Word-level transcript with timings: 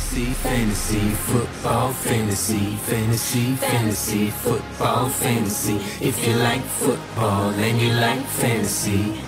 Fantasy, 0.00 0.32
fantasy, 0.42 1.10
football, 1.28 1.92
fantasy, 1.92 2.76
fantasy, 2.88 3.54
fantasy, 3.56 4.30
football, 4.30 5.08
fantasy. 5.10 5.76
If 6.00 6.26
you 6.26 6.34
like 6.36 6.62
football 6.62 7.50
and 7.50 7.78
you 7.78 7.92
like 7.92 8.24
fantasy, 8.40 9.20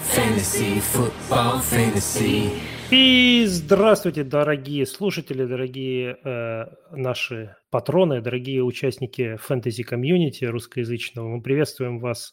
fantasy, 0.00 0.80
football, 0.80 1.60
fantasy. 1.60 2.50
И 2.90 3.44
здравствуйте, 3.46 4.24
дорогие 4.24 4.86
слушатели, 4.86 5.44
дорогие 5.44 6.16
э, 6.24 6.64
наши 6.90 7.54
патроны, 7.70 8.22
дорогие 8.22 8.62
участники 8.62 9.36
фэнтези-комьюнити 9.36 10.46
русскоязычного. 10.46 11.28
Мы 11.28 11.42
приветствуем 11.42 12.00
вас 12.00 12.32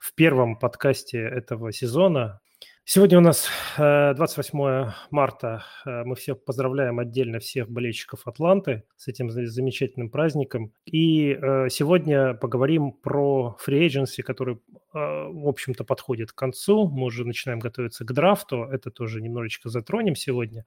в 0.00 0.12
первом 0.14 0.58
подкасте 0.58 1.18
этого 1.18 1.72
сезона. 1.72 2.41
Сегодня 2.84 3.18
у 3.18 3.20
нас 3.20 3.48
28 3.76 4.60
э, 4.60 4.92
марта. 5.12 5.64
Э, 5.86 6.02
мы 6.02 6.16
всех 6.16 6.44
поздравляем 6.44 6.98
отдельно 6.98 7.38
всех 7.38 7.70
болельщиков 7.70 8.26
Атланты 8.26 8.82
с 8.96 9.06
этим 9.06 9.30
замечательным 9.30 10.10
праздником. 10.10 10.72
И 10.84 11.30
э, 11.30 11.68
сегодня 11.70 12.34
поговорим 12.34 12.90
про 12.90 13.56
free 13.64 13.86
agency, 13.86 14.22
который, 14.22 14.58
в 14.92 15.48
общем-то, 15.48 15.84
подходит 15.84 16.32
к 16.32 16.34
концу. 16.34 16.88
Мы 16.88 17.04
уже 17.04 17.24
начинаем 17.24 17.60
готовиться 17.60 18.04
к 18.04 18.12
драфту. 18.12 18.64
Это 18.64 18.90
тоже 18.90 19.22
немножечко 19.22 19.68
затронем 19.68 20.16
сегодня. 20.16 20.66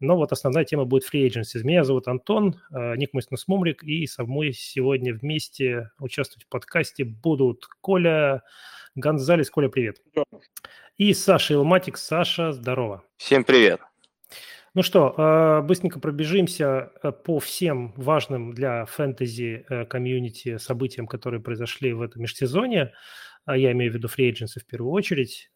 Но 0.00 0.16
вот 0.16 0.32
основная 0.32 0.64
тема 0.64 0.84
будет 0.84 1.04
free 1.04 1.26
agency. 1.26 1.62
Меня 1.62 1.84
зовут 1.84 2.08
Антон, 2.08 2.60
ник 2.70 3.12
мой 3.12 3.22
Мумрик, 3.46 3.82
и 3.82 4.06
со 4.06 4.24
мной 4.24 4.52
сегодня 4.52 5.14
вместе 5.14 5.90
участвовать 5.98 6.44
в 6.44 6.48
подкасте 6.48 7.04
будут 7.04 7.66
Коля 7.80 8.42
Гонзалес. 8.94 9.50
Коля, 9.50 9.68
привет. 9.68 10.00
И 10.96 11.14
Саша 11.14 11.54
Илматик. 11.54 11.96
Саша, 11.96 12.52
здорово. 12.52 13.02
Всем 13.16 13.44
привет. 13.44 13.80
Ну 14.74 14.82
что, 14.82 15.14
э, 15.16 15.62
быстренько 15.62 15.98
пробежимся 15.98 16.92
э, 17.02 17.10
по 17.10 17.40
всем 17.40 17.94
важным 17.96 18.52
для 18.52 18.84
фэнтези 18.84 19.64
э, 19.68 19.84
комьюнити 19.86 20.58
событиям, 20.58 21.06
которые 21.06 21.40
произошли 21.40 21.92
в 21.92 22.02
этом 22.02 22.22
межсезонье. 22.22 22.92
А 23.48 23.56
я 23.56 23.72
имею 23.72 23.90
в 23.90 23.94
виду 23.94 24.08
free 24.08 24.30
в 24.34 24.66
первую 24.66 24.92
очередь. 24.92 25.50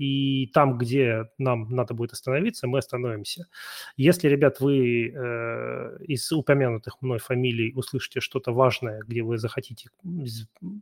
И 0.00 0.50
там, 0.52 0.76
где 0.76 1.30
нам 1.38 1.70
надо 1.70 1.94
будет 1.94 2.12
остановиться, 2.12 2.66
мы 2.66 2.78
остановимся. 2.78 3.46
Если, 3.96 4.26
ребят, 4.26 4.58
вы 4.58 5.14
из 6.08 6.32
упомянутых 6.32 7.00
мной 7.02 7.20
фамилий 7.20 7.72
услышите 7.76 8.18
что-то 8.18 8.52
важное, 8.52 9.00
где 9.06 9.22
вы 9.22 9.38
захотите 9.38 9.90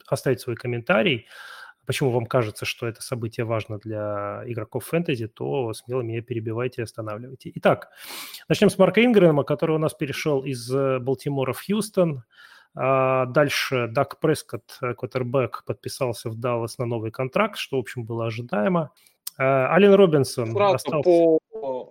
оставить 0.07 0.41
свой 0.41 0.57
комментарий, 0.57 1.27
почему 1.85 2.11
вам 2.11 2.25
кажется, 2.25 2.65
что 2.65 2.87
это 2.87 3.03
событие 3.03 3.45
важно 3.45 3.77
для 3.77 4.43
игроков 4.47 4.87
фэнтези, 4.87 5.29
то 5.29 5.75
смело 5.75 6.01
меня 6.01 6.23
перебивайте 6.23 6.81
и 6.81 6.85
останавливайте. 6.85 7.53
Итак, 7.57 7.91
начнем 8.49 8.71
с 8.71 8.79
Марка 8.79 9.05
Ингрэма, 9.05 9.45
который 9.45 9.77
у 9.77 9.79
нас 9.79 9.93
перешел 9.93 10.45
из 10.45 10.75
э, 10.75 10.99
Балтимора 10.99 11.53
в 11.53 11.61
Хьюстон. 11.63 12.23
А 12.75 13.27
дальше 13.27 13.89
Дак 13.89 14.19
Прескотт, 14.19 14.79
э, 14.81 14.95
quarterback, 14.95 15.65
подписался 15.67 16.31
в 16.31 16.37
Даллас 16.37 16.79
на 16.79 16.87
новый 16.87 17.11
контракт, 17.11 17.59
что, 17.59 17.77
в 17.77 17.81
общем, 17.81 18.05
было 18.05 18.27
ожидаемо. 18.27 18.91
А, 19.39 19.75
Ален 19.75 19.93
Робинсон 19.95 20.53
Сразу 20.53 20.77
остался... 20.77 21.03
по 21.03 21.39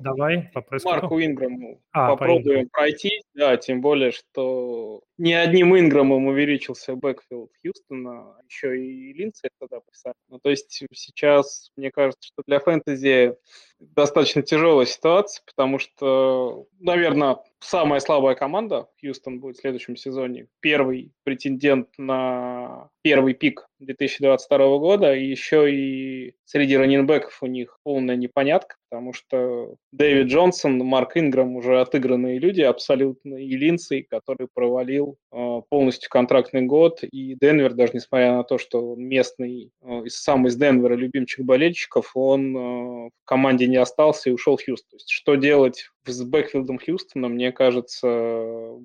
Давай, 0.02 0.50
по 0.54 0.64
Марку 0.84 1.22
Инграму 1.22 1.82
а, 1.92 2.10
попробуем 2.10 2.68
по 2.70 2.80
пройти. 2.80 3.22
Да, 3.34 3.58
тем 3.58 3.82
более, 3.82 4.12
что 4.12 5.02
не 5.18 5.34
одним 5.34 5.78
Инграмом 5.78 6.28
увеличился 6.28 6.96
backfield 6.96 7.52
Хьюстона, 7.62 8.36
а 8.36 8.42
еще 8.50 8.80
и 8.80 9.14
Линдси 9.14 9.50
тогда 9.60 9.80
писали. 9.80 10.16
Ну, 10.30 10.40
то 10.40 10.50
есть 10.50 10.84
сейчас, 10.94 11.72
мне 11.76 11.92
кажется, 11.92 12.28
что 12.28 12.44
для 12.46 12.60
фэнтези 12.60 13.36
достаточно 13.80 14.42
тяжелая 14.42 14.86
ситуация, 14.86 15.44
потому 15.46 15.80
что, 15.80 16.68
наверное, 16.80 17.38
самая 17.60 18.00
слабая 18.00 18.36
команда 18.36 18.88
Хьюстон 19.00 19.40
будет 19.40 19.58
в 19.58 19.62
следующем 19.62 19.96
сезоне. 19.96 20.48
Первый 20.60 21.12
претендент 21.24 21.90
на 21.98 22.90
первый 23.02 23.34
пик 23.34 23.68
2022 23.80 24.58
года, 24.78 25.14
и 25.16 25.26
еще 25.26 25.74
и 25.74 26.36
среди 26.46 26.78
раненбеков 26.78 27.42
у 27.42 27.48
них 27.48 27.80
полная 27.84 28.16
непонятка, 28.16 28.76
потому 28.92 29.14
что 29.14 29.76
Дэвид 29.94 30.28
Джонсон, 30.28 30.78
Марк 30.80 31.16
Инграм 31.16 31.56
уже 31.56 31.80
отыгранные 31.80 32.40
люди 32.40 32.60
абсолютно, 32.60 33.36
и 33.36 33.56
Линдсей, 33.56 34.04
который 34.04 34.50
провалил 34.54 35.16
э, 35.32 35.62
полностью 35.70 36.10
контрактный 36.10 36.64
год, 36.64 37.00
и 37.04 37.38
Денвер, 37.40 37.74
даже 37.74 37.94
несмотря 37.94 38.34
на 38.34 38.44
то, 38.44 38.58
что 38.58 38.92
он 38.92 39.04
местный, 39.06 39.72
э, 39.82 40.04
сам 40.08 40.46
из 40.48 40.58
Денвера 40.58 40.96
любимчик 40.96 41.46
болельщиков, 41.46 42.12
он 42.16 42.56
э, 42.56 42.60
в 42.60 43.26
команде 43.26 43.66
не 43.68 43.78
остался 43.78 44.30
и 44.30 44.34
ушел 44.34 44.58
в 44.58 44.66
Хьюстон. 44.66 44.90
То 44.92 44.96
есть 44.98 45.10
что 45.10 45.36
делать 45.36 45.90
с 46.06 46.24
бэкфилдом 46.24 46.80
Хьюстона, 46.80 47.28
мне 47.28 47.52
кажется, 47.52 48.08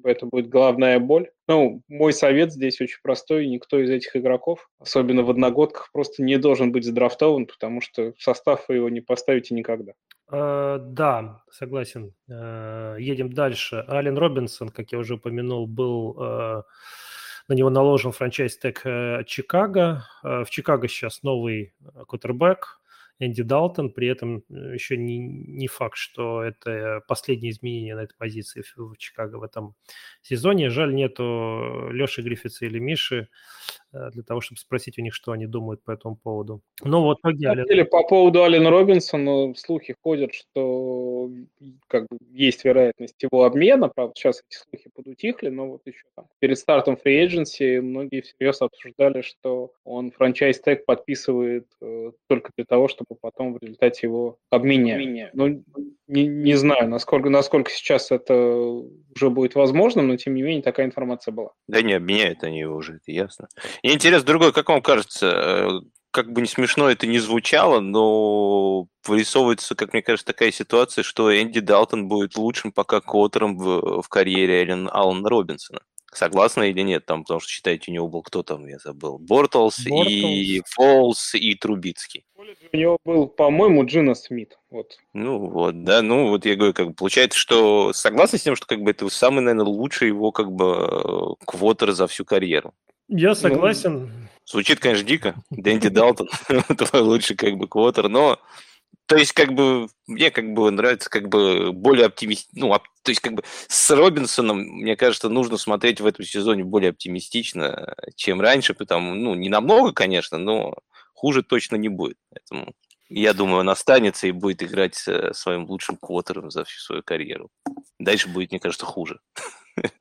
это 0.04 0.27
будет 0.27 0.49
головная 0.49 0.99
боль. 0.99 1.31
Ну, 1.49 1.82
мой 1.88 2.12
совет 2.12 2.53
здесь 2.53 2.81
очень 2.81 2.99
простой. 3.03 3.47
Никто 3.47 3.78
из 3.78 3.91
этих 3.91 4.16
игроков, 4.16 4.69
особенно 4.78 5.22
в 5.22 5.31
одногодках, 5.31 5.91
просто 5.93 6.22
не 6.22 6.37
должен 6.37 6.72
быть 6.72 6.84
задрафтован, 6.84 7.47
потому 7.47 7.81
что 7.81 8.12
в 8.12 8.22
состав 8.22 8.66
вы 8.69 8.77
его 8.77 8.88
не 8.88 9.00
поставите 9.00 9.54
никогда. 9.54 9.93
Uh, 10.31 10.78
да, 10.78 11.43
согласен. 11.53 12.12
Uh, 12.28 13.00
едем 13.00 13.33
дальше. 13.33 13.84
Ален 13.88 14.19
Робинсон, 14.19 14.71
как 14.71 14.91
я 14.91 14.98
уже 14.98 15.15
упомянул, 15.15 15.69
был 15.69 16.16
uh, 16.19 16.62
на 17.48 17.54
него 17.54 17.71
наложен 17.71 18.10
франчайз-тег 18.10 18.83
Чикаго. 19.27 20.03
В 20.25 20.47
Чикаго 20.50 20.88
сейчас 20.88 21.22
новый 21.22 21.75
кутербэк. 22.09 22.81
Энди 23.19 23.43
Далтон. 23.43 23.91
При 23.91 24.09
этом 24.09 24.43
э, 24.50 24.75
еще 24.75 24.97
не, 24.97 25.19
не 25.19 25.69
факт, 25.69 25.97
что 25.97 26.43
это 26.43 27.03
последнее 27.09 27.50
изменение 27.50 27.94
на 27.94 28.00
этой 28.00 28.15
позиции 28.16 28.62
в, 28.62 28.93
в 28.93 28.97
Чикаго 28.99 29.37
в 29.37 29.43
этом 29.43 29.75
сезоне. 30.22 30.71
Жаль, 30.71 30.94
нету 30.94 31.88
Леши 31.91 32.22
Гриффица 32.22 32.66
или 32.66 32.78
Миши 32.78 33.28
э, 33.93 34.10
для 34.10 34.22
того, 34.22 34.41
чтобы 34.41 34.59
спросить 34.59 34.99
у 34.99 35.03
них, 35.03 35.15
что 35.15 35.32
они 35.32 35.47
думают 35.47 35.82
по 35.82 35.91
этому 35.91 36.16
поводу. 36.16 36.62
Ну 36.82 37.03
вот, 37.03 37.21
погнали. 37.22 37.65
Ален... 37.71 37.87
По 37.87 38.03
поводу 38.03 38.44
Алина 38.44 38.71
Робинсона 38.71 39.54
слухи 39.54 39.94
ходят, 40.03 40.34
что 40.34 41.31
как 41.88 42.06
бы 42.09 42.19
есть 42.33 42.65
вероятность 42.65 43.22
его 43.22 43.44
обмена. 43.44 43.88
Правда, 43.88 44.12
сейчас 44.16 44.43
эти 44.48 44.59
слухи 44.59 44.91
подутихли, 44.94 45.48
но 45.48 45.69
вот 45.69 45.83
еще 45.87 46.04
там, 46.15 46.27
перед 46.38 46.59
стартом 46.59 46.98
free 47.03 47.27
agency 47.27 47.81
многие 47.81 48.21
всерьез 48.21 48.60
обсуждали, 48.60 49.22
что 49.22 49.72
он 49.84 50.10
франчайз-тег 50.10 50.84
подписывает 50.84 51.66
э, 51.81 52.12
только 52.28 52.50
для 52.56 52.65
того, 52.65 52.88
чтобы 52.88 53.05
чтобы 53.06 53.20
потом 53.20 53.54
в 53.54 53.58
результате 53.58 54.06
его 54.06 54.38
обменять. 54.50 55.30
Ну, 55.34 55.64
не, 56.06 56.26
не 56.26 56.54
знаю, 56.54 56.88
насколько, 56.88 57.30
насколько 57.30 57.70
сейчас 57.70 58.10
это 58.10 58.34
уже 58.34 59.30
будет 59.30 59.54
возможно, 59.54 60.02
но 60.02 60.16
тем 60.16 60.34
не 60.34 60.42
менее 60.42 60.62
такая 60.62 60.86
информация 60.86 61.32
была. 61.32 61.52
Да 61.68 61.82
не, 61.82 61.94
обменяют 61.94 62.42
они 62.44 62.60
его 62.60 62.76
уже, 62.76 62.94
это 62.96 63.12
ясно. 63.12 63.48
И 63.82 63.92
интересно 63.92 64.26
другой, 64.26 64.52
как 64.52 64.68
вам 64.68 64.82
кажется, 64.82 65.26
э, 65.26 65.68
как 66.10 66.32
бы 66.32 66.40
не 66.40 66.48
смешно 66.48 66.90
это 66.90 67.06
не 67.06 67.18
звучало, 67.18 67.80
но 67.80 68.86
вырисовывается, 69.06 69.74
как 69.74 69.92
мне 69.92 70.02
кажется, 70.02 70.26
такая 70.26 70.50
ситуация, 70.50 71.02
что 71.02 71.34
Энди 71.34 71.60
Далтон 71.60 72.08
будет 72.08 72.36
лучшим 72.36 72.72
пока 72.72 73.00
квотером 73.00 73.56
в, 73.56 74.02
в 74.02 74.08
карьере 74.08 74.62
Эллен 74.62 74.88
Аллана 74.92 75.28
Робинсона. 75.28 75.80
Согласны 76.12 76.70
или 76.70 76.80
нет? 76.80 77.04
Там, 77.06 77.22
потому 77.22 77.40
что, 77.40 77.50
считайте, 77.50 77.90
у 77.90 77.94
него 77.94 78.08
был 78.08 78.22
кто 78.22 78.42
там, 78.42 78.66
я 78.66 78.78
забыл, 78.78 79.18
Бортлс, 79.18 79.86
и 79.86 80.62
Фолс, 80.70 81.34
и 81.34 81.54
Трубицкий. 81.54 82.24
У 82.72 82.76
него 82.76 82.98
был, 83.04 83.26
по-моему, 83.26 83.84
Джина 83.84 84.14
Смит. 84.14 84.58
Вот. 84.70 84.98
Ну 85.12 85.38
вот, 85.38 85.84
да, 85.84 86.02
ну 86.02 86.28
вот 86.28 86.46
я 86.46 86.56
говорю, 86.56 86.72
как 86.74 86.88
бы 86.88 86.94
получается, 86.94 87.38
что 87.38 87.92
согласны 87.92 88.38
с 88.38 88.42
тем, 88.42 88.56
что 88.56 88.66
как 88.66 88.80
бы 88.80 88.90
это 88.90 89.08
самый, 89.08 89.40
наверное, 89.40 89.66
лучший 89.66 90.08
его 90.08 90.32
как 90.32 90.52
бы 90.52 91.36
квотер 91.44 91.92
за 91.92 92.06
всю 92.06 92.24
карьеру. 92.24 92.72
Я 93.08 93.34
согласен. 93.34 94.00
Ну, 94.00 94.10
звучит, 94.44 94.80
конечно, 94.80 95.06
дико. 95.06 95.34
Дэнди 95.50 95.88
Далтон, 95.88 96.28
твой 96.76 97.02
лучший 97.02 97.36
как 97.36 97.56
бы 97.56 97.68
квотер, 97.68 98.08
но 98.08 98.38
то 99.06 99.16
есть, 99.16 99.32
как 99.32 99.52
бы, 99.52 99.88
мне 100.08 100.30
как 100.32 100.52
бы 100.52 100.70
нравится 100.70 101.08
как 101.08 101.28
бы 101.28 101.72
более 101.72 102.06
оптимистично, 102.06 102.60
ну, 102.60 102.72
оп... 102.72 102.82
то 103.06 103.10
есть, 103.10 103.20
как 103.20 103.34
бы 103.34 103.44
с 103.68 103.91
Робинсоном, 103.94 104.58
мне 104.58 104.97
кажется, 104.97 105.28
нужно 105.28 105.58
смотреть 105.58 106.00
в 106.00 106.06
этом 106.06 106.24
сезоне 106.24 106.64
более 106.64 106.91
оптимистично, 106.91 107.94
чем 108.16 108.41
раньше, 108.41 108.74
потому, 108.74 109.14
ну, 109.14 109.36
не 109.36 109.48
намного, 109.48 109.92
конечно, 109.92 110.38
но 110.38 110.74
хуже 111.14 111.44
точно 111.44 111.76
не 111.76 111.88
будет. 111.88 112.18
Поэтому 112.30 112.74
я 113.08 113.32
думаю, 113.32 113.60
он 113.60 113.70
останется 113.70 114.26
и 114.26 114.32
будет 114.32 114.64
играть 114.64 114.97
своим 114.97 115.66
лучшим 115.66 115.97
квотером 115.97 116.50
за 116.50 116.64
всю 116.64 116.80
свою 116.80 117.04
карьеру. 117.04 117.48
Дальше 118.00 118.28
будет, 118.28 118.50
мне 118.50 118.58
кажется, 118.58 118.86
хуже. 118.86 119.20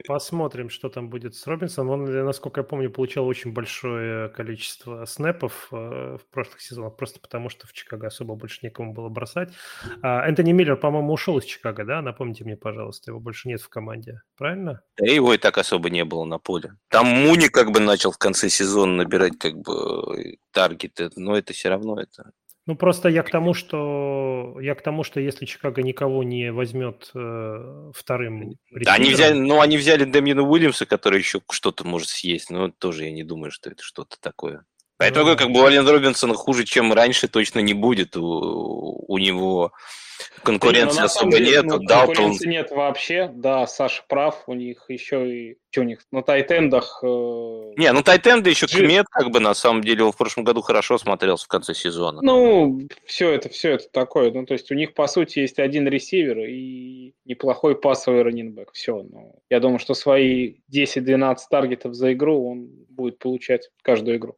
Посмотрим, 0.07 0.69
что 0.69 0.89
там 0.89 1.09
будет 1.09 1.35
с 1.35 1.45
Робинсоном. 1.47 1.89
Он, 1.91 2.07
э, 2.07 2.23
насколько 2.23 2.61
я 2.61 2.63
помню, 2.63 2.89
получал 2.89 3.27
очень 3.27 3.53
большое 3.53 4.29
количество 4.29 5.05
снэпов 5.05 5.67
э, 5.71 6.17
в 6.21 6.25
прошлых 6.31 6.61
сезонах, 6.61 6.95
просто 6.95 7.19
потому 7.19 7.49
что 7.49 7.67
в 7.67 7.73
Чикаго 7.73 8.07
особо 8.07 8.35
больше 8.35 8.59
некому 8.63 8.93
было 8.93 9.09
бросать. 9.09 9.53
А 10.01 10.27
Энтони 10.27 10.51
Миллер, 10.51 10.77
по-моему, 10.77 11.13
ушел 11.13 11.37
из 11.37 11.45
Чикаго, 11.45 11.83
да? 11.85 12.01
Напомните 12.01 12.43
мне, 12.43 12.55
пожалуйста, 12.55 13.11
его 13.11 13.19
больше 13.19 13.47
нет 13.47 13.61
в 13.61 13.69
команде, 13.69 14.21
правильно? 14.37 14.81
Да 14.97 15.05
его 15.05 15.33
и 15.33 15.37
так 15.37 15.57
особо 15.57 15.89
не 15.89 16.05
было 16.05 16.25
на 16.25 16.37
поле. 16.37 16.77
Там 16.89 17.07
Муни 17.07 17.47
как 17.47 17.71
бы 17.71 17.79
начал 17.79 18.11
в 18.11 18.17
конце 18.17 18.49
сезона 18.49 18.93
набирать 18.93 19.37
как 19.39 19.55
бы 19.55 20.37
таргеты, 20.51 21.09
но 21.15 21.37
это 21.37 21.53
все 21.53 21.69
равно 21.69 21.99
это 21.99 22.31
Ну, 22.67 22.75
просто 22.75 23.09
я 23.09 23.21
к 23.21 23.29
тому, 23.29 23.53
что 23.53 24.57
я 24.59 24.73
к 24.73 24.81
тому, 24.81 25.03
что 25.03 25.19
если 25.19 25.45
Чикаго 25.45 25.83
никого 25.83 26.23
не 26.23 26.51
возьмет 26.51 27.11
э, 27.13 27.91
вторым 27.93 28.55
Да, 28.71 28.95
они 28.95 29.11
взяли, 29.11 29.37
ну, 29.37 29.61
они 29.61 29.77
взяли 29.77 30.03
Дэмина 30.03 30.41
Уильямса, 30.41 30.87
который 30.87 31.19
еще 31.19 31.41
что-то 31.51 31.85
может 31.85 32.09
съесть, 32.09 32.49
но 32.49 32.69
тоже 32.69 33.05
я 33.05 33.11
не 33.11 33.23
думаю, 33.23 33.51
что 33.51 33.69
это 33.69 33.83
что-то 33.83 34.17
такое. 34.19 34.65
Поэтому, 34.97 35.31
ну, 35.31 35.37
как 35.37 35.51
бы, 35.51 35.59
Ален 35.59 35.87
Робинсон 35.87 36.33
хуже, 36.33 36.63
чем 36.63 36.91
раньше, 36.93 37.27
точно 37.27 37.59
не 37.59 37.73
будет. 37.73 38.15
У, 38.17 39.05
у 39.07 39.17
него 39.17 39.73
конкуренции 40.43 40.99
ну, 40.99 41.05
особо 41.05 41.31
деле, 41.31 41.51
нет. 41.51 41.65
Ну, 41.65 41.79
конкуренции 41.85 42.47
нет 42.47 42.71
вообще. 42.71 43.31
Да, 43.33 43.67
Саша 43.67 44.03
прав. 44.07 44.43
У 44.47 44.53
них 44.53 44.85
еще 44.89 45.29
и... 45.29 45.57
Что 45.71 45.81
у 45.81 45.83
них? 45.83 46.01
На 46.11 46.21
тайтендах... 46.21 46.99
Э... 47.03 47.07
Не, 47.77 47.91
ну 47.91 48.01
тайтенды 48.01 48.49
еще 48.49 48.65
Джи... 48.65 48.85
Кмет, 48.85 49.07
как 49.09 49.29
бы, 49.31 49.39
на 49.39 49.53
самом 49.53 49.81
деле, 49.81 50.03
он 50.03 50.11
в 50.11 50.17
прошлом 50.17 50.43
году 50.43 50.61
хорошо 50.61 50.97
смотрелся 50.97 51.45
в 51.45 51.47
конце 51.47 51.73
сезона. 51.73 52.21
Ну, 52.21 52.79
все 53.05 53.31
это, 53.31 53.49
все 53.49 53.71
это 53.71 53.85
такое. 53.91 54.31
Ну, 54.31 54.45
то 54.45 54.53
есть 54.53 54.71
у 54.71 54.75
них, 54.75 54.93
по 54.93 55.07
сути, 55.07 55.39
есть 55.39 55.59
один 55.59 55.87
ресивер 55.87 56.39
и 56.39 57.13
неплохой 57.25 57.79
пасовый 57.79 58.23
раненбэк. 58.23 58.71
Все. 58.73 59.03
Ну, 59.03 59.39
я 59.49 59.59
думаю, 59.59 59.79
что 59.79 59.93
свои 59.93 60.55
10-12 60.73 61.37
таргетов 61.49 61.93
за 61.93 62.13
игру 62.13 62.49
он 62.49 62.69
будет 62.89 63.19
получать 63.19 63.69
каждую 63.81 64.17
игру. 64.17 64.37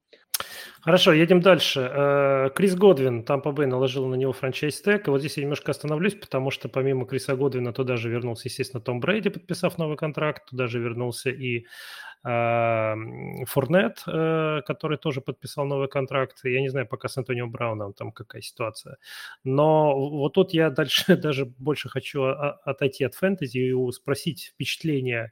Хорошо, 0.81 1.11
едем 1.11 1.41
дальше. 1.41 1.81
Э, 1.81 2.49
Крис 2.55 2.75
Годвин, 2.75 3.23
Тампа 3.23 3.51
Бэй 3.51 3.67
наложил 3.67 4.05
на 4.07 4.15
него 4.15 4.31
франчайз 4.31 4.81
тег. 4.81 5.07
И 5.07 5.11
вот 5.11 5.19
здесь 5.19 5.37
я 5.37 5.43
немножко 5.43 5.71
остановлюсь, 5.71 6.15
потому 6.15 6.51
что 6.51 6.69
помимо 6.69 7.05
Криса 7.05 7.35
Годвина 7.35 7.73
туда 7.73 7.97
же 7.97 8.09
вернулся, 8.09 8.47
естественно, 8.47 8.81
Том 8.81 8.99
Брейди, 8.99 9.29
подписав 9.29 9.77
новый 9.77 9.97
контракт. 9.97 10.49
Туда 10.49 10.67
же 10.67 10.79
вернулся 10.79 11.29
и 11.29 11.65
э, 12.23 12.95
Фурнет, 13.47 14.03
э, 14.07 14.61
который 14.65 14.97
тоже 14.97 15.21
подписал 15.21 15.65
новый 15.65 15.87
контракт. 15.89 16.39
Я 16.43 16.61
не 16.61 16.69
знаю, 16.69 16.87
пока 16.87 17.09
с 17.09 17.17
Антонио 17.17 17.47
Брауном 17.47 17.93
там 17.93 18.11
какая 18.11 18.41
ситуация. 18.41 18.97
Но 19.43 19.93
вот 20.09 20.33
тут 20.33 20.53
я 20.53 20.69
дальше 20.69 21.17
даже 21.17 21.45
больше 21.45 21.89
хочу 21.89 22.23
отойти 22.23 23.03
от 23.03 23.15
фэнтези 23.15 23.57
и 23.57 23.91
спросить 23.91 24.51
впечатление 24.53 25.31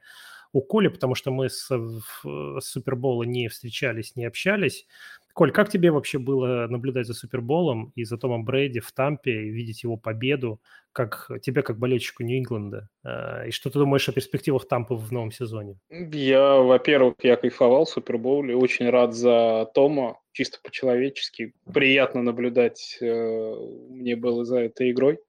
у 0.55 0.61
Коли, 0.61 0.87
потому 0.87 1.15
что 1.15 1.31
мы 1.31 1.49
с, 1.49 1.67
с 1.67 2.61
Супербола 2.61 3.23
не 3.23 3.49
встречались, 3.49 4.15
не 4.15 4.23
общались. 4.23 4.87
Коль, 5.33 5.51
как 5.51 5.67
тебе 5.67 5.91
вообще 5.91 6.17
было 6.17 6.67
наблюдать 6.69 7.07
за 7.07 7.13
Суперболом 7.13 7.91
и 7.93 8.05
за 8.05 8.17
Томом 8.17 8.45
Брейди 8.45 8.79
в 8.79 8.89
Тампе 8.93 9.31
и 9.33 9.49
видеть 9.49 9.83
его 9.83 9.97
победу, 9.97 10.61
как 10.93 11.29
тебе, 11.41 11.61
как 11.61 11.77
болельщику 11.77 12.23
Нью-Ингланда? 12.23 12.87
И 13.45 13.51
что 13.51 13.69
ты 13.69 13.79
думаешь 13.79 14.07
о 14.07 14.13
перспективах 14.13 14.65
Тампы 14.65 14.95
в 14.95 15.11
новом 15.11 15.33
сезоне? 15.33 15.77
Я, 15.89 16.55
во-первых, 16.55 17.15
я 17.21 17.35
кайфовал 17.35 17.83
в 17.83 17.89
Супербоуле, 17.89 18.55
очень 18.55 18.89
рад 18.89 19.13
за 19.13 19.69
Тома, 19.73 20.21
чисто 20.31 20.59
по-человечески. 20.63 21.53
Приятно 21.73 22.21
наблюдать 22.21 22.97
э, 23.01 23.55
мне 23.89 24.15
было 24.15 24.45
за 24.45 24.59
этой 24.59 24.91
игрой. 24.91 25.19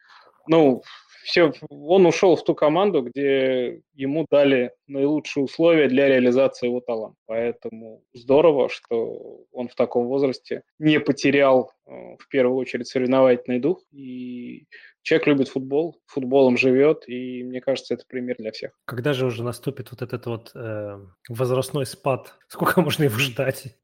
Ну, 0.49 0.83
все, 1.27 1.53
он 1.69 2.07
ушел 2.07 2.37
в 2.37 2.45
ту 2.45 2.55
команду, 2.55 3.03
где 3.03 3.81
ему 3.95 4.27
дали 4.31 4.71
наилучшие 4.87 5.43
условия 5.43 5.89
для 5.89 6.07
реализации 6.07 6.69
его 6.69 6.81
таланта. 6.81 7.19
Поэтому 7.27 8.05
здорово, 8.15 8.69
что 8.69 9.45
он 9.51 9.69
в 9.69 9.75
таком 9.75 10.07
возрасте 10.07 10.63
не 10.79 11.01
потерял 11.01 11.73
э, 11.85 11.91
в 12.21 12.29
первую 12.29 12.57
очередь 12.57 12.87
соревновательный 12.87 13.59
дух. 13.59 13.83
И 13.91 14.67
человек 15.03 15.27
любит 15.27 15.49
футбол, 15.49 16.01
футболом 16.07 16.57
живет, 16.57 17.09
и 17.09 17.43
мне 17.43 17.61
кажется, 17.61 17.95
это 17.95 18.05
пример 18.07 18.37
для 18.39 18.53
всех. 18.53 18.71
Когда 18.85 19.13
же 19.13 19.27
уже 19.27 19.43
наступит 19.43 19.91
вот 19.91 20.03
этот 20.03 20.27
вот 20.27 20.53
э, 20.55 20.99
возрастной 21.29 21.87
спад? 21.87 22.35
Сколько 22.47 22.81
можно 22.83 23.03
его 23.03 23.19
ждать? 23.19 23.77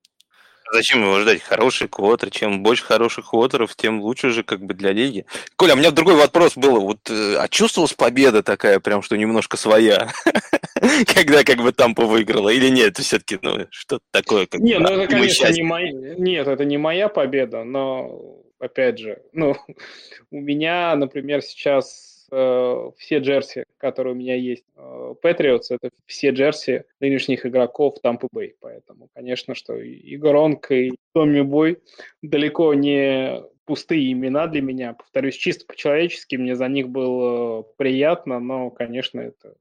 Зачем 0.72 1.02
его 1.02 1.20
ждать? 1.20 1.42
Хороший 1.42 1.86
квотер. 1.86 2.30
Чем 2.30 2.62
больше 2.62 2.84
хороших 2.84 3.28
квотеров, 3.28 3.76
тем 3.76 4.00
лучше 4.00 4.30
же 4.30 4.42
как 4.42 4.64
бы 4.64 4.72
для 4.72 4.92
лиги. 4.92 5.26
Коля, 5.56 5.74
у 5.74 5.76
меня 5.76 5.90
другой 5.90 6.14
вопрос 6.14 6.56
был. 6.56 6.80
Вот, 6.80 7.10
э, 7.10 7.36
а 7.38 7.46
чувствовалась 7.48 7.92
победа 7.92 8.42
такая, 8.42 8.80
прям, 8.80 9.02
что 9.02 9.18
немножко 9.18 9.58
своя? 9.58 10.10
Когда 11.14 11.44
как 11.44 11.58
бы 11.58 11.72
Тампа 11.72 12.06
выиграла? 12.06 12.48
Или 12.48 12.70
нет? 12.70 12.96
Все-таки, 12.96 13.38
ну, 13.42 13.66
что-то 13.70 14.02
такое. 14.12 14.46
Как 14.46 14.62
не, 14.62 14.78
ну 14.78 14.88
это, 14.88 15.06
конечно, 15.08 15.46
не 15.52 15.62
моя... 15.62 15.92
Нет, 15.92 16.48
это 16.48 16.64
не 16.64 16.78
моя 16.78 17.10
победа, 17.10 17.64
но, 17.64 18.40
опять 18.58 18.98
же, 18.98 19.20
ну, 19.34 19.54
у 20.30 20.40
меня, 20.40 20.96
например, 20.96 21.42
сейчас 21.42 22.11
Э, 22.34 22.90
все 22.96 23.18
джерси, 23.18 23.64
которые 23.76 24.14
у 24.14 24.16
меня 24.16 24.34
есть. 24.34 24.64
Э,— 24.76 25.14
это 25.22 25.90
все 26.06 26.30
джерси 26.30 26.84
нынешних 26.98 27.44
игроков 27.44 27.96
Tampa 28.02 28.26
Bay. 28.34 28.52
Поэтому, 28.58 29.08
конечно, 29.14 29.54
что 29.54 29.76
и 29.76 30.16
Гронк, 30.16 30.70
и 30.70 30.92
Томми 31.12 31.42
Бой 31.42 31.78
далеко 32.22 32.72
не 32.72 33.42
пустые 33.66 34.12
имена 34.12 34.46
для 34.46 34.62
меня. 34.62 34.94
Повторюсь, 34.94 35.34
чисто 35.34 35.66
по-человечески 35.66 36.36
мне 36.36 36.56
за 36.56 36.68
них 36.68 36.88
было 36.88 37.66
приятно, 37.76 38.40
но, 38.40 38.70
конечно, 38.70 39.20
это 39.20 39.54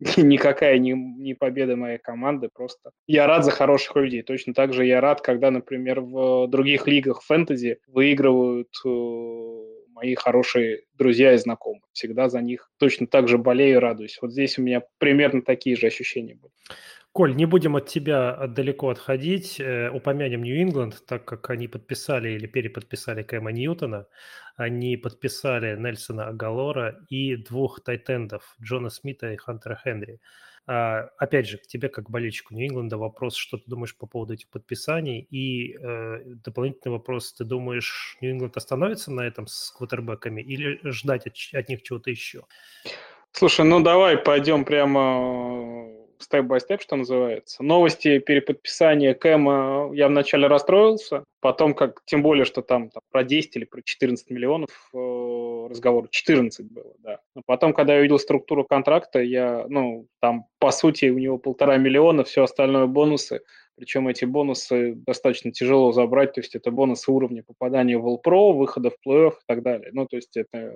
никакая 0.16 0.78
не, 0.78 0.94
не 0.94 1.34
победа 1.34 1.76
моей 1.76 1.98
команды, 1.98 2.48
просто 2.52 2.90
я 3.06 3.28
рад 3.28 3.44
за 3.44 3.52
хороших 3.52 3.94
людей. 3.94 4.22
Точно 4.22 4.52
так 4.52 4.74
же 4.74 4.84
я 4.84 5.00
рад, 5.00 5.20
когда, 5.20 5.52
например, 5.52 6.00
в 6.00 6.48
других 6.48 6.88
лигах 6.88 7.22
фэнтези 7.22 7.78
выигрывают 7.86 8.74
э, 8.84 9.75
мои 9.96 10.14
хорошие 10.14 10.82
друзья 10.94 11.32
и 11.32 11.38
знакомые. 11.38 11.82
Всегда 11.92 12.28
за 12.28 12.42
них 12.42 12.70
точно 12.76 13.06
так 13.06 13.28
же 13.28 13.38
болею 13.38 13.76
и 13.76 13.80
радуюсь. 13.80 14.18
Вот 14.20 14.30
здесь 14.30 14.58
у 14.58 14.62
меня 14.62 14.82
примерно 14.98 15.40
такие 15.40 15.74
же 15.74 15.86
ощущения 15.86 16.34
были. 16.34 16.52
Коль, 17.12 17.34
не 17.34 17.46
будем 17.46 17.76
от 17.76 17.88
тебя 17.88 18.46
далеко 18.46 18.90
отходить. 18.90 19.58
Э, 19.58 19.88
упомянем 19.90 20.42
Нью-Ингланд, 20.42 21.06
так 21.06 21.24
как 21.24 21.48
они 21.48 21.66
подписали 21.66 22.28
или 22.32 22.46
переподписали 22.46 23.22
Кэма 23.22 23.52
Ньютона. 23.52 24.06
Они 24.56 24.98
подписали 24.98 25.76
Нельсона 25.76 26.28
Агалора 26.28 27.00
и 27.08 27.36
двух 27.36 27.82
тайтендов 27.82 28.54
Джона 28.62 28.90
Смита 28.90 29.32
и 29.32 29.36
Хантера 29.36 29.80
Хенри. 29.82 30.20
А, 30.66 31.10
опять 31.18 31.46
же, 31.46 31.58
к 31.58 31.66
тебе, 31.66 31.88
как 31.88 32.10
болельщику 32.10 32.54
Нью-Ингланда, 32.54 32.98
вопрос, 32.98 33.36
что 33.36 33.56
ты 33.56 33.64
думаешь 33.66 33.96
по 33.96 34.06
поводу 34.06 34.34
этих 34.34 34.48
подписаний? 34.48 35.20
И 35.30 35.76
э, 35.78 36.22
дополнительный 36.44 36.92
вопрос, 36.92 37.32
ты 37.32 37.44
думаешь, 37.44 38.16
Нью-Ингланд 38.20 38.56
остановится 38.56 39.12
на 39.12 39.20
этом 39.20 39.46
с 39.46 39.70
квотербеками 39.70 40.42
или 40.42 40.80
ждать 40.82 41.26
от, 41.26 41.36
от 41.52 41.68
них 41.68 41.82
чего-то 41.82 42.10
еще? 42.10 42.42
Слушай, 43.30 43.64
ну 43.64 43.80
давай 43.80 44.16
пойдем 44.18 44.64
прямо 44.64 45.88
степ-бай-степ, 46.18 46.80
что 46.80 46.96
называется. 46.96 47.62
Новости 47.62 48.18
переподписания 48.18 49.14
Кэма 49.14 49.90
я 49.92 50.08
вначале 50.08 50.48
расстроился, 50.48 51.24
потом 51.40 51.74
как, 51.74 52.02
тем 52.06 52.22
более, 52.22 52.44
что 52.44 52.62
там, 52.62 52.90
там 52.90 53.02
про 53.10 53.24
10 53.24 53.56
или 53.56 53.64
про 53.64 53.82
14 53.82 54.30
миллионов 54.30 54.70
э, 54.94 54.96
разговор, 55.68 56.08
14 56.10 56.70
было, 56.70 56.94
да. 56.98 57.20
Но 57.34 57.42
потом, 57.46 57.72
когда 57.72 57.94
я 57.94 58.00
увидел 58.00 58.18
структуру 58.18 58.64
контракта, 58.64 59.20
я, 59.20 59.66
ну, 59.68 60.06
там, 60.20 60.46
по 60.58 60.70
сути, 60.70 61.06
у 61.06 61.18
него 61.18 61.38
полтора 61.38 61.76
миллиона, 61.76 62.24
все 62.24 62.42
остальное 62.42 62.86
бонусы, 62.86 63.40
причем 63.76 64.08
эти 64.08 64.24
бонусы 64.24 64.94
достаточно 64.94 65.52
тяжело 65.52 65.92
забрать, 65.92 66.32
то 66.32 66.40
есть 66.40 66.54
это 66.54 66.70
бонусы 66.70 67.10
уровня 67.10 67.42
попадания 67.42 67.98
в 67.98 68.06
All-Pro, 68.06 68.52
выхода 68.52 68.90
в 68.90 68.96
плей-офф 69.06 69.32
и 69.32 69.44
так 69.46 69.62
далее. 69.62 69.90
Ну, 69.92 70.06
то 70.06 70.16
есть 70.16 70.36
это 70.36 70.74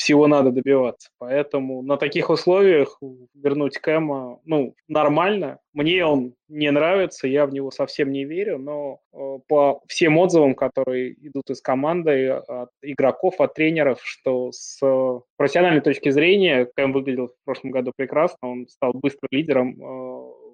всего 0.00 0.26
надо 0.26 0.50
добиваться. 0.50 1.10
Поэтому 1.18 1.82
на 1.82 1.98
таких 1.98 2.30
условиях 2.30 2.98
вернуть 3.34 3.76
Кэма, 3.76 4.40
ну, 4.46 4.74
нормально. 4.88 5.58
Мне 5.74 6.06
он 6.06 6.32
не 6.48 6.70
нравится, 6.70 7.28
я 7.28 7.44
в 7.44 7.52
него 7.52 7.70
совсем 7.70 8.10
не 8.10 8.24
верю, 8.24 8.58
но 8.58 9.00
э, 9.12 9.38
по 9.46 9.82
всем 9.86 10.16
отзывам, 10.16 10.54
которые 10.54 11.12
идут 11.26 11.50
из 11.50 11.60
команды, 11.60 12.28
от 12.30 12.70
игроков, 12.80 13.40
от 13.40 13.52
тренеров, 13.52 14.00
что 14.02 14.52
с 14.52 14.80
профессиональной 15.36 15.82
точки 15.82 16.08
зрения 16.08 16.66
Кэм 16.74 16.92
выглядел 16.92 17.28
в 17.28 17.44
прошлом 17.44 17.70
году 17.70 17.92
прекрасно, 17.94 18.38
он 18.40 18.68
стал 18.68 18.92
быстро 18.94 19.28
лидером 19.30 19.80
э, 19.80 20.09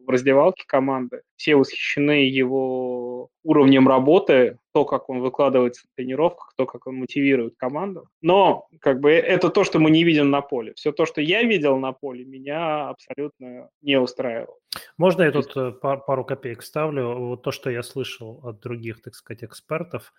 в 0.06 0.10
раздевалке 0.10 0.64
команды. 0.66 1.22
Все 1.36 1.56
восхищены 1.56 2.28
его 2.28 3.28
уровнем 3.42 3.88
работы, 3.88 4.58
то, 4.72 4.84
как 4.84 5.08
он 5.08 5.20
выкладывается 5.20 5.86
в 5.86 5.96
тренировках, 5.96 6.52
то, 6.56 6.66
как 6.66 6.86
он 6.86 6.96
мотивирует 6.96 7.54
команду. 7.56 8.08
Но 8.22 8.68
как 8.80 9.00
бы 9.00 9.10
это 9.10 9.50
то, 9.50 9.64
что 9.64 9.78
мы 9.78 9.90
не 9.90 10.04
видим 10.04 10.30
на 10.30 10.40
поле. 10.40 10.74
Все 10.74 10.92
то, 10.92 11.06
что 11.06 11.20
я 11.20 11.42
видел 11.42 11.78
на 11.78 11.92
поле, 11.92 12.24
меня 12.24 12.88
абсолютно 12.90 13.68
не 13.82 13.98
устраивало. 13.98 14.56
Можно 14.98 15.22
я 15.22 15.32
тут 15.32 15.56
э, 15.56 15.72
пару 15.72 16.24
копеек 16.24 16.62
ставлю? 16.62 17.14
Вот 17.16 17.42
то, 17.42 17.50
что 17.50 17.70
я 17.70 17.82
слышал 17.82 18.40
от 18.44 18.60
других, 18.60 19.02
так 19.02 19.14
сказать, 19.14 19.44
экспертов, 19.44 20.12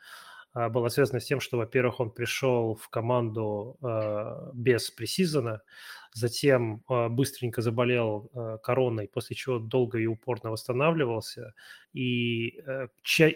а, 0.58 0.70
было 0.70 0.90
связано 0.90 1.20
с 1.20 1.26
тем, 1.26 1.40
что, 1.40 1.58
во-первых, 1.58 2.00
он 2.00 2.10
пришел 2.10 2.74
в 2.74 2.90
команду 2.90 3.78
э, 3.80 4.52
без 4.56 4.90
пресизона, 4.90 5.62
затем 6.14 6.84
э, 6.90 7.10
быстренько 7.10 7.62
заболел 7.62 8.32
короной, 8.64 9.08
после 9.08 9.36
чего 9.36 9.60
долго 9.60 10.00
и 10.00 10.08
упорно 10.08 10.50
восстанавливался, 10.50 11.54
и, 11.94 12.60
э, 12.66 12.88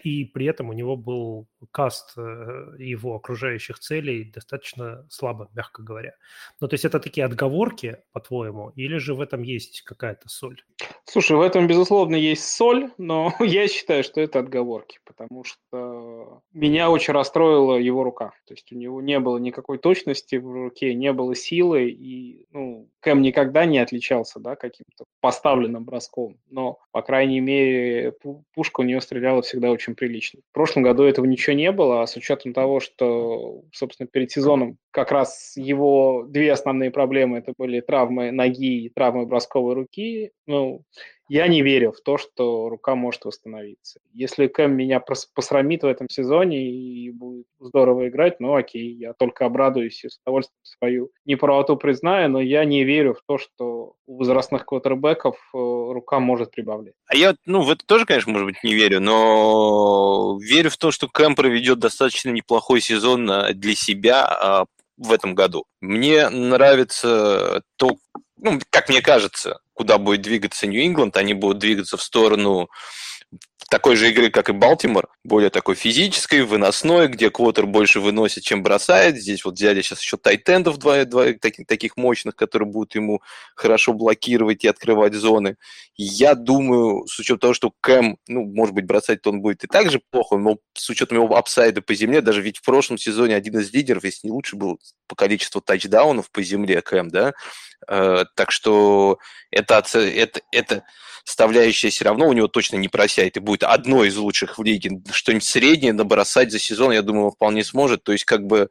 и 0.02 0.24
при 0.24 0.46
этом 0.46 0.70
у 0.70 0.72
него 0.72 0.96
был 0.96 1.46
каст 1.72 2.16
его 2.16 3.16
окружающих 3.16 3.78
целей 3.78 4.24
достаточно 4.24 5.06
слабо, 5.10 5.48
мягко 5.54 5.82
говоря. 5.82 6.14
Ну, 6.60 6.68
то 6.68 6.74
есть 6.74 6.84
это 6.84 7.00
такие 7.00 7.24
отговорки, 7.24 7.98
по-твоему, 8.12 8.70
или 8.76 8.98
же 8.98 9.14
в 9.14 9.20
этом 9.20 9.42
есть 9.42 9.82
какая-то 9.82 10.28
соль? 10.28 10.62
Слушай, 11.04 11.36
в 11.36 11.40
этом, 11.40 11.66
безусловно, 11.66 12.14
есть 12.14 12.44
соль, 12.44 12.90
но 12.98 13.34
я 13.40 13.68
считаю, 13.68 14.04
что 14.04 14.20
это 14.20 14.38
отговорки, 14.38 15.00
потому 15.04 15.44
что 15.44 16.42
меня 16.52 16.90
очень 16.90 17.12
расстроила 17.12 17.76
его 17.76 18.04
рука. 18.04 18.32
То 18.46 18.54
есть 18.54 18.70
у 18.72 18.76
него 18.76 19.00
не 19.00 19.18
было 19.18 19.38
никакой 19.38 19.78
точности 19.78 20.36
в 20.36 20.50
руке, 20.50 20.94
не 20.94 21.12
было 21.12 21.34
силы, 21.34 21.90
и 21.90 22.46
ну, 22.50 22.88
Кэм 23.02 23.20
никогда 23.20 23.66
не 23.66 23.80
отличался 23.80 24.38
да, 24.38 24.54
каким-то 24.54 25.04
поставленным 25.20 25.84
броском, 25.84 26.38
но, 26.48 26.78
по 26.92 27.02
крайней 27.02 27.40
мере, 27.40 28.14
пушка 28.54 28.80
у 28.80 28.84
него 28.84 29.00
стреляла 29.00 29.42
всегда 29.42 29.72
очень 29.72 29.96
прилично. 29.96 30.40
В 30.50 30.54
прошлом 30.54 30.84
году 30.84 31.02
этого 31.02 31.24
ничего 31.26 31.56
не 31.56 31.72
было, 31.72 32.02
а 32.02 32.06
с 32.06 32.16
учетом 32.16 32.52
того, 32.52 32.78
что, 32.78 33.62
собственно, 33.72 34.06
перед 34.06 34.30
сезоном 34.30 34.78
как 34.92 35.10
раз 35.10 35.54
его 35.56 36.24
две 36.28 36.52
основные 36.52 36.90
проблемы 36.90 37.38
это 37.38 37.54
были 37.56 37.80
травмы 37.80 38.30
ноги 38.30 38.84
и 38.84 38.88
травмы 38.90 39.26
бросковой 39.26 39.74
руки. 39.74 40.30
Ну, 40.46 40.84
я 41.28 41.46
не 41.46 41.62
верю 41.62 41.92
в 41.92 42.00
то, 42.02 42.18
что 42.18 42.68
рука 42.68 42.94
может 42.94 43.24
восстановиться. 43.24 44.00
Если 44.12 44.48
Кэм 44.48 44.72
меня 44.72 45.00
посрамит 45.00 45.82
в 45.82 45.86
этом 45.86 46.10
сезоне 46.10 46.70
и 46.70 47.10
будет 47.10 47.46
здорово 47.58 48.08
играть, 48.08 48.38
ну 48.38 48.54
окей, 48.54 48.92
я 48.92 49.14
только 49.14 49.46
обрадуюсь 49.46 50.04
и 50.04 50.10
с 50.10 50.18
удовольствием 50.18 50.60
свою 50.62 51.10
неправоту 51.24 51.78
признаю, 51.78 52.28
но 52.28 52.40
я 52.40 52.66
не 52.66 52.84
верю 52.84 53.14
в 53.14 53.22
то, 53.26 53.38
что 53.38 53.94
у 54.06 54.18
возрастных 54.18 54.66
квотербеков 54.66 55.36
э, 55.54 55.56
рука 55.56 56.20
может 56.20 56.50
прибавлять. 56.50 56.94
А 57.06 57.16
я, 57.16 57.34
ну, 57.46 57.62
в 57.62 57.70
это 57.70 57.86
тоже, 57.86 58.04
конечно, 58.04 58.30
может 58.30 58.46
быть, 58.46 58.62
не 58.62 58.74
верю, 58.74 59.00
но 59.00 60.38
верю 60.38 60.68
в 60.68 60.76
то, 60.76 60.90
что 60.90 61.08
Кэм 61.08 61.34
проведет 61.34 61.78
достаточно 61.78 62.28
неплохой 62.28 62.82
сезон 62.82 63.30
э, 63.30 63.54
для 63.54 63.74
себя 63.74 64.26
а, 64.26 64.64
в 65.06 65.12
этом 65.12 65.34
году. 65.34 65.64
Мне 65.80 66.28
нравится 66.28 67.62
то, 67.76 67.96
ну, 68.36 68.60
как 68.70 68.88
мне 68.88 69.02
кажется, 69.02 69.58
куда 69.74 69.98
будет 69.98 70.22
двигаться 70.22 70.66
Нью-Ингланд, 70.66 71.16
они 71.16 71.34
будут 71.34 71.58
двигаться 71.58 71.96
в 71.96 72.02
сторону 72.02 72.68
такой 73.72 73.96
же 73.96 74.10
игры, 74.10 74.28
как 74.28 74.50
и 74.50 74.52
Балтимор, 74.52 75.08
более 75.24 75.48
такой 75.48 75.76
физической, 75.76 76.42
выносной, 76.42 77.08
где 77.08 77.30
Квотер 77.30 77.64
больше 77.64 78.00
выносит, 78.00 78.42
чем 78.42 78.62
бросает. 78.62 79.16
Здесь 79.16 79.46
вот 79.46 79.54
взяли 79.54 79.80
сейчас 79.80 80.02
еще 80.02 80.18
тайтендов 80.18 80.76
два, 80.76 81.06
два 81.06 81.32
таких, 81.32 81.66
таких 81.66 81.96
мощных, 81.96 82.36
которые 82.36 82.68
будут 82.68 82.94
ему 82.94 83.22
хорошо 83.56 83.94
блокировать 83.94 84.64
и 84.64 84.68
открывать 84.68 85.14
зоны. 85.14 85.56
Я 85.96 86.34
думаю, 86.34 87.06
с 87.06 87.18
учетом 87.18 87.38
того, 87.38 87.54
что 87.54 87.72
Кэм, 87.80 88.18
ну, 88.28 88.44
может 88.44 88.74
быть, 88.74 88.84
бросать-то 88.84 89.30
он 89.30 89.40
будет 89.40 89.64
и 89.64 89.66
так 89.66 89.90
же 89.90 90.02
плохо, 90.10 90.36
но 90.36 90.58
с 90.74 90.90
учетом 90.90 91.22
его 91.22 91.34
апсайда 91.34 91.80
по 91.80 91.94
земле, 91.94 92.20
даже 92.20 92.42
ведь 92.42 92.58
в 92.58 92.62
прошлом 92.62 92.98
сезоне 92.98 93.36
один 93.36 93.58
из 93.58 93.72
лидеров, 93.72 94.04
если 94.04 94.26
не 94.26 94.32
лучше, 94.32 94.56
был 94.56 94.80
по 95.06 95.14
количеству 95.14 95.62
тачдаунов 95.62 96.30
по 96.30 96.42
земле 96.42 96.82
Кэм, 96.82 97.08
да, 97.08 97.32
э, 97.88 98.24
так 98.36 98.50
что 98.50 99.18
это, 99.50 99.82
это, 99.94 100.40
это 100.50 100.84
составляющая 101.24 101.90
все 101.90 102.04
равно 102.04 102.28
у 102.28 102.32
него 102.32 102.48
точно 102.48 102.76
не 102.76 102.88
просяет 102.88 103.36
и 103.36 103.40
будет 103.40 103.62
одной 103.62 104.08
из 104.08 104.16
лучших 104.16 104.58
в 104.58 104.62
лиге. 104.62 105.02
Что-нибудь 105.10 105.44
среднее 105.44 105.92
набросать 105.92 106.50
за 106.50 106.58
сезон, 106.58 106.92
я 106.92 107.02
думаю, 107.02 107.26
он 107.26 107.30
вполне 107.32 107.64
сможет. 107.64 108.02
То 108.02 108.12
есть, 108.12 108.24
как 108.24 108.46
бы, 108.46 108.68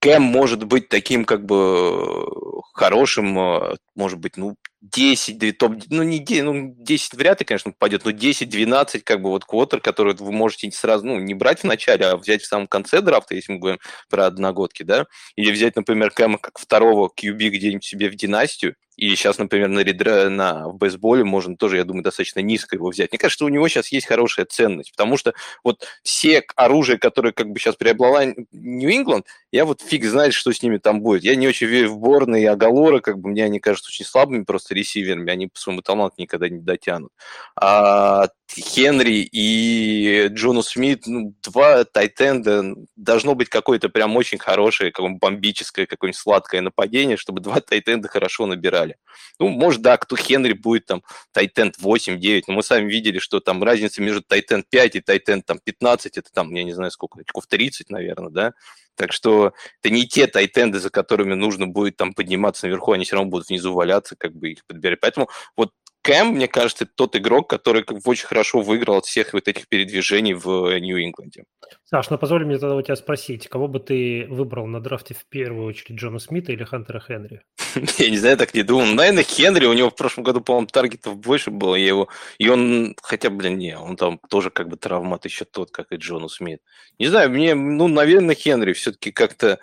Кэм 0.00 0.22
может 0.22 0.64
быть 0.64 0.88
таким, 0.88 1.24
как 1.24 1.44
бы, 1.44 2.26
хорошим, 2.72 3.38
э, 3.38 3.76
может 3.94 4.18
быть, 4.18 4.36
ну, 4.36 4.56
10, 4.82 5.58
топ, 5.58 5.74
ну, 5.90 6.02
не 6.02 6.18
10, 6.18 6.44
ну, 6.44 6.74
10 6.78 7.14
вряд 7.14 7.40
ли, 7.40 7.46
конечно, 7.46 7.72
попадет, 7.72 8.04
но 8.04 8.12
10-12, 8.12 9.02
как 9.04 9.20
бы, 9.20 9.30
вот 9.30 9.44
квотер, 9.44 9.80
который 9.80 10.14
вы 10.14 10.32
можете 10.32 10.70
сразу, 10.72 11.06
ну, 11.06 11.18
не 11.18 11.34
брать 11.34 11.60
в 11.60 11.64
начале, 11.64 12.06
а 12.06 12.16
взять 12.16 12.42
в 12.42 12.46
самом 12.46 12.66
конце 12.66 13.02
драфта, 13.02 13.34
если 13.34 13.52
мы 13.52 13.58
говорим 13.58 13.80
про 14.08 14.26
одногодки, 14.26 14.82
да, 14.82 15.06
или 15.36 15.50
взять, 15.50 15.76
например, 15.76 16.10
Кэма 16.10 16.38
как 16.38 16.58
второго 16.58 17.08
QB 17.08 17.48
где-нибудь 17.50 17.84
себе 17.84 18.08
в 18.08 18.14
династию, 18.16 18.74
и 19.00 19.16
сейчас, 19.16 19.38
например, 19.38 19.68
на, 19.68 19.80
редре, 19.80 20.28
на 20.28 20.68
в 20.68 20.76
бейсболе 20.76 21.24
можно 21.24 21.56
тоже, 21.56 21.78
я 21.78 21.84
думаю, 21.84 22.04
достаточно 22.04 22.40
низко 22.40 22.76
его 22.76 22.90
взять. 22.90 23.10
Мне 23.10 23.18
кажется, 23.18 23.46
у 23.46 23.48
него 23.48 23.66
сейчас 23.66 23.88
есть 23.92 24.06
хорошая 24.06 24.44
ценность, 24.44 24.90
потому 24.92 25.16
что 25.16 25.32
вот 25.64 25.86
все 26.02 26.42
оружие, 26.54 26.98
которое 26.98 27.32
как 27.32 27.48
бы 27.48 27.58
сейчас 27.58 27.76
приобрела 27.76 28.26
Нью-Ингланд, 28.52 29.24
я 29.52 29.64
вот 29.64 29.80
фиг 29.80 30.04
знает, 30.04 30.34
что 30.34 30.52
с 30.52 30.62
ними 30.62 30.76
там 30.76 31.00
будет. 31.00 31.24
Я 31.24 31.34
не 31.34 31.48
очень 31.48 31.66
верю 31.66 31.92
в 31.92 31.98
Борна 31.98 32.36
и 32.36 32.44
Агалора, 32.44 33.00
как 33.00 33.18
бы 33.18 33.30
мне 33.30 33.44
они 33.44 33.58
кажутся 33.58 33.88
очень 33.88 34.04
слабыми 34.04 34.44
просто 34.44 34.69
ресиверами, 34.74 35.32
они 35.32 35.46
по 35.48 35.58
своему 35.58 35.82
таланту 35.82 36.16
никогда 36.18 36.48
не 36.48 36.60
дотянут. 36.60 37.12
А 37.56 38.28
Хенри 38.52 39.28
и 39.30 40.28
Джону 40.28 40.62
Смит, 40.62 41.06
ну, 41.06 41.34
два 41.42 41.84
тайтенда, 41.84 42.74
должно 42.96 43.34
быть 43.34 43.48
какое-то 43.48 43.88
прям 43.88 44.16
очень 44.16 44.38
хорошее, 44.38 44.90
как 44.90 45.04
бомбическое, 45.18 45.86
какое-нибудь 45.86 46.18
сладкое 46.18 46.60
нападение, 46.60 47.16
чтобы 47.16 47.40
два 47.40 47.60
тайтенда 47.60 48.08
хорошо 48.08 48.46
набирали. 48.46 48.96
Ну, 49.38 49.48
может, 49.48 49.82
да, 49.82 49.96
кто 49.96 50.16
Хенри 50.16 50.54
будет 50.54 50.86
там 50.86 51.02
тайтенд 51.32 51.76
8-9, 51.78 52.44
но 52.48 52.54
мы 52.54 52.62
сами 52.62 52.90
видели, 52.90 53.18
что 53.18 53.40
там 53.40 53.62
разница 53.62 54.02
между 54.02 54.22
тайтенд 54.22 54.66
5 54.68 54.96
и 54.96 55.00
тайтенд 55.00 55.46
там 55.46 55.58
15, 55.62 56.18
это 56.18 56.30
там, 56.32 56.52
я 56.54 56.64
не 56.64 56.72
знаю 56.72 56.90
сколько, 56.90 57.20
очков 57.20 57.46
30, 57.46 57.90
наверное, 57.90 58.30
да, 58.30 58.54
так 58.96 59.12
что 59.12 59.52
это 59.82 59.92
не 59.92 60.06
те 60.06 60.26
тайтенды, 60.26 60.78
за 60.78 60.90
которыми 60.90 61.34
нужно 61.34 61.66
будет 61.66 61.96
там 61.96 62.14
подниматься 62.14 62.66
наверху, 62.66 62.92
они 62.92 63.04
все 63.04 63.16
равно 63.16 63.30
будут 63.30 63.48
внизу 63.48 63.72
валяться, 63.74 64.16
как 64.16 64.34
бы 64.34 64.50
их 64.50 64.66
подбирать. 64.66 65.00
Поэтому 65.00 65.28
вот 65.56 65.72
Кэм, 66.10 66.34
мне 66.34 66.48
кажется, 66.48 66.86
тот 66.86 67.14
игрок, 67.14 67.48
который 67.48 67.84
очень 68.04 68.26
хорошо 68.26 68.60
выиграл 68.60 68.96
от 68.96 69.06
всех 69.06 69.32
вот 69.32 69.46
этих 69.46 69.68
передвижений 69.68 70.34
в 70.34 70.76
Нью-Ингланде. 70.80 71.44
Саш, 71.84 72.10
ну 72.10 72.18
позволь 72.18 72.44
мне 72.44 72.58
тогда 72.58 72.74
у 72.74 72.82
тебя 72.82 72.96
спросить, 72.96 73.46
кого 73.46 73.68
бы 73.68 73.78
ты 73.78 74.26
выбрал 74.28 74.66
на 74.66 74.80
драфте 74.80 75.14
в 75.14 75.24
первую 75.26 75.66
очередь, 75.66 76.00
Джона 76.00 76.18
Смита 76.18 76.50
или 76.50 76.64
Хантера 76.64 76.98
Хенри? 76.98 77.42
Я 77.98 78.10
не 78.10 78.16
знаю, 78.16 78.36
так 78.36 78.54
не 78.54 78.64
думал. 78.64 78.86
Наверное, 78.86 79.22
Хенри, 79.22 79.66
у 79.66 79.72
него 79.72 79.90
в 79.90 79.94
прошлом 79.94 80.24
году, 80.24 80.40
по-моему, 80.40 80.66
таргетов 80.66 81.16
больше 81.16 81.52
было, 81.52 81.76
и 81.76 81.84
его, 81.84 82.08
и 82.38 82.48
он, 82.48 82.96
хотя, 83.00 83.30
блин, 83.30 83.58
не, 83.58 83.78
он 83.78 83.96
там 83.96 84.18
тоже 84.28 84.50
как 84.50 84.68
бы 84.68 84.76
травмат 84.76 85.26
еще 85.26 85.44
тот, 85.44 85.70
как 85.70 85.92
и 85.92 85.96
Джону 85.96 86.28
Смит. 86.28 86.60
Не 86.98 87.06
знаю, 87.06 87.30
мне, 87.30 87.54
ну, 87.54 87.86
наверное, 87.86 88.34
Хенри 88.34 88.72
все-таки 88.72 89.12
как-то 89.12 89.46
Э, 89.52 89.56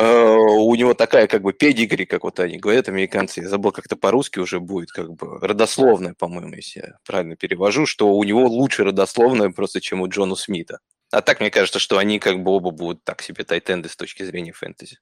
у 0.00 0.74
него 0.76 0.94
такая 0.94 1.26
как 1.26 1.42
бы 1.42 1.52
педигри, 1.52 2.04
как 2.04 2.22
вот 2.22 2.38
они 2.40 2.58
говорят, 2.58 2.88
американцы, 2.88 3.40
я 3.40 3.48
забыл, 3.48 3.72
как-то 3.72 3.96
по-русски 3.96 4.38
уже 4.38 4.60
будет, 4.60 4.92
как 4.92 5.12
бы 5.12 5.38
родословная, 5.40 6.14
по-моему, 6.14 6.54
если 6.54 6.80
я 6.80 6.98
правильно 7.04 7.36
перевожу, 7.36 7.84
что 7.86 8.12
у 8.12 8.22
него 8.22 8.46
лучше 8.46 8.84
родословная 8.84 9.50
просто, 9.50 9.80
чем 9.80 10.00
у 10.00 10.08
Джона 10.08 10.36
Смита. 10.36 10.78
А 11.10 11.22
так 11.22 11.40
мне 11.40 11.50
кажется, 11.50 11.78
что 11.78 11.98
они 11.98 12.18
как 12.18 12.42
бы 12.42 12.52
оба 12.52 12.70
будут 12.70 13.02
так 13.02 13.22
себе 13.22 13.44
тайтенды 13.44 13.88
с 13.88 13.96
точки 13.96 14.22
зрения 14.22 14.52
фэнтези. 14.52 14.98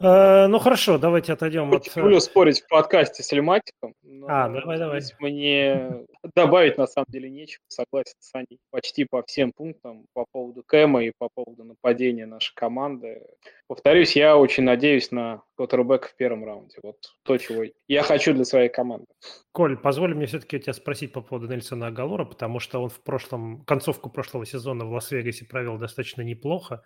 Э, 0.00 0.46
ну 0.46 0.60
хорошо, 0.60 0.96
давайте 0.96 1.32
отойдем 1.32 1.72
от... 1.72 1.96
Люблю 1.96 2.18
э, 2.18 2.20
спорить 2.20 2.60
в 2.60 2.68
подкасте 2.68 3.24
с 3.24 3.32
Лематиком. 3.32 3.94
А, 4.28 4.48
давай, 4.48 4.78
давай. 4.78 5.00
Мне 5.18 6.04
добавить 6.36 6.78
на 6.78 6.86
самом 6.86 7.06
деле 7.08 7.28
нечего, 7.28 7.62
согласен 7.66 8.14
с 8.20 8.32
Аней 8.34 8.60
почти 8.70 9.04
по 9.04 9.22
всем 9.24 9.52
пунктам 9.52 10.06
по 10.12 10.24
поводу 10.30 10.62
Кэма 10.64 11.02
и 11.02 11.12
по 11.18 11.28
поводу 11.34 11.64
нападения 11.64 12.26
нашей 12.26 12.54
команды. 12.54 13.22
Повторюсь, 13.66 14.14
я 14.14 14.36
очень 14.36 14.62
надеюсь 14.62 15.10
на 15.10 15.42
квотербека 15.56 16.08
в 16.08 16.14
первом 16.14 16.44
раунде. 16.44 16.76
Вот 16.82 16.98
то, 17.24 17.36
чего 17.36 17.64
я 17.88 18.02
хочу 18.02 18.34
для 18.34 18.44
своей 18.44 18.68
команды. 18.68 19.06
Коль, 19.50 19.76
позволь 19.76 20.14
мне 20.14 20.26
все-таки 20.26 20.60
тебя 20.60 20.74
спросить 20.74 21.12
по 21.12 21.22
поводу 21.22 21.52
Нельсона 21.52 21.88
Агалора, 21.88 22.24
потому 22.24 22.60
что 22.60 22.80
он 22.80 22.88
в 22.88 23.02
прошлом, 23.02 23.64
концовку 23.64 24.10
прошлого 24.10 24.46
сезона 24.46 24.84
в 24.84 24.92
Лас-Вегасе 24.92 25.44
провел 25.44 25.76
достаточно 25.76 26.22
неплохо. 26.22 26.84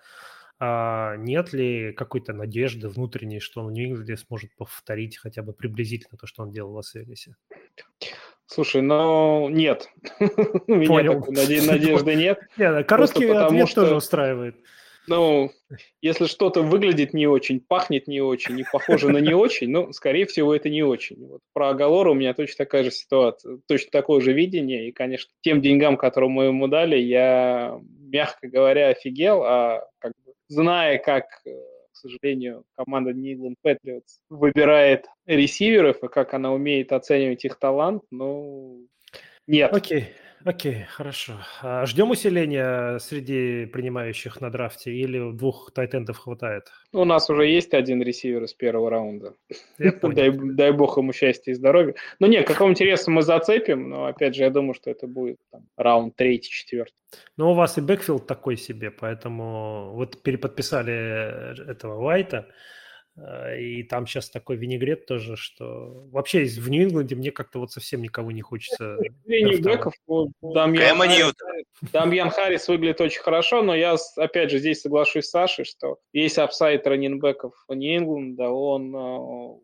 А 0.59 1.17
нет 1.17 1.53
ли 1.53 1.93
какой-то 1.93 2.33
надежды 2.33 2.89
внутренней, 2.89 3.41
что 3.41 3.61
он 3.61 3.69
в 3.69 3.73
Нью-Ингланде 3.73 4.17
сможет 4.17 4.55
повторить 4.57 5.17
хотя 5.17 5.43
бы 5.43 5.53
приблизительно 5.53 6.17
то, 6.19 6.27
что 6.27 6.43
он 6.43 6.53
делал 6.53 6.73
в 6.73 6.77
Лас-Вегасе? 6.77 7.35
Слушай, 8.47 8.83
ну 8.83 9.49
нет. 9.49 9.89
У 10.21 10.75
меня 10.75 11.13
такой 11.15 11.35
надежды 11.35 12.15
нет. 12.15 12.39
нет 12.57 12.87
короткий 12.87 13.27
ответ 13.27 13.75
тоже 13.75 13.97
устраивает. 13.97 14.57
Ну, 15.09 15.51
если 16.01 16.27
что-то 16.27 16.63
выглядит 16.63 17.13
не 17.13 17.27
очень, 17.27 17.61
пахнет 17.61 18.07
не 18.07 18.21
очень, 18.21 18.55
не 18.55 18.65
похоже 18.71 19.09
на 19.09 19.19
не 19.19 19.35
очень, 19.35 19.69
ну, 19.69 19.93
скорее 19.93 20.27
всего, 20.27 20.55
это 20.55 20.71
не 20.71 20.85
очень. 20.85 21.27
Вот 21.27 21.41
про 21.53 21.71
Агалора 21.71 22.13
у 22.13 22.15
меня 22.15 22.35
точно 22.35 22.65
такая 22.65 22.85
же 22.85 22.93
ситуация, 22.93 23.59
точно 23.67 23.91
такое 23.91 24.21
же 24.21 24.33
видение. 24.33 24.89
И, 24.89 24.93
конечно, 24.93 25.33
тем 25.41 25.61
деньгам, 25.61 25.97
которые 25.97 26.31
мы 26.31 26.45
ему 26.45 26.69
дали, 26.69 26.97
я, 26.97 27.81
мягко 28.01 28.47
говоря, 28.47 28.91
офигел, 28.91 29.43
а 29.43 29.89
как 29.99 30.13
зная, 30.53 30.99
как, 30.99 31.25
э, 31.47 31.51
к 31.93 31.97
сожалению, 31.97 32.65
команда 32.77 33.13
New 33.13 33.37
England 33.37 33.57
Patriots 33.65 34.21
выбирает 34.29 35.07
ресиверов 35.27 36.03
и 36.03 36.09
как 36.09 36.35
она 36.35 36.53
умеет 36.53 36.93
оценивать 36.93 37.45
их 37.45 37.59
талант, 37.59 38.03
ну, 38.11 38.87
Нет. 39.47 39.73
Окей. 39.73 40.09
Окей, 40.45 40.87
хорошо. 40.89 41.35
А 41.63 41.87
ждем 41.87 42.11
усиления 42.11 42.99
среди 42.99 43.67
принимающих 43.67 44.41
на 44.41 44.51
драфте 44.51 44.91
или 44.91 45.33
двух 45.33 45.71
тайтендов 45.73 46.19
хватает? 46.19 46.65
У 46.93 47.05
нас 47.05 47.31
уже 47.31 47.47
есть 47.47 47.75
один 47.75 48.03
ресивер 48.03 48.43
из 48.43 48.53
первого 48.53 48.91
раунда. 48.91 49.35
дай, 49.79 50.31
дай 50.31 50.73
бог 50.73 50.99
ему 50.99 51.13
счастья 51.13 51.53
и 51.53 51.55
здоровья. 51.55 51.95
Ну 52.19 52.27
нет, 52.27 52.47
какого 52.47 52.71
интереса 52.71 53.11
мы 53.13 53.23
зацепим, 53.23 53.89
но 53.89 54.07
опять 54.07 54.35
же, 54.35 54.43
я 54.43 54.51
думаю, 54.51 54.75
что 54.75 54.91
это 54.91 55.07
будет 55.07 55.39
там, 55.53 55.69
раунд 55.77 56.17
третий, 56.17 56.51
четвертый. 56.51 56.95
Ну, 57.37 57.53
у 57.53 57.55
вас 57.55 57.79
и 57.79 57.81
backfield 57.81 58.27
такой 58.27 58.57
себе, 58.57 58.91
поэтому 58.91 59.93
вот 59.95 60.23
переподписали 60.23 61.71
этого 61.71 62.03
Уайта, 62.03 62.49
Э, 62.49 62.53
и 63.59 63.83
там 63.83 64.07
сейчас 64.07 64.31
такой 64.31 64.57
винегрет 64.57 65.05
тоже, 65.07 65.37
что 65.37 66.09
вообще 66.11 66.45
в 66.45 66.71
Нью-Ингланде 66.71 67.15
мне 67.15 67.31
как-то 67.31 67.59
вот 67.59 67.71
совсем 67.71 68.01
никого 68.03 68.33
не 68.33 68.41
хочется. 68.41 68.97
Беков, 69.27 69.95
Дамьян 70.41 70.97
Харрис, 70.99 71.35
Дамьян 71.93 72.31
Харрис 72.31 72.69
выглядит 72.69 73.03
очень 73.03 73.21
хорошо, 73.21 73.63
но 73.63 73.75
я 73.75 73.97
опять 74.17 74.51
же 74.51 74.59
здесь 74.59 74.81
соглашусь 74.81 75.27
с 75.27 75.31
Сашей, 75.31 75.67
что 75.67 75.99
есть 76.13 76.39
upside 76.39 76.87
running 76.87 77.22
back 77.22 77.43
ов 77.43 77.53
Нью-Ингланда, 77.69 78.49
он 78.49 78.97
э, 78.97 79.59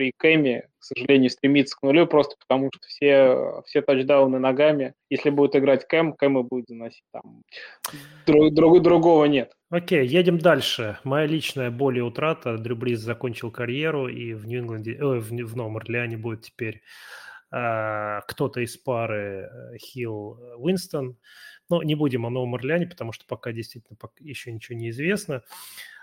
при 0.00 0.14
Кэме, 0.16 0.62
к 0.78 0.82
сожалению, 0.82 1.28
стремится 1.28 1.76
к 1.76 1.82
нулю, 1.82 2.06
просто 2.06 2.34
потому 2.40 2.70
что 2.72 2.88
все, 2.88 3.62
все 3.66 3.82
тачдауны 3.82 4.38
ногами. 4.38 4.94
Если 5.10 5.28
будет 5.28 5.54
играть 5.54 5.86
Кэм, 5.86 6.14
Кэма 6.14 6.42
будет 6.42 6.68
заносить 6.68 7.04
там. 7.12 7.42
Друг, 8.24 8.54
друг, 8.54 8.80
другого 8.80 9.26
нет. 9.26 9.52
Окей, 9.68 10.06
едем 10.06 10.38
дальше. 10.38 10.96
Моя 11.04 11.26
личная 11.26 11.70
боль 11.70 11.98
и 11.98 12.00
утрата. 12.00 12.56
Дрю 12.56 12.76
Бриз 12.76 13.00
закончил 13.00 13.50
карьеру, 13.50 14.08
и 14.08 14.32
в 14.32 14.46
Нью-Ингланде, 14.46 14.94
э, 14.94 15.18
в, 15.18 15.28
в 15.28 15.54
Новом 15.54 15.76
Орлеане 15.76 16.16
будет 16.16 16.44
теперь 16.44 16.80
э, 17.54 18.20
кто-то 18.26 18.60
из 18.60 18.78
пары 18.78 19.50
Хилл 19.78 20.40
Уинстон. 20.56 21.18
Но 21.68 21.82
не 21.82 21.94
будем 21.94 22.24
о 22.24 22.30
Новом 22.30 22.54
Орлеане, 22.54 22.86
потому 22.86 23.12
что 23.12 23.26
пока 23.28 23.52
действительно 23.52 23.98
пока 24.00 24.14
еще 24.20 24.50
ничего 24.50 24.78
не 24.78 24.88
известно. 24.88 25.42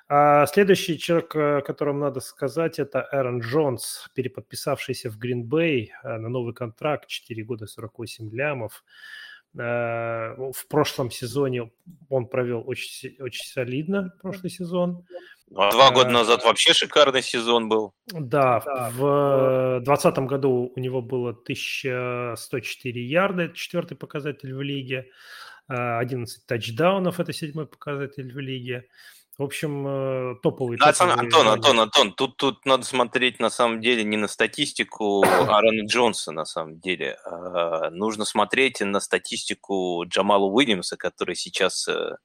А 0.10 0.46
следующий 0.46 0.98
человек, 0.98 1.36
о 1.36 1.62
котором 1.62 2.00
надо 2.00 2.22
сказать, 2.22 2.80
это 2.80 3.08
Эрон 3.12 3.40
Джонс, 3.40 4.10
переподписавшийся 4.14 5.10
в 5.10 5.18
Гринбей 5.18 5.92
на 6.04 6.30
новый 6.30 6.54
контракт, 6.54 7.08
4 7.08 7.44
года 7.44 7.68
48 7.68 8.34
лямов. 8.34 8.84
Э, 9.58 10.36
в 10.38 10.68
прошлом 10.68 11.10
сезоне 11.10 11.72
он 12.10 12.28
провел 12.28 12.64
очень, 12.66 13.16
очень 13.20 13.48
солидно 13.48 14.14
прошлый 14.22 14.52
сезон. 14.52 15.06
А 15.56 15.72
два 15.72 15.92
года 15.92 16.10
э, 16.10 16.14
назад 16.14 16.44
вообще 16.44 16.74
шикарный 16.74 17.24
сезон 17.24 17.70
был. 17.70 17.94
Да, 18.12 18.60
в 18.92 19.80
2020 19.84 20.20
году 20.20 20.72
у 20.76 20.80
него 20.80 21.02
было 21.02 21.32
1104 21.32 23.06
ярда, 23.06 23.44
это 23.44 23.56
четвертый 23.56 23.96
показатель 23.96 24.54
в 24.54 24.62
лиге, 24.62 25.10
11 25.68 26.38
э, 26.38 26.42
тачдаунов, 26.46 27.20
это 27.20 27.34
седьмой 27.34 27.66
показатель 27.66 28.32
в 28.32 28.38
лиге. 28.38 28.88
В 29.38 29.44
общем, 29.44 29.86
э, 29.88 30.36
топовый. 30.42 30.80
Да, 30.80 30.92
топовый 30.92 31.14
Антон, 31.14 31.48
Антон, 31.48 31.80
Антон, 31.80 32.14
тут, 32.14 32.38
тут 32.38 32.66
надо 32.66 32.84
смотреть 32.84 33.40
на 33.40 33.52
самом 33.52 33.82
деле 33.82 34.04
не 34.04 34.18
на 34.18 34.28
статистику 34.28 35.24
Аарона 35.24 35.86
Джонса, 35.86 36.32
на 36.32 36.44
самом 36.44 36.80
деле. 36.80 37.20
А 37.24 37.92
нужно 37.92 38.26
смотреть 38.26 38.82
на 38.82 39.00
статистику 39.00 40.04
Джамала 40.08 40.46
Уильямса, 40.46 40.98
который 40.98 41.36
сейчас 41.36 41.88
э, 41.88 42.16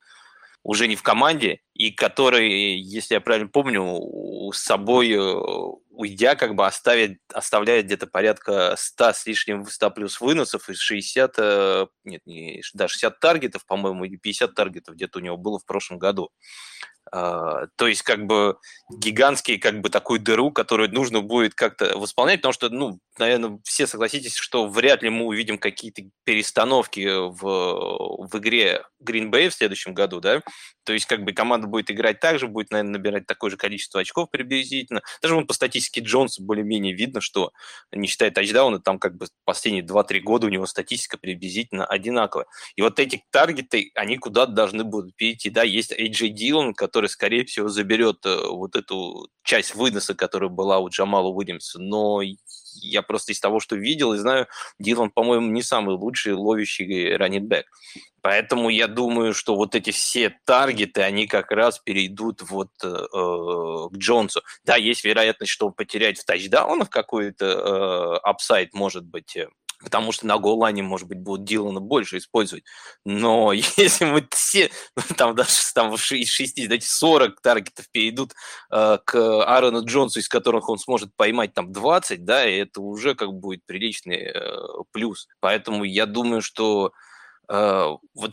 уже 0.63 0.89
не 0.89 0.97
в 0.97 1.03
команде, 1.03 1.61
и 1.75 1.91
который, 1.91 2.81
если 2.81 3.13
я 3.13 3.21
правильно 3.21 3.51
помню, 3.51 4.51
с 4.55 4.63
собой 4.63 5.11
э, 5.11 5.75
уйдя, 5.91 6.35
как 6.35 6.55
бы 6.55 6.65
оставит, 6.67 7.19
оставляет 7.31 7.85
где-то 7.85 8.07
порядка 8.07 8.75
100 8.79 9.13
с 9.13 9.27
лишним 9.27 9.67
100 9.67 9.91
плюс 9.91 10.19
выносов 10.19 10.71
и 10.71 10.75
60, 10.75 11.37
нет, 12.05 12.23
не, 12.25 12.63
да, 12.73 12.89
60 12.89 13.21
таргетов, 13.21 13.67
по-моему, 13.67 14.07
или 14.07 14.17
50 14.17 14.55
таргетов 14.55 14.95
где-то 14.95 15.19
у 15.19 15.23
него 15.23 15.37
было 15.37 15.59
в 15.59 15.67
прошлом 15.67 15.99
году. 15.99 16.31
Uh, 17.15 17.69
то 17.77 17.89
есть, 17.89 18.01
как 18.03 18.25
бы, 18.25 18.57
гигантский, 18.91 19.59
как 19.59 19.83
бы, 19.83 19.91
такую 19.91 20.19
дыру, 20.19 20.51
которую 20.51 20.91
нужно 20.95 21.21
будет 21.21 21.55
как-то 21.55 21.99
восполнять, 21.99 22.39
потому 22.41 22.55
что, 22.55 22.71
ну, 22.71 23.01
наверное, 23.19 23.59
все 23.65 23.87
согласитесь, 23.87 24.35
что 24.35 24.67
вряд 24.67 25.03
ли 25.03 25.11
мы 25.11 25.27
увидим 25.27 25.59
какие-то 25.59 26.03
перестановки 26.25 27.07
в, 27.29 28.29
в 28.31 28.39
игре 28.39 28.85
Green 29.05 29.31
Bay 29.31 29.51
в 29.51 29.55
следующем 29.55 29.93
году, 29.93 30.21
да, 30.21 30.41
то 30.85 30.93
есть, 30.93 31.07
как 31.07 31.23
бы, 31.23 31.33
команда 31.33 31.69
будет 31.69 31.91
играть 31.91 32.19
так 32.19 32.39
же, 32.39 32.49
будет, 32.49 32.71
наверное, 32.71 32.93
набирать 32.93 33.27
такое 33.27 33.51
же 33.51 33.57
количество 33.57 34.01
очков 34.01 34.31
приблизительно. 34.31 35.03
Даже 35.21 35.35
вон 35.35 35.47
по 35.47 35.53
статистике 35.55 36.01
Джонса 36.01 36.43
более-менее 36.43 36.95
видно, 36.95 37.21
что, 37.21 37.53
не 37.93 38.09
считая 38.09 38.31
тачдауна, 38.31 38.81
там, 38.81 38.99
как 38.99 39.17
бы, 39.17 39.27
последние 39.45 39.85
2-3 39.85 40.21
года 40.21 40.47
у 40.47 40.51
него 40.51 40.67
статистика 40.67 41.19
приблизительно 41.19 41.87
одинаковая. 41.87 42.47
И 42.75 42.83
вот 42.83 42.99
эти 42.99 43.23
таргеты, 43.31 43.91
они 43.95 44.17
куда-то 44.17 44.53
должны 44.53 44.83
будут 44.83 45.15
перейти, 45.15 45.51
да, 45.51 45.63
есть 45.63 45.93
AJ 45.93 46.29
Дилан, 46.29 46.75
который, 46.75 47.02
скорее 47.09 47.45
всего, 47.45 47.69
заберет 47.69 48.25
э, 48.25 48.49
вот 48.49 48.77
эту 48.77 49.29
часть 49.43 49.75
выноса, 49.75 50.15
которая 50.15 50.51
была 50.51 50.79
у 50.79 50.89
Джамала 50.89 51.29
Уильямса, 51.29 51.79
но 51.79 52.21
я 52.75 53.03
просто 53.03 53.33
из 53.33 53.41
того, 53.41 53.61
что 53.61 53.77
видел 53.77 54.15
и 54.15 54.19
знаю, 54.19 54.47
Дилан, 54.79 55.11
по-моему, 55.11 55.51
не 55.51 55.63
самый 55.63 55.97
лучший 55.97 56.35
ловящий 56.35 57.17
раннинбэк. 57.17 57.67
Поэтому 58.23 58.69
я 58.69 58.87
думаю, 58.87 59.35
что 59.35 59.57
вот 59.57 59.75
эти 59.75 59.91
все 59.91 60.39
таргеты, 60.45 61.03
они 61.03 61.27
как 61.27 61.51
раз 61.51 61.81
перейдут 61.81 62.43
вот 62.43 62.71
э, 62.85 62.87
э 62.87 63.89
к 63.91 63.97
Джонсу. 63.97 64.43
Да, 64.65 64.77
есть 64.77 65.05
вероятность, 65.05 65.53
что 65.53 65.67
он 65.67 65.73
потеряет 65.73 66.19
в 66.19 66.25
тачдаунах 66.25 66.89
какой-то 66.89 68.19
upside, 68.19 68.69
э, 68.69 68.79
может 68.79 69.05
быть, 69.05 69.37
э, 69.37 69.49
потому 69.83 70.13
что 70.13 70.27
на 70.27 70.39
goal 70.39 70.56
line 70.56 70.74
е, 70.74 70.83
может 70.83 71.09
быть, 71.09 71.19
будут 71.19 71.45
Дилана 71.45 71.81
больше 71.81 72.19
использовать. 72.19 72.65
Но 73.05 73.53
если 73.77 74.05
мы 74.05 74.27
все, 74.31 74.71
ну, 74.97 75.03
там 75.17 75.35
даже 75.35 75.53
там, 75.75 75.95
из 75.95 76.29
6, 76.29 76.69
дайте 76.69 76.87
40 76.87 77.41
таргетов 77.41 77.89
перейдут 77.91 78.33
э, 78.71 78.99
к 79.05 79.15
Аарону 79.15 79.85
Джонсу, 79.85 80.21
из 80.21 80.29
которых 80.29 80.69
он 80.69 80.79
сможет 80.79 81.15
поймать 81.17 81.55
там 81.55 81.73
20, 81.73 82.25
да, 82.25 82.49
и 82.49 82.57
это 82.59 82.81
уже 82.81 83.15
как 83.15 83.33
будет 83.33 83.65
приличный 83.67 84.33
э, 84.33 84.57
плюс. 84.93 85.29
Поэтому 85.41 85.85
я 85.85 86.07
думаю, 86.07 86.43
что 86.43 86.93
вот 87.53 88.33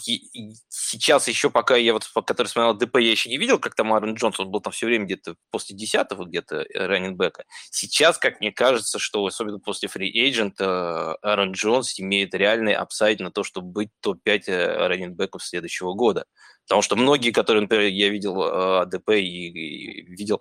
сейчас 0.69 1.27
еще 1.27 1.49
пока 1.49 1.75
я 1.75 1.91
вот, 1.91 2.09
который 2.25 2.47
смотрел 2.47 2.73
ADP, 2.73 2.99
я 2.99 3.11
еще 3.11 3.29
не 3.29 3.37
видел, 3.37 3.59
как 3.59 3.75
там 3.75 3.91
Аарон 3.91 4.13
Джонс, 4.13 4.39
он 4.39 4.49
был 4.49 4.61
там 4.61 4.71
все 4.71 4.85
время 4.85 5.05
где-то 5.05 5.35
после 5.51 5.75
десятого 5.75 6.23
где-то 6.23 6.65
running 6.73 7.11
back 7.11 7.32
а. 7.32 7.43
Сейчас, 7.69 8.17
как 8.17 8.39
мне 8.39 8.53
кажется, 8.53 8.97
что 8.97 9.25
особенно 9.25 9.59
после 9.59 9.89
free 9.89 10.09
agent 10.09 10.61
Аарон 10.61 11.51
Джонс 11.51 11.99
имеет 11.99 12.33
реальный 12.33 12.73
upside 12.73 13.19
на 13.19 13.29
то, 13.29 13.43
чтобы 13.43 13.67
быть 13.67 13.89
топ-5 13.99 14.43
э, 14.47 14.87
running 14.87 15.17
back 15.17 15.35
ов 15.35 15.43
следующего 15.43 15.93
года. 15.95 16.25
Потому 16.69 16.83
что 16.83 16.95
многие, 16.95 17.31
которые, 17.31 17.63
например, 17.63 17.87
я 17.87 18.09
видел 18.09 18.43
э, 18.43 18.81
ADP 18.81 19.09
и, 19.09 19.47
и 19.47 20.01
видел 20.03 20.39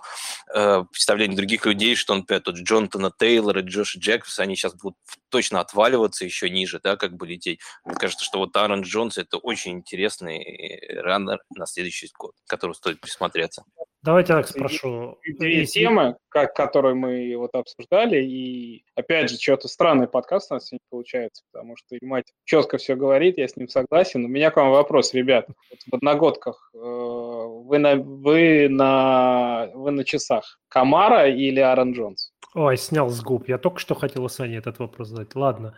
э, 0.55 0.85
представление 0.91 1.39
других 1.39 1.65
людей, 1.65 1.97
что, 1.97 2.15
например, 2.15 2.43
тот 2.43 2.57
Джонатана 2.57 3.11
Тейлора, 3.19 3.63
Джоша 3.63 3.99
Джейкобс, 3.99 4.39
они 4.39 4.55
сейчас 4.55 4.75
будут 4.75 4.99
точно 5.31 5.61
отваливаться 5.61 6.27
еще 6.27 6.51
ниже, 6.51 6.81
да, 6.85 6.97
как 6.97 7.17
бы 7.17 7.27
лететь. 7.27 7.61
Мне 7.87 7.95
кажется, 7.95 8.27
что 8.27 8.41
вот 8.41 8.55
Аарон 8.55 8.83
Джонс– 8.83 9.17
это 9.17 9.39
очень 9.39 9.73
интересный 9.73 11.01
раннер 11.01 11.41
на 11.57 11.65
следующий 11.65 12.11
год, 12.19 12.35
который 12.47 12.75
стоит 12.75 13.01
присмотреться. 13.01 13.65
Давайте 14.03 14.33
так 14.33 14.47
спрошу. 14.47 15.19
Две 15.39 15.67
темы, 15.67 16.17
как, 16.29 16.55
которые 16.55 16.95
мы 16.95 17.35
вот 17.37 17.51
обсуждали, 17.55 18.23
и 18.23 18.85
опять 18.95 19.31
же, 19.31 19.37
что-то 19.37 19.67
странный 19.67 20.07
подкаст 20.07 20.51
у 20.51 20.55
нас 20.55 20.67
сегодня 20.67 20.85
получается, 20.89 21.43
потому 21.51 21.77
что 21.77 21.97
мать 22.03 22.27
четко 22.45 22.79
все 22.79 22.95
говорит, 22.95 23.39
я 23.39 23.49
с 23.49 23.57
ним 23.57 23.69
согласен. 23.69 24.25
У 24.25 24.29
меня 24.29 24.51
к 24.51 24.57
вам 24.57 24.71
вопрос, 24.71 25.15
ребят. 25.15 25.47
Вот 25.49 25.81
в 25.91 25.95
одногодках 25.95 26.71
э, 26.75 26.79
вы 26.79 27.79
на, 27.79 27.97
вы, 27.97 28.69
на, 28.69 29.69
вы 29.75 29.91
на 29.91 30.05
часах 30.05 30.59
Камара 30.69 31.29
или 31.29 31.59
Аарон 31.59 31.93
Джонс? 31.93 32.33
Ой, 32.55 32.77
снял 32.77 33.09
с 33.09 33.21
губ. 33.21 33.49
Я 33.49 33.59
только 33.59 33.79
что 33.81 33.95
хотел 33.95 34.29
Сане 34.29 34.59
этот 34.59 34.79
вопрос 34.79 35.09
задать. 35.09 35.35
Ладно. 35.35 35.77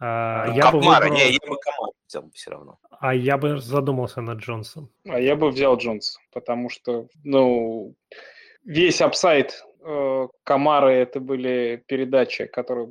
А, 0.00 0.46
я 0.54 0.70
Камара, 0.70 1.04
бы 1.04 1.10
выбрал... 1.10 1.12
не, 1.14 1.32
я 1.32 1.38
бы 1.48 1.56
Камара 1.58 1.92
взял 2.08 2.22
бы 2.22 2.30
все 2.32 2.50
равно. 2.50 2.78
А 3.00 3.14
я 3.14 3.38
бы 3.38 3.58
задумался 3.58 4.20
над 4.20 4.38
Джонсом. 4.38 4.90
А 5.08 5.20
я 5.20 5.36
бы 5.36 5.50
взял 5.50 5.76
Джонса, 5.76 6.18
потому 6.32 6.70
что, 6.70 7.08
ну, 7.22 7.94
весь 8.64 9.00
upside 9.00 9.64
э, 9.84 10.28
Камары 10.44 10.92
это 10.92 11.20
были 11.20 11.82
передачи, 11.86 12.46
которые 12.46 12.88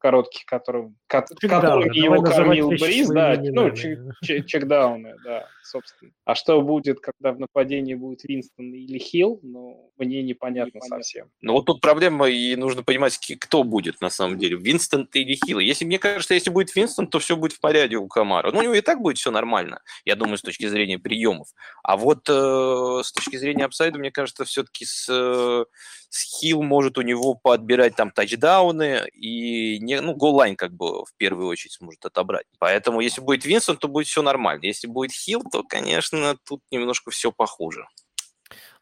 короткий, 0.00 0.44
который, 0.44 0.92
которыми 1.06 1.96
его 1.96 2.22
кормил 2.22 2.70
Бриз, 2.70 3.08
да, 3.08 3.36
ну, 3.40 3.70
checkdown 3.72 4.88
ы, 4.88 5.14
да, 5.24 5.46
собственно. 5.62 6.10
А 6.24 6.34
что 6.34 6.60
будет, 6.62 7.00
когда 7.00 7.32
в 7.32 7.38
нападении 7.38 7.94
будет 7.94 8.24
Винстон 8.24 8.72
или 8.72 8.98
Хилл, 8.98 9.40
ну, 9.42 9.92
мне 9.98 10.22
непонятно, 10.22 10.78
непонятно. 10.78 10.96
совсем. 10.96 11.30
Ну, 11.40 11.52
вот 11.52 11.66
тут 11.66 11.80
проблема, 11.80 12.28
и 12.28 12.56
нужно 12.56 12.82
понимать, 12.82 13.18
кто 13.38 13.62
будет 13.62 14.00
на 14.00 14.10
самом 14.10 14.38
деле, 14.38 14.56
Винстон 14.56 15.08
или 15.12 15.34
Хилл. 15.34 15.58
Если, 15.58 15.84
мне 15.84 15.98
кажется, 15.98 16.34
если 16.34 16.50
будет 16.50 16.74
Винстон, 16.74 17.06
то 17.06 17.18
все 17.18 17.36
будет 17.36 17.52
в 17.52 17.60
порядке 17.60 17.96
у 17.96 18.08
Камара. 18.08 18.50
Ну, 18.50 18.58
у 18.58 18.62
него 18.62 18.74
и 18.74 18.80
так 18.80 19.00
будет 19.00 19.18
все 19.18 19.30
нормально, 19.30 19.80
я 20.04 20.16
думаю, 20.16 20.38
с 20.38 20.42
точки 20.42 20.66
зрения 20.66 20.98
приемов. 20.98 21.48
А 21.82 21.96
вот 21.96 22.28
э, 22.28 23.02
с 23.02 23.12
точки 23.12 23.36
зрения 23.36 23.64
апсайда, 23.66 23.98
мне 23.98 24.10
кажется, 24.10 24.44
все-таки 24.44 24.84
с, 24.84 25.06
э, 25.08 25.64
с 26.08 26.38
Хилл 26.40 26.62
может 26.62 26.98
у 26.98 27.02
него 27.02 27.34
подбирать 27.34 27.96
там 27.96 28.10
тачдауны, 28.10 29.08
и 29.12 29.78
не, 29.90 30.00
ну, 30.00 30.14
голлайн 30.14 30.56
как 30.56 30.72
бы 30.72 31.04
в 31.04 31.12
первую 31.16 31.48
очередь 31.48 31.72
сможет 31.72 32.04
отобрать. 32.04 32.46
Поэтому 32.58 33.00
если 33.00 33.20
будет 33.20 33.44
Винсон, 33.44 33.76
то 33.76 33.88
будет 33.88 34.06
все 34.06 34.22
нормально. 34.22 34.64
Если 34.66 34.86
будет 34.86 35.12
Хилл, 35.12 35.42
то, 35.50 35.64
конечно, 35.64 36.36
тут 36.46 36.60
немножко 36.70 37.10
все 37.10 37.32
похуже. 37.32 37.86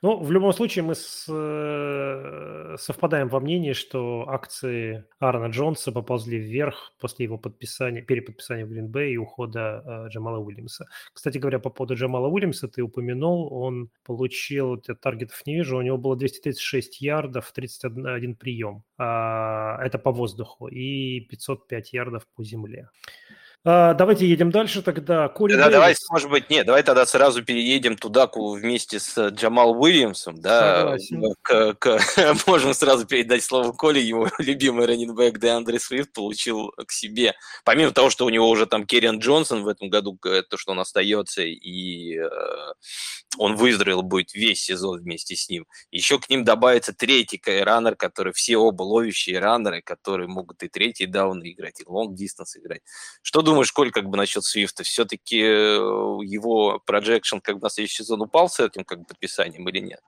Ну, 0.01 0.23
в 0.23 0.31
любом 0.31 0.53
случае 0.53 0.85
мы 0.85 0.95
с, 0.95 1.27
э, 1.29 2.77
совпадаем 2.79 3.29
во 3.29 3.41
мнении, 3.41 3.73
что 3.73 4.29
акции 4.29 5.05
Аарона 5.19 5.51
Джонса 5.51 5.91
поползли 5.91 6.39
вверх 6.39 6.93
после 7.01 7.25
его 7.25 7.37
подписания, 7.37 8.03
переподписания 8.03 8.65
в 8.65 8.69
Гринбей 8.69 9.15
и 9.15 9.17
ухода 9.17 9.83
э, 9.85 10.09
Джамала 10.09 10.39
Уильямса. 10.39 10.87
Кстати 11.13 11.39
говоря, 11.39 11.59
по 11.59 11.71
поводу 11.71 11.97
Джамала 11.97 12.29
Уильямса 12.29 12.69
ты 12.69 12.83
упомянул, 12.83 13.53
он 13.53 13.91
получил, 14.05 14.81
я 14.87 14.95
таргетов 14.95 15.45
не 15.47 15.57
вижу, 15.57 15.79
у 15.79 15.83
него 15.83 15.99
было 15.99 16.17
236 16.17 17.01
ярдов, 17.01 17.51
31 17.51 18.37
прием. 18.37 18.85
А, 18.99 19.79
это 19.85 19.99
по 19.99 20.13
воздуху 20.13 20.69
и 20.69 21.21
505 21.29 21.93
ярдов 21.93 22.25
по 22.37 22.45
земле. 22.45 22.89
А, 23.65 23.93
давайте 23.95 24.27
едем 24.27 24.53
дальше 24.53 24.83
тогда. 24.83 25.29
Кори 25.29 25.57
да, 25.57 25.69
давай, 25.69 25.97
может 26.11 26.31
быть, 26.31 26.49
нет, 26.49 26.65
давай 26.65 26.85
тогда 26.85 27.05
сразу 27.07 27.45
переедем 27.45 27.97
туда 27.97 28.31
вместе 28.33 29.01
с 29.01 29.19
э, 29.19 29.31
Джамал 29.31 29.73
Уильямсом, 29.81 30.41
да, 30.41 30.97
к, 31.43 31.75
к, 31.75 32.01
можем 32.47 32.73
сразу 32.73 33.05
передать 33.05 33.43
слово 33.43 33.73
Коле, 33.73 34.01
его 34.01 34.31
любимый 34.39 34.87
раненбэк 34.87 35.39
Деандре 35.39 35.81
Свифт 35.81 36.13
получил 36.13 36.73
к 36.87 36.93
себе, 36.93 37.35
помимо 37.65 37.91
того, 37.91 38.11
что 38.11 38.27
у 38.27 38.31
него 38.31 38.49
уже 38.49 38.67
там 38.67 38.87
Керриан 38.87 39.19
Джонсон 39.19 39.65
в 39.65 39.69
этом 39.69 39.91
году, 39.91 40.17
то, 40.23 40.57
что 40.57 40.73
он 40.73 40.79
остается, 40.79 41.43
и 41.43 42.17
э, 42.17 42.29
он 43.39 43.57
выздоровел 43.57 44.03
будет 44.03 44.35
весь 44.35 44.63
сезон 44.63 45.01
вместе 45.01 45.35
с 45.35 45.49
ним, 45.49 45.67
еще 45.91 46.21
к 46.21 46.31
ним 46.31 46.45
добавится 46.45 46.93
третий 46.93 47.41
раннер, 47.45 47.97
который 47.97 48.33
все 48.33 48.57
оба 48.57 48.85
ловящие 48.85 49.41
раннеры, 49.41 49.83
которые 49.83 50.29
могут 50.29 50.63
и 50.63 50.69
третий 50.69 51.07
даун 51.07 51.43
играть, 51.43 51.81
и 51.81 51.85
лонг 51.87 52.15
дистанс 52.15 52.57
играть. 52.57 52.83
Что 53.21 53.43
думаешь, 53.49 53.73
Коль, 53.73 53.91
как 53.91 54.09
бы 54.09 54.17
насчет 54.17 54.45
Свифта? 54.45 54.83
Все-таки 54.85 55.41
э, 55.41 55.77
его 56.23 56.81
projection 56.85 57.39
как 57.39 57.57
бы 57.57 57.63
на 57.63 57.71
следующий 57.71 57.99
сезон 57.99 58.23
упал 58.23 58.49
с 58.49 58.61
этим 58.61 58.85
как 58.85 59.01
бы 59.01 59.05
подписанием 59.07 59.69
или 59.69 59.81
нет? 59.81 60.01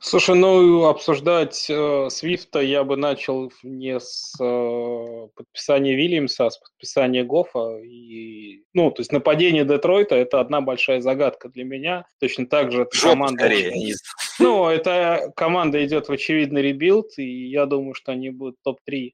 Слушай, 0.00 0.36
ну 0.36 0.84
обсуждать 0.86 1.66
э, 1.68 2.08
Свифта 2.10 2.60
я 2.60 2.84
бы 2.84 2.96
начал 2.96 3.52
не 3.62 3.98
с 3.98 4.34
э, 4.40 5.28
подписания 5.34 5.96
Вильямса, 5.96 6.46
а 6.46 6.50
с 6.50 6.58
подписания 6.58 7.24
Гофа. 7.24 7.78
И, 7.78 8.62
ну, 8.74 8.90
то 8.90 9.00
есть 9.00 9.12
нападение 9.12 9.64
Детройта– 9.64 10.14
это 10.16 10.40
одна 10.40 10.60
большая 10.60 11.00
загадка 11.00 11.48
для 11.48 11.64
меня. 11.64 12.06
Точно 12.20 12.46
так 12.46 12.72
же 12.72 12.82
эта 12.82 13.00
команда... 13.00 13.44
Скорее. 13.44 13.94
Ну, 14.40 14.68
эта 14.68 15.32
команда 15.34 15.84
идет 15.84 16.08
в 16.08 16.12
очевидный 16.12 16.62
rebuild, 16.62 17.18
и 17.18 17.48
я 17.48 17.66
думаю, 17.66 17.94
что 17.94 18.12
они 18.12 18.30
будут 18.30 18.54
топ-3 18.62 19.10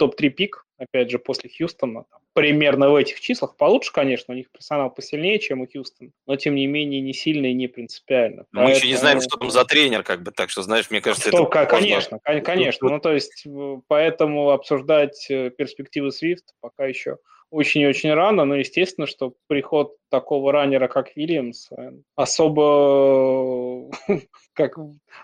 топ-3 0.00 0.28
пик, 0.30 0.66
опять 0.80 1.10
же, 1.10 1.18
после 1.18 1.50
Хьюстона, 1.50 2.04
примерно 2.32 2.90
в 2.90 2.96
этих 2.96 3.20
числах. 3.20 3.56
Получше, 3.56 3.92
конечно, 3.92 4.32
у 4.34 4.36
них 4.36 4.50
персонал 4.50 4.90
посильнее, 4.90 5.38
чем 5.38 5.60
у 5.60 5.66
Хьюстона, 5.66 6.10
но, 6.26 6.36
тем 6.36 6.54
не 6.54 6.66
менее, 6.66 7.00
не 7.00 7.12
сильно 7.12 7.46
и 7.46 7.54
не 7.54 7.68
принципиально. 7.68 8.46
Мы 8.52 8.62
Поэтому... 8.62 8.76
еще 8.76 8.88
не 8.88 8.96
знаем, 8.96 9.20
что 9.20 9.36
там 9.36 9.50
за 9.50 9.64
тренер, 9.64 10.02
как 10.02 10.22
бы, 10.22 10.30
так 10.30 10.50
что, 10.50 10.62
знаешь, 10.62 10.90
мне 10.90 11.00
кажется, 11.00 11.28
что, 11.28 11.44
это... 11.44 11.66
Конечно, 11.66 12.20
можно... 12.24 12.40
конечно. 12.40 12.88
Ну, 12.88 12.98
то 12.98 13.12
есть, 13.12 13.46
поэтому 13.86 14.50
обсуждать 14.50 15.26
э, 15.30 15.50
перспективы 15.50 16.08
Swift 16.08 16.44
пока 16.60 16.86
еще 16.86 17.18
очень 17.50 17.80
и 17.82 17.86
очень 17.86 18.12
рано, 18.12 18.44
но 18.44 18.56
естественно, 18.56 19.06
что 19.06 19.34
приход 19.48 19.96
такого 20.10 20.52
раннера, 20.52 20.88
как 20.88 21.16
Вильямс, 21.16 21.70
особо 22.16 23.90
как 24.52 24.76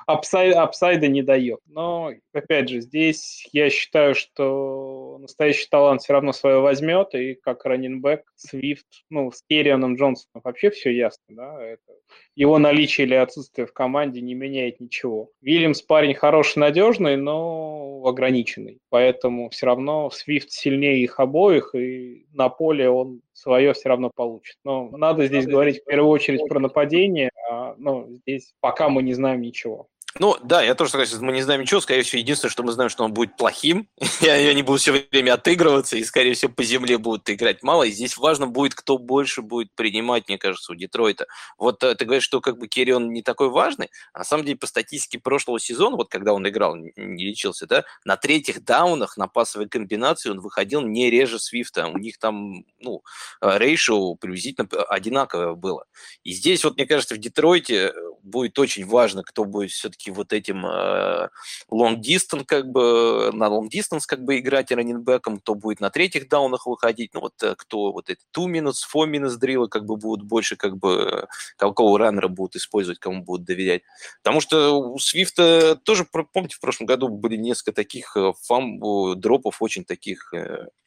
апсай, 0.07 0.53
апсайда 0.53 1.09
не 1.09 1.23
дает. 1.23 1.61
Но, 1.67 2.13
опять 2.33 2.69
же, 2.69 2.81
здесь 2.81 3.49
я 3.53 3.69
считаю, 3.69 4.15
что 4.15 5.19
настоящий 5.21 5.67
талант 5.69 6.03
все 6.03 6.13
равно 6.13 6.33
свое 6.33 6.61
возьмет, 6.61 7.15
и 7.15 7.35
как 7.35 7.65
раннинбэк 7.65 8.23
Свифт, 8.37 8.87
ну, 9.11 9.31
с 9.31 9.43
Керрианом 9.43 9.97
Джонсоном 9.97 10.41
вообще 10.45 10.71
все 10.71 10.91
ясно, 10.91 11.25
да, 11.29 11.63
это, 11.63 11.93
его 12.35 12.59
наличие 12.59 13.07
или 13.07 13.15
отсутствие 13.15 13.67
в 13.67 13.73
команде 13.73 14.21
не 14.21 14.35
меняет 14.35 14.81
ничего. 14.81 15.31
Вильямс 15.41 15.83
парень 15.83 16.15
хороший, 16.15 16.61
надежный, 16.61 17.17
но 17.17 18.03
ограниченный, 18.05 18.79
поэтому 18.89 19.51
все 19.51 19.67
равно 19.67 20.11
Свифт 20.11 20.51
сильнее 20.51 21.03
их 21.03 21.19
обоих, 21.19 21.75
и 21.75 22.27
на 22.33 22.49
поле 22.49 22.89
он 22.89 23.21
свое 23.37 23.75
все 23.75 23.91
равно 23.91 24.11
получит. 24.11 24.57
Но 24.65 24.89
надо 24.91 25.27
здесь 25.27 25.45
надо 25.45 25.53
говорить 25.53 25.83
в 25.83 25.85
первую 25.85 26.11
очередь 26.11 26.49
про 26.49 26.59
нападение, 26.59 27.31
а 27.49 27.75
ну, 27.77 28.09
здесь 28.23 28.55
пока 28.61 28.89
мы 28.89 29.03
не 29.03 29.13
знаем 29.13 29.43
ничего. 29.43 29.89
Ну, 30.19 30.37
да, 30.43 30.63
я 30.63 30.75
тоже 30.75 30.91
согласен, 30.91 31.25
мы 31.25 31.33
не 31.33 31.43
знаем 31.43 31.61
ничего. 31.61 31.81
Скорее 31.81 32.03
всего, 32.03 32.21
единственное, 32.21 32.51
что 32.51 32.63
мы 32.63 32.73
знаем, 32.73 32.89
что 32.89 33.05
он 33.05 33.13
будет 33.13 33.37
плохим, 33.37 33.89
и 34.21 34.29
они 34.29 34.63
будут 34.63 34.81
все 34.81 34.93
время 35.11 35.35
отыгрываться, 35.35 35.97
и, 35.97 36.05
скорее 36.05 36.35
всего, 36.35 36.53
по 36.53 36.65
земле 36.65 36.99
будут 36.99 37.29
играть 37.29 37.63
мало. 37.63 37.83
И 37.83 37.91
здесь 37.91 38.17
важно 38.17 38.47
будет, 38.47 38.75
кто 38.75 38.99
больше 38.99 39.43
будет 39.43 39.75
принимать, 39.75 40.29
мне 40.29 40.39
кажется, 40.39 40.73
у 40.73 40.75
Детройта. 40.75 41.27
Вот 41.59 41.83
э, 41.83 41.95
ты 41.95 42.05
говоришь, 42.05 42.25
что 42.25 42.41
как 42.41 42.59
бы 42.59 42.67
Керри 42.67 42.93
он 42.93 43.13
не 43.13 43.23
такой 43.23 43.51
важный, 43.51 43.91
а 44.13 44.19
на 44.19 44.25
самом 44.25 44.45
деле 44.45 44.57
по 44.57 44.67
статистике 44.67 45.19
прошлого 45.19 45.61
сезона, 45.61 45.97
вот 45.97 46.09
когда 46.09 46.33
он 46.33 46.49
играл, 46.49 46.77
не 46.77 47.25
лечился, 47.25 47.67
да, 47.67 47.85
на 48.05 48.17
третьих 48.17 48.65
даунах, 48.65 49.17
на 49.17 49.29
пасовой 49.29 49.69
комбинации 49.69 50.31
он 50.31 50.41
выходил 50.41 50.81
не 50.81 51.11
реже 51.11 51.39
Свифта. 51.39 51.89
У 51.89 51.99
них 51.99 52.19
там, 52.19 52.65
ну, 52.81 53.03
рейшо 53.41 54.15
приблизительно 54.15 54.69
одинаковое 54.89 55.55
было. 55.55 55.85
И 56.25 56.33
здесь 56.33 56.65
вот, 56.65 56.77
мне 56.77 56.87
кажется, 56.87 57.15
в 57.15 57.19
Детройте 57.19 57.93
будет 58.23 58.59
очень 58.59 58.85
важно, 58.85 59.23
кто 59.23 59.45
будет 59.45 59.71
все-таки 59.71 60.06
все-таки 60.07 60.11
вот 60.11 60.33
этим 60.33 60.67
э, 60.67 61.29
long 61.71 62.01
distance, 62.01 62.45
как 62.45 62.71
бы, 62.71 63.31
на 63.33 63.47
long 63.47 63.69
distance 63.69 64.03
как 64.07 64.25
бы 64.25 64.39
играть 64.39 64.71
раненбеком, 64.71 65.39
кто 65.39 65.55
будет 65.55 65.81
на 65.81 65.91
третьих 65.91 66.29
даунах 66.29 66.67
выходить, 66.67 67.15
ну 67.15 67.21
вот 67.21 67.43
э, 67.43 67.55
кто 67.57 67.93
вот 67.93 68.11
эти 68.11 68.21
two 68.37 68.47
minutes, 68.47 68.83
four 68.93 69.11
minutes 69.11 69.37
дрилы 69.37 69.69
как 69.69 69.85
бы 69.85 69.97
будут 69.97 70.27
больше 70.27 70.57
как 70.57 70.77
бы 70.77 71.27
какого 71.57 71.99
раннера 71.99 72.29
будут 72.29 72.57
использовать, 72.57 72.99
кому 72.99 73.23
будут 73.23 73.47
доверять. 73.47 73.83
Потому 74.23 74.41
что 74.41 74.79
у 74.79 74.99
Свифта 74.99 75.77
тоже, 75.77 76.07
помните, 76.33 76.57
в 76.57 76.61
прошлом 76.61 76.87
году 76.87 77.09
были 77.09 77.37
несколько 77.37 77.73
таких 77.73 78.17
э, 78.17 78.33
фам 78.43 78.81
дропов 79.21 79.63
очень 79.63 79.85
таких 79.85 80.33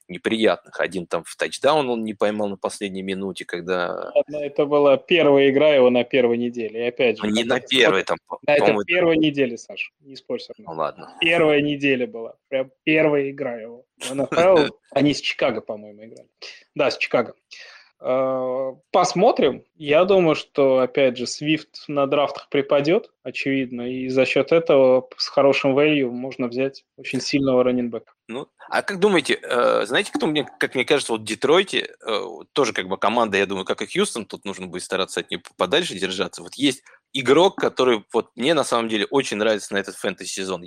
неприятных. 0.09 0.79
Один 0.79 1.05
там 1.05 1.23
в 1.25 1.35
тачдаун 1.35 1.89
он 1.89 2.03
не 2.03 2.13
поймал 2.13 2.49
на 2.49 2.57
последней 2.57 3.01
минуте, 3.01 3.45
когда... 3.45 4.11
Это 4.27 4.65
была 4.65 4.97
первая 4.97 5.49
игра 5.49 5.69
его 5.69 5.89
на 5.89 6.03
первой 6.03 6.37
неделе. 6.37 6.85
И 6.85 6.87
опять 6.87 7.17
же... 7.17 7.25
Ну, 7.25 7.31
не 7.31 7.43
на 7.43 7.59
первой, 7.59 8.03
там, 8.03 8.17
Да, 8.43 8.55
это 8.55 8.73
в 8.73 8.83
первой 8.85 9.17
неделе, 9.17 9.57
Саш, 9.57 9.91
не 10.01 10.15
спорь 10.15 10.39
со 10.39 10.53
мной. 10.57 10.73
Ну, 10.73 10.79
ладно. 10.79 11.17
Первая 11.21 11.61
неделя 11.61 12.07
была, 12.07 12.35
прям 12.47 12.71
первая 12.83 13.29
игра 13.29 13.55
его. 13.55 13.85
В 13.99 14.13
НФЛ, 14.13 14.73
они 14.91 15.13
с 15.13 15.21
Чикаго, 15.21 15.61
по-моему, 15.61 16.05
играли. 16.05 16.29
Да, 16.75 16.91
с 16.91 16.97
Чикаго. 16.97 17.33
Э, 18.01 18.75
посмотрим. 18.91 19.63
Я 19.75 20.05
думаю, 20.05 20.35
что, 20.35 20.79
опять 20.79 21.17
же, 21.17 21.25
Swift 21.25 21.67
на 21.87 22.07
драфтах 22.07 22.47
припадет, 22.49 23.11
очевидно, 23.23 23.81
и 23.91 24.07
за 24.07 24.25
счет 24.25 24.51
этого 24.51 25.09
с 25.17 25.27
хорошим 25.27 25.77
value 25.77 26.09
можно 26.09 26.47
взять 26.47 26.85
очень 26.95 27.19
сильного 27.19 27.63
раненбека. 27.63 28.13
Ну, 28.27 28.47
а 28.69 28.83
как 28.83 28.99
думаете, 28.99 29.39
э, 29.41 29.85
знаете, 29.85 30.11
кто 30.13 30.27
мне, 30.27 30.47
как 30.59 30.75
мне 30.75 30.85
кажется, 30.85 31.11
вот 31.11 31.21
в 31.21 31.25
Детройте, 31.25 31.95
э, 32.05 32.21
тоже 32.53 32.71
как 32.71 32.87
бы 32.87 32.97
команда, 32.97 33.37
я 33.37 33.45
думаю, 33.45 33.65
как 33.65 33.81
и 33.81 33.85
Хьюстон, 33.85 34.25
тут 34.25 34.45
нужно 34.45 34.67
будет 34.67 34.83
стараться 34.83 35.19
от 35.19 35.29
нее 35.29 35.41
подальше 35.57 35.95
держаться. 35.95 36.41
Вот 36.41 36.53
есть 36.55 36.83
игрок, 37.13 37.55
который 37.55 38.03
вот 38.13 38.29
мне 38.35 38.53
на 38.53 38.63
самом 38.63 38.89
деле 38.89 39.05
очень 39.09 39.37
нравится 39.37 39.73
на 39.73 39.77
этот 39.79 39.95
фэнтези-сезон. 39.95 40.63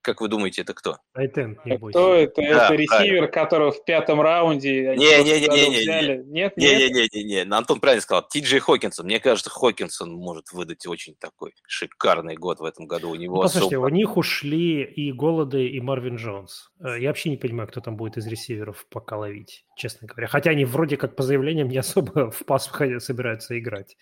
Как 0.00 0.20
вы 0.20 0.28
думаете, 0.28 0.62
это 0.62 0.74
кто? 0.74 0.98
Айтен. 1.14 1.56
Кто 1.56 2.14
это? 2.14 2.42
Да, 2.42 2.66
это 2.66 2.74
ресивер, 2.74 3.28
которого 3.28 3.72
в 3.72 3.84
пятом 3.84 4.20
раунде 4.20 4.96
Не-не-не-не-не. 4.96 6.24
Нет, 6.24 6.56
Не-не-не-не. 6.56 7.42
Антон 7.54 7.80
правильно 7.80 8.02
сказал. 8.02 8.26
Ти 8.28 8.40
Джей 8.40 8.60
Хокинсон. 8.60 9.06
Мне 9.06 9.20
кажется, 9.20 9.50
Хокинсон 9.50 10.12
может 10.12 10.52
выдать 10.52 10.86
очень 10.86 11.14
такой 11.14 11.54
шикарный 11.66 12.36
год 12.36 12.60
в 12.60 12.64
этом 12.64 12.86
году. 12.86 13.10
У 13.10 13.14
него 13.14 13.36
ну, 13.36 13.42
послушайте, 13.42 13.76
особо... 13.76 13.86
у 13.86 13.88
них 13.90 14.16
ушли 14.16 14.82
и 14.82 15.12
Голоды, 15.12 15.68
и 15.68 15.80
Марвин 15.80 16.16
Джонс. 16.16 16.70
Э, 16.80 16.98
я 16.98 17.08
вообще 17.08 17.30
не 17.30 17.36
понимаю, 17.36 17.68
кто 17.68 17.80
там 17.80 17.96
будет 17.96 18.16
из 18.16 18.26
ресиверов 18.26 18.86
пока 18.90 19.16
ловить, 19.16 19.64
честно 19.76 20.06
говоря. 20.06 20.26
Хотя 20.26 20.50
они 20.50 20.64
вроде 20.64 20.96
как 20.96 21.16
по 21.16 21.22
заявлениям 21.22 21.68
не 21.68 21.78
особо 21.78 22.30
в 22.30 22.44
пас 22.44 22.70
собираются 22.98 23.58
играть. 23.58 23.96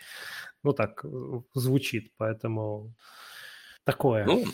Ну 0.63 0.73
так, 0.73 1.05
звучит, 1.55 2.13
поэтому 2.17 2.93
такое. 3.85 4.25
Ну, 4.25 4.45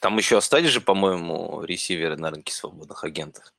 там 0.00 0.18
еще 0.18 0.38
остались 0.38 0.70
же, 0.70 0.80
по-моему, 0.80 1.62
ресиверы 1.64 2.16
на 2.16 2.30
рынке 2.30 2.52
свободных 2.52 3.04
агентов. 3.04 3.52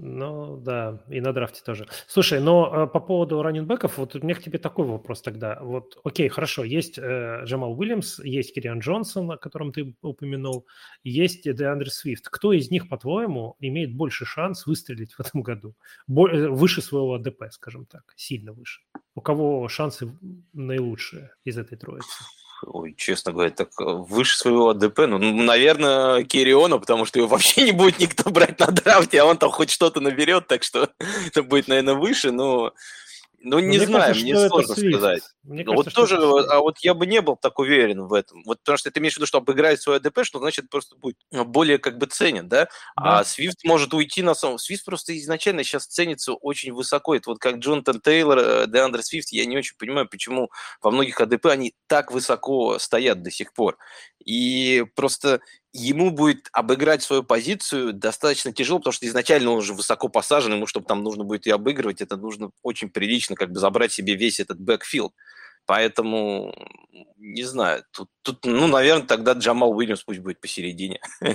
Ну, 0.00 0.56
да, 0.58 1.02
и 1.08 1.20
на 1.20 1.32
драфте 1.32 1.60
тоже. 1.64 1.88
Слушай, 2.06 2.40
но 2.40 2.84
э, 2.84 2.86
по 2.86 3.00
поводу 3.00 3.42
раненбеков, 3.42 3.98
вот 3.98 4.14
у 4.14 4.20
меня 4.20 4.36
к 4.36 4.40
тебе 4.40 4.58
такой 4.58 4.86
вопрос 4.86 5.22
тогда. 5.22 5.58
Вот, 5.60 5.98
окей, 6.04 6.28
хорошо, 6.28 6.62
есть 6.62 6.98
э, 6.98 7.42
Джамал 7.44 7.76
Уильямс, 7.76 8.20
есть 8.20 8.54
Кириан 8.54 8.78
Джонсон, 8.78 9.32
о 9.32 9.36
котором 9.36 9.72
ты 9.72 9.96
упомянул, 10.00 10.66
есть 11.02 11.52
Деандре 11.52 11.90
Свифт. 11.90 12.28
Кто 12.28 12.52
из 12.52 12.70
них, 12.70 12.88
по-твоему, 12.88 13.56
имеет 13.58 13.96
больше 13.96 14.24
шанс 14.24 14.66
выстрелить 14.66 15.14
в 15.14 15.20
этом 15.20 15.42
году? 15.42 15.74
Бо- 16.06 16.28
э, 16.28 16.48
выше 16.48 16.80
своего 16.80 17.14
АДП, 17.14 17.46
скажем 17.50 17.84
так, 17.84 18.12
сильно 18.14 18.52
выше? 18.52 18.82
У 19.16 19.20
кого 19.20 19.66
шансы 19.68 20.16
наилучшие 20.52 21.32
из 21.42 21.58
этой 21.58 21.76
троицы? 21.76 22.22
Ой, 22.62 22.94
честно 22.96 23.32
говоря, 23.32 23.50
так 23.50 23.68
э, 23.80 23.84
выше 23.84 24.38
своего 24.38 24.70
АДП, 24.70 25.00
ну, 25.06 25.18
наверное, 25.18 26.24
Кириона, 26.24 26.78
потому 26.78 27.04
что 27.04 27.18
его 27.18 27.28
вообще 27.32 27.62
не 27.62 27.72
будет 27.72 27.98
никто 27.98 28.30
брать 28.30 28.58
на 28.58 28.66
драфте, 28.66 29.20
а 29.20 29.24
он 29.24 29.38
там 29.38 29.50
хоть 29.50 29.70
что-то 29.70 30.00
наберет, 30.00 30.46
так 30.46 30.62
что 30.62 30.90
это 31.26 31.42
будет, 31.42 31.68
наверное, 31.68 31.94
выше, 31.94 32.32
но 32.32 32.72
ну, 33.40 33.60
не 33.60 33.78
мне 33.78 33.86
знаю, 33.86 34.06
кажется, 34.06 34.24
мне 34.24 34.48
сложно 34.48 34.74
сказать. 34.74 35.22
Мне 35.44 35.64
ну, 35.64 35.76
кажется, 35.76 36.00
вот 36.00 36.08
тоже, 36.08 36.16
а 36.50 36.60
вот 36.60 36.78
я 36.80 36.94
бы 36.94 37.06
не 37.06 37.20
был 37.20 37.36
так 37.36 37.58
уверен 37.60 38.02
в 38.02 38.12
этом. 38.12 38.42
Вот 38.44 38.58
потому 38.58 38.78
что 38.78 38.90
ты 38.90 38.98
имеешь 38.98 39.14
в 39.14 39.16
виду, 39.18 39.26
что 39.26 39.38
обыграть 39.38 39.80
свой 39.80 39.96
АДП, 39.96 40.24
что 40.24 40.40
значит 40.40 40.68
просто 40.68 40.96
будет 40.96 41.16
более 41.30 41.78
как 41.78 41.98
бы 41.98 42.06
ценен, 42.06 42.48
да? 42.48 42.64
да. 42.96 43.20
А 43.20 43.24
Свифт 43.24 43.64
может 43.64 43.94
уйти 43.94 44.22
на 44.22 44.34
самом... 44.34 44.58
Свифт 44.58 44.84
просто 44.84 45.16
изначально 45.18 45.62
сейчас 45.62 45.86
ценится 45.86 46.32
очень 46.32 46.72
высоко. 46.72 47.14
Это 47.14 47.30
вот 47.30 47.38
как 47.38 47.56
Джонатан 47.58 48.00
Тейлор, 48.00 48.38
э, 48.38 48.66
Деандре 48.66 49.02
Свифт, 49.02 49.30
я 49.30 49.46
не 49.46 49.56
очень 49.56 49.76
понимаю, 49.78 50.08
почему 50.08 50.50
во 50.82 50.90
многих 50.90 51.20
ADP 51.20 51.46
они 51.46 51.74
так 51.86 52.10
высоко 52.10 52.78
стоят 52.80 53.22
до 53.22 53.30
сих 53.30 53.52
пор. 53.52 53.78
И 54.28 54.84
просто 54.94 55.40
ему 55.72 56.10
будет 56.10 56.50
обыграть 56.52 57.02
свою 57.02 57.22
позицию 57.22 57.94
достаточно 57.94 58.52
тяжело, 58.52 58.78
потому 58.78 58.92
что 58.92 59.06
изначально 59.06 59.52
он 59.52 59.56
уже 59.56 59.72
высоко 59.72 60.08
посажен, 60.08 60.52
ему, 60.52 60.66
чтобы 60.66 60.84
там 60.84 61.02
нужно 61.02 61.24
будет 61.24 61.46
ее 61.46 61.54
обыгрывать, 61.54 62.02
это 62.02 62.18
нужно 62.18 62.50
очень 62.62 62.90
прилично 62.90 63.36
как 63.36 63.50
бы 63.50 63.58
забрать 63.58 63.90
себе 63.90 64.16
весь 64.16 64.38
этот 64.38 64.60
backfield. 64.60 65.14
Поэтому, 65.64 66.54
не 67.16 67.42
знаю, 67.44 67.84
тут, 67.90 68.10
тут, 68.28 68.44
ну, 68.44 68.66
наверное, 68.66 69.06
тогда 69.06 69.32
Джамал 69.32 69.76
Уильямс 69.76 70.02
пусть 70.02 70.20
будет 70.20 70.40
посередине. 70.40 71.00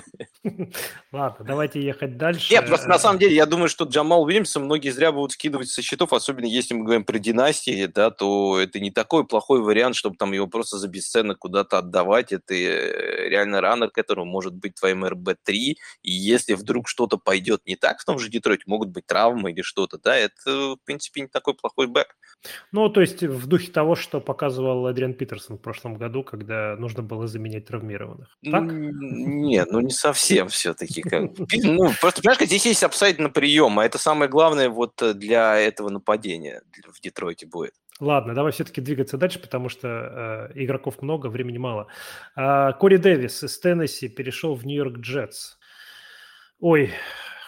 Ладно, 1.12 1.46
давайте 1.46 1.82
ехать 1.82 2.18
дальше. 2.18 2.54
Нет, 2.54 2.68
просто 2.68 2.88
на 2.88 3.00
самом 3.00 3.20
деле 3.20 3.36
я 3.36 3.46
думаю, 3.46 3.70
что 3.70 3.86
Джамал 3.86 4.24
Уильямса 4.24 4.60
многие 4.60 4.90
зря 4.90 5.12
будут 5.12 5.32
скидывать 5.32 5.70
со 5.70 5.82
счетов, 5.82 6.14
особенно 6.14 6.46
если 6.46 6.76
мы 6.76 6.84
говорим 6.84 7.04
про 7.04 7.18
династии, 7.18 7.88
да, 7.88 8.12
то 8.12 8.60
это 8.60 8.80
не 8.80 8.92
такой 8.92 9.26
плохой 9.26 9.62
вариант, 9.62 9.96
чтобы 9.96 10.16
там 10.18 10.34
его 10.34 10.48
просто 10.48 10.78
за 10.78 10.88
бесценок 10.88 11.40
куда-то 11.40 11.80
отдавать. 11.80 12.32
Это 12.32 12.54
э, 12.54 13.30
реально 13.30 13.62
раннер, 13.62 13.90
которому 13.90 14.30
может 14.30 14.54
быть 14.54 14.76
твоим 14.76 15.06
РБ-3, 15.06 15.56
и 15.56 15.78
если 16.04 16.54
вдруг 16.54 16.88
что-то 16.88 17.18
пойдет 17.18 17.66
не 17.66 17.76
так 17.76 18.00
в 18.00 18.06
том 18.06 18.20
же 18.20 18.30
Детройте, 18.30 18.64
могут 18.68 18.90
быть 18.90 19.08
травмы 19.08 19.52
или 19.52 19.62
что-то, 19.62 19.98
да, 19.98 20.16
это, 20.16 20.76
в 20.76 20.80
принципе, 20.86 21.22
не 21.22 21.28
такой 21.28 21.56
плохой 21.56 21.88
бэк. 21.88 22.16
Ну, 22.72 22.90
то 22.90 23.02
есть 23.02 23.24
в 23.24 23.48
духе 23.48 23.72
того, 23.72 23.96
что 23.96 24.20
показывал 24.20 24.86
Адриан 24.88 25.14
Питерсон 25.14 25.58
в 25.58 25.62
прошлом 25.62 25.96
году, 25.96 26.24
когда 26.24 26.76
нужно 26.84 27.02
было 27.02 27.28
заменять 27.28 27.66
травмированных. 27.66 28.38
Так? 28.52 28.64
Нет, 28.64 29.72
ну 29.72 29.80
не 29.80 29.92
совсем 29.92 30.48
все-таки. 30.50 31.04
Ну, 31.64 31.92
просто, 32.02 32.22
понимаешь, 32.22 32.42
здесь 32.42 32.66
есть 32.66 32.84
upside 32.84 33.20
на 33.20 33.30
прием, 33.30 33.80
а 33.80 33.86
это 33.86 33.98
самое 33.98 34.30
главное 34.30 34.70
вот 34.70 35.02
э, 35.02 35.14
для 35.14 35.58
этого 35.58 35.90
нападения 35.90 36.62
в 36.88 37.00
Детройте 37.02 37.48
будет. 37.48 37.74
Ладно, 38.00 38.34
давай 38.34 38.52
все-таки 38.52 38.82
двигаться 38.82 39.18
дальше, 39.18 39.40
потому 39.40 39.70
что 39.70 40.50
э, 40.56 40.64
игроков 40.64 41.02
много, 41.02 41.28
времени 41.28 41.58
мало. 41.58 41.88
Э, 42.36 42.74
Кори 42.80 42.98
Дэвис 42.98 43.44
из 43.44 43.58
Теннесси 43.60 44.10
перешел 44.10 44.56
в 44.56 44.66
Нью-Йорк 44.66 44.98
Джетс. 45.00 45.58
Ой, 46.60 46.92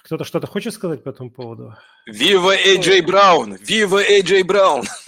кто-то 0.06 0.24
что-то 0.24 0.46
хочет 0.46 0.72
сказать 0.74 1.04
по 1.04 1.10
этому 1.10 1.32
поводу? 1.32 1.76
Вива 2.06 2.56
Эйджей 2.56 3.02
Браун! 3.02 3.56
Вива 3.56 4.04
Эйджей 4.04 4.44
Браун! 4.44 4.84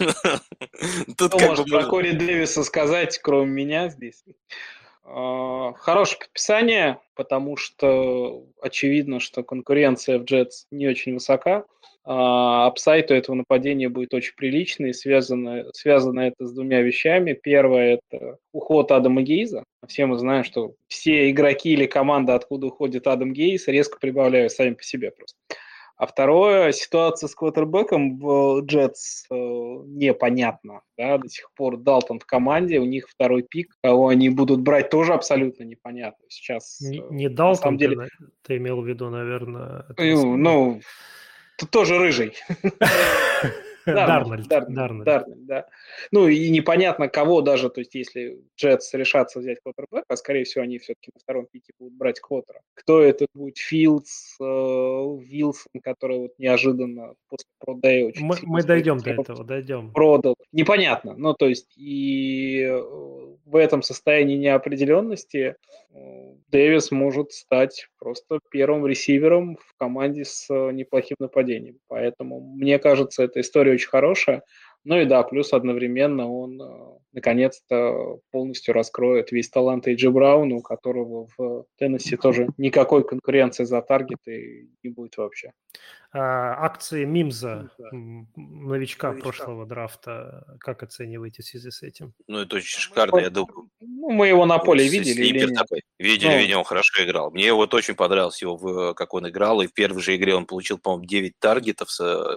Тут 1.17 1.33
Что 1.33 1.39
может 1.47 1.69
про 1.69 1.83
Кори 1.83 2.13
Дэвиса 2.13 2.63
сказать, 2.63 3.19
кроме 3.19 3.51
меня 3.51 3.89
здесь? 3.89 4.23
А, 5.03 5.73
хорошее 5.73 6.21
подписание, 6.21 6.99
потому 7.13 7.57
что 7.57 8.43
очевидно, 8.59 9.19
что 9.19 9.43
конкуренция 9.43 10.17
в 10.17 10.23
Джетс 10.23 10.65
не 10.71 10.87
очень 10.87 11.13
высока. 11.13 11.65
А, 12.09 12.67
апсайт 12.67 13.11
у 13.11 13.13
этого 13.13 13.35
нападения 13.35 13.89
будет 13.89 14.13
очень 14.13 14.33
приличный. 14.37 14.93
Связано, 14.93 15.65
связано 15.73 16.21
это 16.21 16.47
с 16.47 16.53
двумя 16.53 16.81
вещами. 16.81 17.33
Первое– 17.33 17.99
это 18.11 18.37
уход 18.53 18.93
Адама 18.93 19.23
Гейза. 19.23 19.65
Все 19.87 20.05
мы 20.05 20.17
знаем, 20.17 20.45
что 20.45 20.73
все 20.87 21.29
игроки 21.29 21.73
или 21.73 21.85
команда, 21.85 22.35
откуда 22.35 22.67
уходит 22.67 23.07
Адам 23.07 23.33
Гейз, 23.33 23.67
резко 23.67 23.99
прибавляют 23.99 24.53
сами 24.53 24.75
по 24.75 24.83
себе 24.83 25.11
просто. 25.11 25.35
А 25.97 26.05
второе, 26.05 26.71
ситуация 26.71 27.27
с 27.27 27.35
квотербеком 27.35 28.19
в 28.19 28.61
Джетс 28.61 29.25
э, 29.29 29.35
непонятна. 29.35 30.83
Да? 30.97 31.17
До 31.17 31.27
сих 31.27 31.51
пор 31.55 31.75
Далтон 31.75 32.19
в 32.19 32.25
команде, 32.25 32.79
у 32.79 32.85
них 32.85 33.09
второй 33.09 33.41
пик. 33.43 33.75
Кого 33.83 34.07
они 34.07 34.29
будут 34.29 34.61
брать, 34.61 34.91
тоже 34.91 35.13
абсолютно 35.13 35.63
непонятно. 35.63 36.23
Сейчас, 36.29 36.79
не, 36.79 36.99
э, 36.99 37.07
не 37.09 37.29
Далтон, 37.29 37.77
деле... 37.77 37.97
ты, 37.97 38.25
ты 38.43 38.57
имел 38.57 38.81
в 38.81 38.87
виду, 38.87 39.09
наверное... 39.09 39.87
Ну, 39.97 40.79
ну, 41.61 41.67
тоже 41.67 41.97
рыжий. 41.97 42.33
Дарнольд. 43.93 44.47
Дарнольд, 44.47 45.45
да. 45.45 45.65
Ну 46.11 46.27
и 46.27 46.49
непонятно 46.49 47.07
кого 47.07 47.41
даже, 47.41 47.69
то 47.69 47.81
есть 47.81 47.95
если 47.95 48.39
Джетс 48.57 48.93
решатся 48.93 49.39
взять 49.39 49.59
квотербека, 49.61 50.15
скорее 50.15 50.43
всего 50.43 50.63
они 50.63 50.77
все-таки 50.77 51.11
на 51.13 51.19
втором 51.19 51.47
пике 51.51 51.73
будут 51.79 51.93
брать 51.93 52.19
квотера. 52.19 52.61
Кто 52.73 53.01
это 53.01 53.27
будет? 53.33 53.57
Филдс, 53.57 54.35
э, 54.39 54.43
Вилсон, 54.43 55.81
который 55.81 56.19
вот 56.19 56.31
неожиданно 56.37 57.13
после 57.29 57.47
продая 57.59 58.05
очень 58.05 58.25
Мы, 58.25 58.35
мы 58.43 58.63
дойдем 58.63 58.99
до 58.99 59.11
этого, 59.11 59.43
дойдем. 59.43 59.91
Продал. 59.93 60.35
Непонятно. 60.51 61.15
Ну 61.17 61.33
то 61.33 61.47
есть 61.47 61.77
и 61.77 62.61
э, 62.61 62.77
в 63.45 63.55
этом 63.55 63.81
состоянии 63.81 64.35
неопределенности 64.35 65.55
э, 65.93 66.33
Дэвис 66.49 66.91
может 66.91 67.31
стать 67.31 67.87
просто 67.99 68.39
первым 68.51 68.85
ресивером 68.85 69.57
в 69.57 69.77
команде 69.77 70.25
с 70.25 70.47
неплохим 70.49 71.17
нападением. 71.19 71.79
Поэтому 71.87 72.39
мне 72.39 72.79
кажется, 72.79 73.23
эта 73.23 73.41
история 73.41 73.76
очень 73.77 73.89
хорошая. 73.89 74.41
Ну 74.87 75.01
и 75.01 75.05
да, 75.05 75.21
плюс 75.23 75.51
одновременно 75.51 76.31
он 76.31 76.61
э, 76.61 76.97
наконец-то 77.11 78.19
полностью 78.31 78.73
раскроет 78.73 79.33
весь 79.33 79.49
талант 79.49 79.85
Эйджи 79.85 80.09
Брауна, 80.09 80.55
у 80.55 80.61
которого 80.61 81.27
в 81.37 81.65
Теннесси 81.77 82.15
тоже 82.15 82.47
никакой 82.57 83.05
конкуренции 83.05 83.65
за 83.65 83.81
таргеты 83.81 84.69
не 84.83 84.89
будет 84.89 85.17
вообще. 85.17 85.51
А, 86.13 86.65
акции 86.65 87.03
Мимза, 87.03 87.69
новичка, 88.35 89.11
новичка 89.11 89.11
прошлого 89.11 89.65
драфта, 89.65 90.45
как 90.59 90.81
оцениваете 90.81 91.43
в 91.43 91.45
связи 91.45 91.69
с 91.69 91.83
этим? 91.83 92.13
Ну, 92.27 92.39
это 92.39 92.55
очень 92.55 92.79
шикарно, 92.79 93.19
я 93.19 93.29
думаю. 93.29 93.69
Ну, 93.81 94.11
мы 94.11 94.27
его 94.27 94.45
на 94.45 94.57
поле 94.57 94.87
видели. 94.87 95.15
Слипер 95.15 95.53
такой. 95.53 95.83
Видели, 95.99 96.29
ну, 96.29 96.37
видели, 96.37 96.53
он 96.53 96.63
хорошо 96.63 97.03
играл. 97.03 97.31
Мне 97.31 97.51
вот 97.51 97.73
очень 97.73 97.95
понравилось 97.95 98.41
его, 98.41 98.93
как 98.93 99.13
он 99.13 99.27
играл, 99.27 99.61
и 99.61 99.67
в 99.67 99.73
первой 99.73 100.01
же 100.01 100.15
игре 100.15 100.33
он 100.33 100.45
получил, 100.45 100.77
по-моему, 100.77 101.05
9 101.05 101.33
таргетов, 101.39 101.89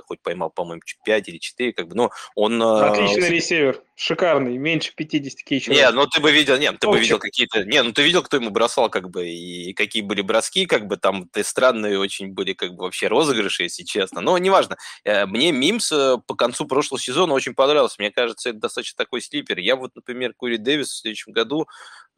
хоть 0.07 0.21
поймал, 0.21 0.51
по-моему, 0.51 0.83
5 1.05 1.29
или 1.29 1.39
4, 1.39 1.73
как 1.73 1.89
бы, 1.89 1.95
но 1.95 2.11
он... 2.41 2.63
А, 2.63 2.91
Отличный 2.91 3.29
э, 3.29 3.31
ресивер, 3.31 3.83
шикарный, 3.95 4.57
меньше 4.57 4.93
50 4.95 5.43
кейчеров. 5.43 5.77
Не, 5.77 5.91
ну 5.91 6.07
ты 6.07 6.21
бы 6.21 6.33
видел, 6.33 6.57
нет, 6.57 6.79
ты 6.79 6.89
Очень. 6.89 6.97
бы 6.97 7.03
видел 7.03 7.19
какие-то... 7.19 7.65
Не, 7.65 7.83
ну 7.83 7.93
ты 7.93 8.03
видел, 8.03 8.23
кто 8.23 8.39
ему 8.39 8.49
бросал, 8.49 8.89
как 8.89 9.11
бы, 9.11 9.29
и 9.29 9.75
какие 9.75 10.03
были 10.03 10.23
броски, 10.23 10.65
как 10.65 10.87
бы, 10.87 10.97
там, 10.97 11.29
ты 11.29 11.45
странные 11.45 11.99
очень 11.99 12.29
были, 12.29 12.55
как 12.55 12.73
бы, 12.75 12.85
вообще 12.85 13.09
розыгрыши, 13.09 13.65
если 13.65 13.83
честно. 13.83 14.23
Но 14.23 14.39
неважно. 14.39 14.77
Э, 15.05 15.27
мне 15.27 15.53
Мимс 15.53 15.93
э, 15.93 16.17
по 16.27 16.35
концу 16.35 16.67
прошлого 16.67 16.99
сезона 16.99 17.35
очень 17.35 17.55
понравился. 17.55 17.97
Мне 17.99 18.11
кажется, 18.11 18.51
это 18.51 18.59
достаточно 18.59 18.97
такой 18.97 19.21
слипер. 19.21 19.59
Я 19.59 19.77
вот, 19.77 19.95
например, 19.95 20.33
Кури 20.35 20.57
Дэвис 20.57 20.89
в 20.89 21.01
следующем 21.01 21.33
году 21.33 21.69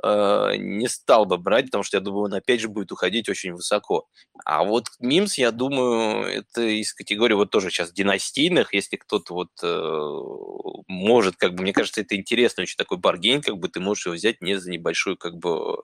э, 0.03 0.57
не 0.57 0.89
стал 0.89 1.27
бы 1.27 1.39
брать, 1.39 1.67
потому 1.67 1.85
что 1.85 1.97
я 1.97 2.01
думаю, 2.01 2.25
он 2.25 2.35
опять 2.35 2.61
же 2.61 2.69
будет 2.69 2.93
уходить 2.93 3.29
очень 3.29 3.53
высоко. 3.55 4.09
А 4.45 4.65
вот 4.65 4.87
Мимс, 5.01 5.39
я 5.39 5.51
думаю, 5.51 6.25
это 6.27 6.63
из 6.63 6.93
категории 6.95 7.35
вот 7.35 7.51
тоже 7.51 7.71
сейчас 7.71 7.93
династийных, 7.93 8.75
если 8.75 8.97
кто-то 8.97 9.35
вот 9.35 9.51
э, 9.63 10.83
может, 10.89 11.37
как 11.37 11.55
бы, 11.55 11.63
мне 11.63 11.73
кажется, 11.73 12.01
это 12.01 12.17
интересный 12.17 12.63
очень 12.63 12.77
такой 12.77 12.99
баргейн, 12.99 13.43
как 13.43 13.59
бы 13.59 13.69
ты 13.69 13.81
можешь 13.81 14.07
его 14.07 14.15
взять 14.15 14.41
не 14.43 14.59
за 14.59 14.71
небольшую, 14.71 15.17
как 15.17 15.37
бы, 15.37 15.83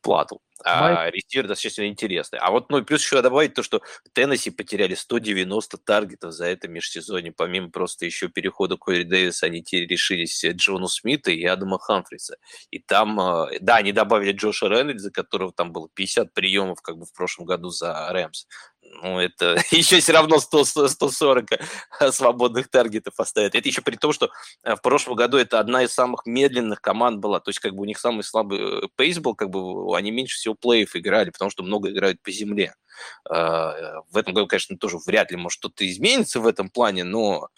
плату. 0.00 0.40
А 0.64 0.92
Майк... 0.92 1.14
ресивер 1.14 1.46
достаточно 1.46 1.86
интересный. 1.86 2.38
А 2.38 2.50
вот, 2.50 2.70
ну, 2.70 2.84
плюс 2.84 3.02
еще 3.02 3.22
добавить 3.22 3.54
то, 3.54 3.62
что 3.62 3.80
Теннесси 4.12 4.50
потеряли 4.50 4.94
190 4.94 5.78
таргетов 5.78 6.32
за 6.32 6.46
это 6.46 6.68
межсезонье. 6.68 7.32
Помимо 7.32 7.70
просто 7.70 8.04
еще 8.04 8.28
перехода 8.28 8.76
Кори 8.76 9.04
Дэвиса, 9.04 9.46
они 9.46 9.64
решились 9.70 10.44
Джону 10.44 10.88
Смита 10.88 11.30
и 11.30 11.44
Адама 11.44 11.78
Хамфриса. 11.78 12.36
И 12.70 12.78
там, 12.78 13.18
э, 13.20 13.58
да, 13.60 13.76
они 13.76 13.92
добавили 13.92 14.32
Джоша 14.32 14.68
Рейнольдса, 14.68 15.10
которого 15.10 15.52
там 15.52 15.72
было 15.72 15.88
50 15.94 16.34
приемов 16.34 16.82
как 16.82 16.98
бы 16.98 17.06
в 17.06 17.12
прошлом 17.12 17.46
году 17.46 17.70
за 17.70 18.08
Рэмс 18.10 18.46
ну, 19.02 19.18
это 19.18 19.56
еще 19.70 20.00
все 20.00 20.12
равно 20.12 20.38
100, 20.38 20.88
140 20.88 21.48
свободных 22.10 22.68
таргетов 22.68 23.14
оставит. 23.18 23.54
Это 23.54 23.68
еще 23.68 23.82
при 23.82 23.96
том, 23.96 24.12
что 24.12 24.30
э, 24.62 24.74
в 24.74 24.82
прошлом 24.82 25.14
году 25.14 25.38
это 25.38 25.58
одна 25.58 25.84
из 25.84 25.92
самых 25.92 26.26
медленных 26.26 26.80
команд 26.80 27.18
была. 27.20 27.40
То 27.40 27.50
есть, 27.50 27.60
как 27.60 27.74
бы 27.74 27.82
у 27.82 27.86
них 27.86 27.98
самый 27.98 28.22
слабый 28.22 28.88
пейс 28.96 29.18
был, 29.18 29.34
как 29.34 29.50
бы 29.50 29.96
они 29.96 30.10
меньше 30.10 30.36
всего 30.36 30.54
плеев 30.54 30.96
играли, 30.96 31.30
потому 31.30 31.50
что 31.50 31.62
много 31.62 31.90
играют 31.90 32.22
по 32.22 32.30
земле. 32.30 32.74
А, 33.28 34.02
в 34.10 34.16
этом 34.16 34.34
году, 34.34 34.46
конечно, 34.46 34.76
тоже 34.76 34.98
вряд 35.06 35.30
ли 35.30 35.36
может 35.36 35.56
что-то 35.56 35.88
изменится 35.88 36.40
в 36.40 36.46
этом 36.46 36.68
плане, 36.68 37.04
но 37.04 37.48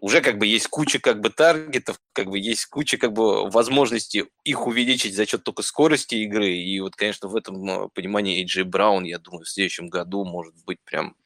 уже 0.00 0.20
как 0.20 0.38
бы 0.38 0.46
есть 0.46 0.68
куча 0.68 0.98
как 0.98 1.20
бы 1.20 1.30
таргетов, 1.30 2.00
как 2.12 2.28
бы 2.28 2.38
есть 2.38 2.66
куча 2.66 2.98
как 2.98 3.12
бы 3.12 3.50
возможностей 3.50 4.24
их 4.44 4.66
увеличить 4.66 5.14
за 5.14 5.26
счет 5.26 5.44
только 5.44 5.62
скорости 5.62 6.16
игры. 6.16 6.50
И 6.50 6.80
вот, 6.80 6.96
конечно, 6.96 7.28
в 7.28 7.36
этом 7.36 7.68
э, 7.68 7.88
понимании 7.94 8.44
AJ 8.44 8.64
Браун, 8.64 9.04
я 9.04 9.18
думаю, 9.18 9.44
в 9.44 9.48
следующем 9.48 9.88
году 9.88 10.24
может 10.24 10.54
быть 10.64 10.78
прям 10.84 11.16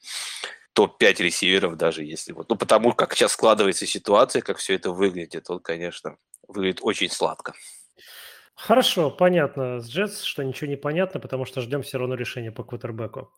топ-5 0.73 1.23
ресиверов 1.23 1.77
даже 1.77 2.03
если 2.03 2.33
вот. 2.33 2.49
Ну, 2.49 2.55
потому 2.55 2.93
как 2.93 3.13
сейчас 3.13 3.33
складывается 3.33 3.85
ситуация, 3.85 4.41
как 4.41 4.57
все 4.57 4.75
это 4.75 4.91
выглядит, 4.91 5.47
вот, 5.49 5.63
конечно, 5.63 6.17
выглядит 6.47 6.79
очень 6.81 7.09
сладко. 7.09 7.53
Хорошо, 8.55 9.09
понятно 9.09 9.79
с 9.79 9.89
Джетс, 9.89 10.21
что 10.21 10.43
ничего 10.43 10.69
не 10.69 10.77
понятно, 10.77 11.19
потому 11.19 11.45
что 11.45 11.61
ждем 11.61 11.81
все 11.81 11.97
равно 11.97 12.15
решения 12.15 12.51
по 12.51 12.63
квотербеку. 12.63 13.33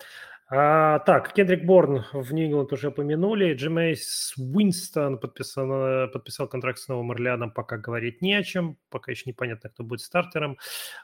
А, 0.48 1.00
так, 1.00 1.34
Кендрик 1.34 1.66
Борн 1.66 2.06
в 2.14 2.32
Нью-Ингланд 2.32 2.72
уже 2.72 2.90
упомянули. 2.90 3.56
Джимейс 3.56 4.34
Уинстон 4.38 5.18
подписал, 5.18 6.10
подписал 6.12 6.48
контракт 6.48 6.78
с 6.78 6.88
Новым 6.88 7.12
Орлеаном, 7.12 7.52
пока 7.52 7.78
говорить 7.78 8.22
не 8.22 8.36
о 8.36 8.44
чем. 8.44 8.78
Пока 8.90 9.12
еще 9.12 9.28
непонятно, 9.28 9.72
кто 9.72 9.84
будет 9.84 10.02
стартером. 10.02 10.58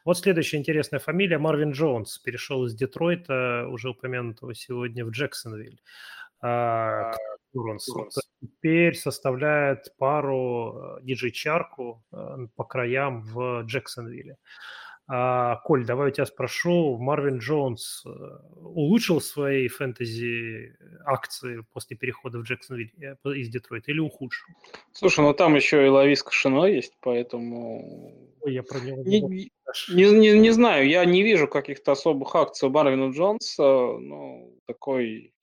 Вот 0.06 0.20
следующая 0.20 0.58
интересная 0.58 1.00
фамилия. 1.00 1.40
Марвин 1.40 1.72
Джонс 1.72 2.20
перешел 2.20 2.66
из 2.66 2.76
Детройта, 2.76 3.66
уже 3.68 3.90
упомянутого 3.90 4.54
сегодня, 4.54 5.06
в 5.06 5.10
Джексонвиль. 5.10 5.82
А, 6.42 7.12
Курунс. 7.52 7.88
Теперь 8.42 8.96
составляет 8.96 9.96
пару 9.98 11.00
диджей-чарку 11.02 12.04
э, 12.12 12.16
э, 12.16 12.48
по 12.56 12.64
краям 12.64 13.22
в 13.22 13.64
Джексонвилле. 13.64 14.38
А, 15.08 15.58
Коль, 15.66 15.86
давай 15.86 16.08
я 16.08 16.12
тебя 16.12 16.26
спрошу, 16.26 16.98
Марвин 16.98 17.40
Джонс 17.40 18.04
э, 18.06 18.10
улучшил 18.62 19.20
свои 19.20 19.68
фэнтези 19.68 20.78
акции 21.06 21.66
после 21.74 21.98
перехода 21.98 22.40
в 22.40 22.44
Джексонвилл 22.44 22.88
из 23.34 23.50
Детройта 23.50 23.92
или 23.92 24.00
ухудшил? 24.00 24.48
Слушай, 24.94 25.22
ну 25.22 25.34
там 25.34 25.56
еще 25.56 25.86
и 25.86 25.90
Лавис 25.90 26.24
Кашино 26.24 26.66
есть, 26.66 26.94
поэтому... 27.02 28.32
Ой, 28.42 28.54
я 28.54 28.64
про 28.64 28.80
него 28.80 29.04
не, 29.04 29.22
не, 29.22 29.52
не, 29.90 30.12
не, 30.12 30.40
не 30.40 30.52
знаю, 30.52 30.88
я 30.88 31.04
не 31.04 31.24
вижу 31.24 31.48
каких-то 31.48 31.92
особых 31.92 32.34
акций 32.36 32.70
у 32.70 32.72
Марвина 32.72 33.12
Джонса, 33.12 33.64
ну, 33.64 34.58
такой 34.66 35.34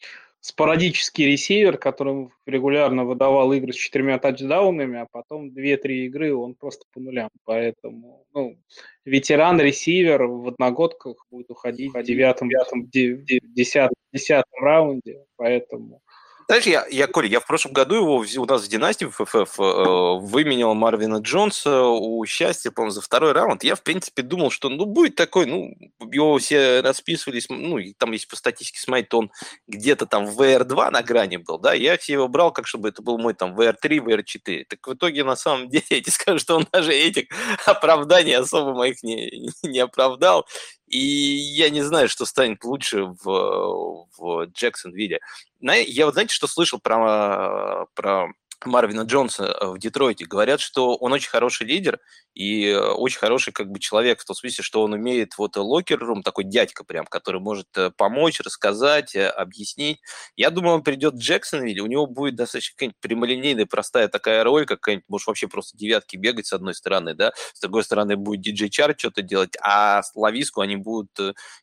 спорадический 0.41 1.27
ресивер, 1.27 1.79
который 1.79 2.31
регулярно 2.47 3.05
выдавал 3.05 3.53
игры 3.53 3.73
с 3.73 3.77
четырьмя 3.77 4.19
тачдаунами, 4.19 5.01
а 5.01 5.07
потом 5.11 5.53
две-три 5.53 6.07
игры 6.07 6.35
он 6.35 6.55
просто 6.55 6.85
по 6.93 7.01
нулям. 7.01 7.31
Поэтому 7.45 8.27
ну, 8.33 8.57
ветеран-ресивер 9.05 10.25
в 10.25 10.49
одногодках 10.49 11.27
будет 11.31 11.51
уходить 11.51 11.93
в 11.93 12.03
девятом, 12.03 12.49
девятом, 12.49 12.89
десятом, 12.89 13.97
десятом 14.13 14.63
раунде. 14.63 15.25
Поэтому 15.37 16.03
знаешь, 16.49 16.65
я, 16.65 16.87
я, 16.91 17.07
Коля, 17.07 17.29
я 17.29 17.41
в 17.41 17.47
прошлом 17.47 17.75
году 17.75 17.97
его 17.97 18.25
у 18.39 18.45
нас 18.47 18.65
в 18.65 18.69
династии 18.69 19.05
в 19.05 19.23
ФФ 19.23 19.61
э, 19.61 19.63
выменял 19.63 20.75
Марвина 20.75 21.19
Джонса 21.19 21.83
у 21.83 22.25
счастья, 22.25 22.71
по-моему, 22.71 22.91
за 22.91 23.03
второй 23.03 23.33
раунд. 23.33 23.63
Я, 23.65 23.75
в 23.75 23.83
принципе, 23.83 24.23
думал, 24.23 24.51
что 24.51 24.71
ну 24.71 24.87
будет 24.87 25.15
такой, 25.15 25.45
ну, 25.45 25.75
его 26.11 26.39
все 26.39 26.81
расписывались, 26.81 27.51
ну, 27.51 27.79
там, 27.99 28.13
если 28.13 28.29
по 28.29 28.37
статистике 28.37 28.81
смотреть, 28.81 29.11
то 29.11 29.19
он 29.19 29.31
где-то 29.67 30.07
там 30.07 30.25
в 30.25 30.41
VR2 30.41 30.91
на 30.91 31.03
грани 31.03 31.37
был, 31.37 31.59
да, 31.59 31.75
я 31.75 31.99
все 31.99 32.15
его 32.15 32.29
брал, 32.29 32.51
как 32.51 32.67
чтобы 32.67 32.89
это 32.89 33.03
был 33.03 33.19
мой 33.19 33.35
там 33.35 33.55
VR3, 33.55 33.99
VR4. 33.99 34.65
Так 34.71 34.87
в 34.87 34.95
итоге, 34.95 35.25
на 35.25 35.37
самом 35.37 35.69
деле, 35.69 35.85
я 35.91 36.01
тебе 36.01 36.13
скажу, 36.13 36.39
что 36.39 36.57
он 36.57 36.67
даже 36.73 36.95
этих 36.95 37.27
оправданий 37.67 38.35
особо 38.35 38.73
моих 38.73 39.03
не, 39.03 39.51
не 39.63 39.81
оправдал. 39.81 40.47
И 40.89 40.99
я 40.99 41.71
не 41.71 41.83
знаю, 41.83 42.09
что 42.09 42.25
станет 42.25 42.65
лучше 42.65 43.05
в, 43.05 44.07
в 44.17 44.47
Джексонвилле. 44.47 45.21
Я 45.61 46.07
вот 46.07 46.15
знаете, 46.15 46.35
что 46.35 46.47
слышал 46.47 46.81
про, 46.81 47.87
про 47.95 48.29
Марвина 48.67 49.03
Джонса 49.03 49.45
э, 49.45 49.67
в 49.67 49.79
Детройте. 49.79 50.25
Говорят, 50.25 50.61
что 50.61 50.97
он 50.97 51.13
очень 51.13 51.31
хороший 51.31 51.67
лидер 51.67 52.01
и 52.35 52.67
э, 52.67 52.79
очень 52.79 53.19
хороший 53.19 53.53
как 53.53 53.71
бы 53.71 53.79
человек 53.79 54.21
в 54.21 54.25
том 54.25 54.35
смысле, 54.35 54.65
что 54.65 54.83
он 54.83 54.93
умеет 54.93 55.39
вот 55.39 55.57
locker 55.57 55.93
room, 55.93 56.23
такой 56.23 56.45
дядька 56.45 56.85
прям, 56.85 57.07
который 57.07 57.41
может 57.41 57.69
э, 57.77 57.91
помочь, 57.97 58.41
рассказать, 58.41 59.15
объяснить. 59.15 60.01
Я 60.37 60.51
думаю, 60.51 60.77
он 60.77 60.83
придет 60.83 61.15
в 61.15 61.19
Джексонвилл, 61.19 61.85
у 61.85 61.89
него 61.89 62.07
будет 62.07 62.37
достаточно 62.37 62.75
какая-нибудь 62.75 63.01
прямолинейная, 63.01 63.67
простая 63.67 64.09
такая 64.09 64.45
роль, 64.45 64.67
какая-нибудь, 64.67 65.07
может, 65.09 65.27
вообще 65.27 65.49
просто 65.49 65.77
девятки 65.77 66.17
бегать 66.17 66.47
с 66.47 66.53
одной 66.53 66.75
стороны, 66.75 67.15
да, 67.15 67.33
с 67.55 67.61
другой 67.61 67.85
стороны 67.85 68.17
будет 68.17 68.41
Ди 68.41 68.50
Джей 68.50 68.72
Чарк 68.72 68.95
что-то 68.97 69.23
делать, 69.23 69.57
а 69.63 70.03
Лависку 70.15 70.61
они 70.61 70.77
будут 70.77 71.11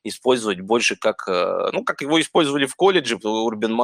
использовать 0.03 0.61
больше 0.61 0.95
как, 0.95 1.27
ну, 1.27 1.83
как 1.83 2.01
его 2.01 2.19
использовали 2.21 2.65
в 2.65 2.75
колледже, 2.75 3.17
Урбан, 3.23 3.79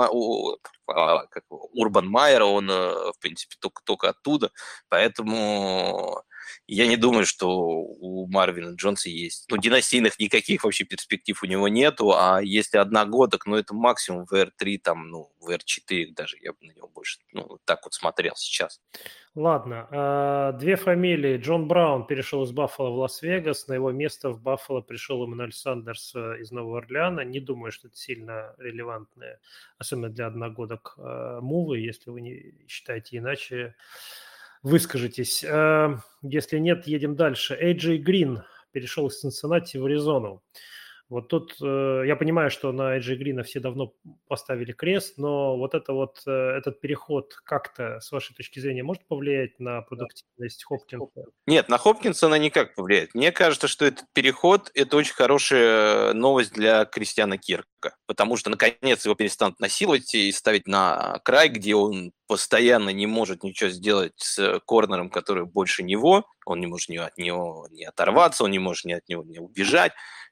а, 0.87 1.25
как 1.27 1.43
Урбан 1.49 2.07
Майер, 2.07 2.43
он, 2.43 2.69
в 3.13 3.19
принципе, 3.19 3.55
только, 3.59 3.81
только 3.83 4.09
оттуда, 4.09 4.51
поэтому 4.89 6.23
я 6.67 6.87
не 6.87 6.97
думаю, 6.97 7.25
что 7.25 7.49
у 7.49 8.27
Марвина 8.27 8.75
Джонса 8.75 9.09
есть. 9.09 9.45
Ну, 9.49 9.57
династийных 9.57 10.19
никаких 10.19 10.63
вообще 10.63 10.83
перспектив 10.83 11.41
у 11.43 11.45
него 11.45 11.67
нету, 11.67 12.13
а 12.13 12.41
если 12.41 12.77
одногодок, 12.77 13.45
ну, 13.45 13.55
это 13.55 13.73
максимум 13.73 14.25
WR3, 14.25 14.77
там, 14.77 15.09
ну, 15.09 15.31
WR4 15.39 16.13
даже, 16.13 16.37
я 16.41 16.53
бы 16.53 16.57
на 16.61 16.71
него 16.71 16.87
больше, 16.87 17.19
ну, 17.33 17.59
так 17.65 17.81
вот 17.83 17.93
смотрел 17.93 18.35
сейчас. 18.35 18.79
Ладно, 19.33 19.87
а, 19.91 20.51
две 20.51 20.75
фамилии. 20.75 21.37
Джон 21.37 21.67
Браун 21.67 22.05
перешел 22.05 22.43
из 22.43 22.51
Баффала 22.51 22.89
в 22.89 22.97
Лас-Вегас, 22.97 23.67
на 23.69 23.73
его 23.73 23.91
место 23.91 24.29
в 24.31 24.41
Баффало 24.41 24.81
пришел 24.81 25.23
Эммануэль 25.23 25.53
Сандерс 25.53 26.13
э, 26.15 26.41
из 26.41 26.51
Нового 26.51 26.79
Орлеана. 26.79 27.21
Не 27.21 27.39
думаю, 27.39 27.71
что 27.71 27.87
это 27.87 27.95
сильно 27.95 28.53
релевантные, 28.57 29.39
особенно 29.77 30.09
для 30.09 30.27
одногодок, 30.27 30.95
э, 30.97 31.39
мувы, 31.41 31.79
если 31.79 32.09
вы 32.09 32.19
не 32.19 32.53
считаете 32.67 33.17
иначе 33.19 33.75
выскажитесь. 34.63 35.43
Э, 35.43 35.97
если 36.21 36.59
нет, 36.59 36.87
едем 36.87 37.15
дальше. 37.15 37.55
Эйджей 37.55 37.97
Грин 37.97 38.43
перешел 38.71 39.07
из 39.07 39.19
Цинциннати 39.19 39.77
в 39.77 39.85
Аризону. 39.85 40.41
Вот 41.11 41.27
тут 41.27 41.57
э, 41.61 42.03
я 42.07 42.15
понимаю, 42.15 42.49
что 42.49 42.71
на 42.71 42.95
Эджи 42.95 43.17
Грина 43.17 43.43
все 43.43 43.59
давно 43.59 43.93
поставили 44.29 44.71
крест, 44.71 45.17
но 45.17 45.57
вот 45.57 45.73
это 45.73 45.91
вот 45.91 46.21
э, 46.25 46.31
этот 46.31 46.79
переход 46.79 47.33
как-то, 47.43 47.99
с 47.99 48.13
вашей 48.13 48.33
точки 48.33 48.59
зрения, 48.59 48.81
может 48.81 49.05
повлиять 49.05 49.59
на 49.59 49.81
продуктивность 49.81 50.63
Хопкинса? 50.63 51.25
Нет, 51.47 51.67
на 51.67 51.77
Хопкинса 51.77 52.27
она 52.27 52.37
никак 52.37 52.75
повлияет. 52.75 53.13
Мне 53.13 53.33
кажется, 53.33 53.67
что 53.67 53.83
этот 53.83 54.05
переход– 54.13 54.71
это 54.73 54.95
очень 54.95 55.13
хорошая 55.13 56.13
новость 56.13 56.53
для 56.53 56.85
Кристиана 56.85 57.37
Кирка, 57.37 57.97
потому 58.05 58.37
что, 58.37 58.49
наконец, 58.49 59.03
его 59.03 59.13
перестанут 59.13 59.59
насиловать 59.59 60.15
и 60.15 60.31
ставить 60.31 60.65
на 60.65 61.19
край, 61.25 61.49
где 61.49 61.75
он 61.75 62.13
постоянно 62.27 62.91
не 62.91 63.05
может 63.05 63.43
ничего 63.43 63.69
сделать 63.69 64.13
с 64.15 64.61
корнером, 64.65 65.09
который 65.09 65.43
больше 65.43 65.83
него, 65.83 66.25
он 66.45 66.61
не 66.61 66.67
может 66.67 66.87
ни 66.87 66.95
от 66.95 67.17
него 67.17 67.67
не 67.69 67.83
оторваться, 67.83 68.45
он 68.45 68.51
не 68.51 68.59
может 68.59 68.85
ни 68.85 68.93
от 68.93 69.09
него 69.09 69.23
не 69.23 69.39
убежать. 69.39 69.91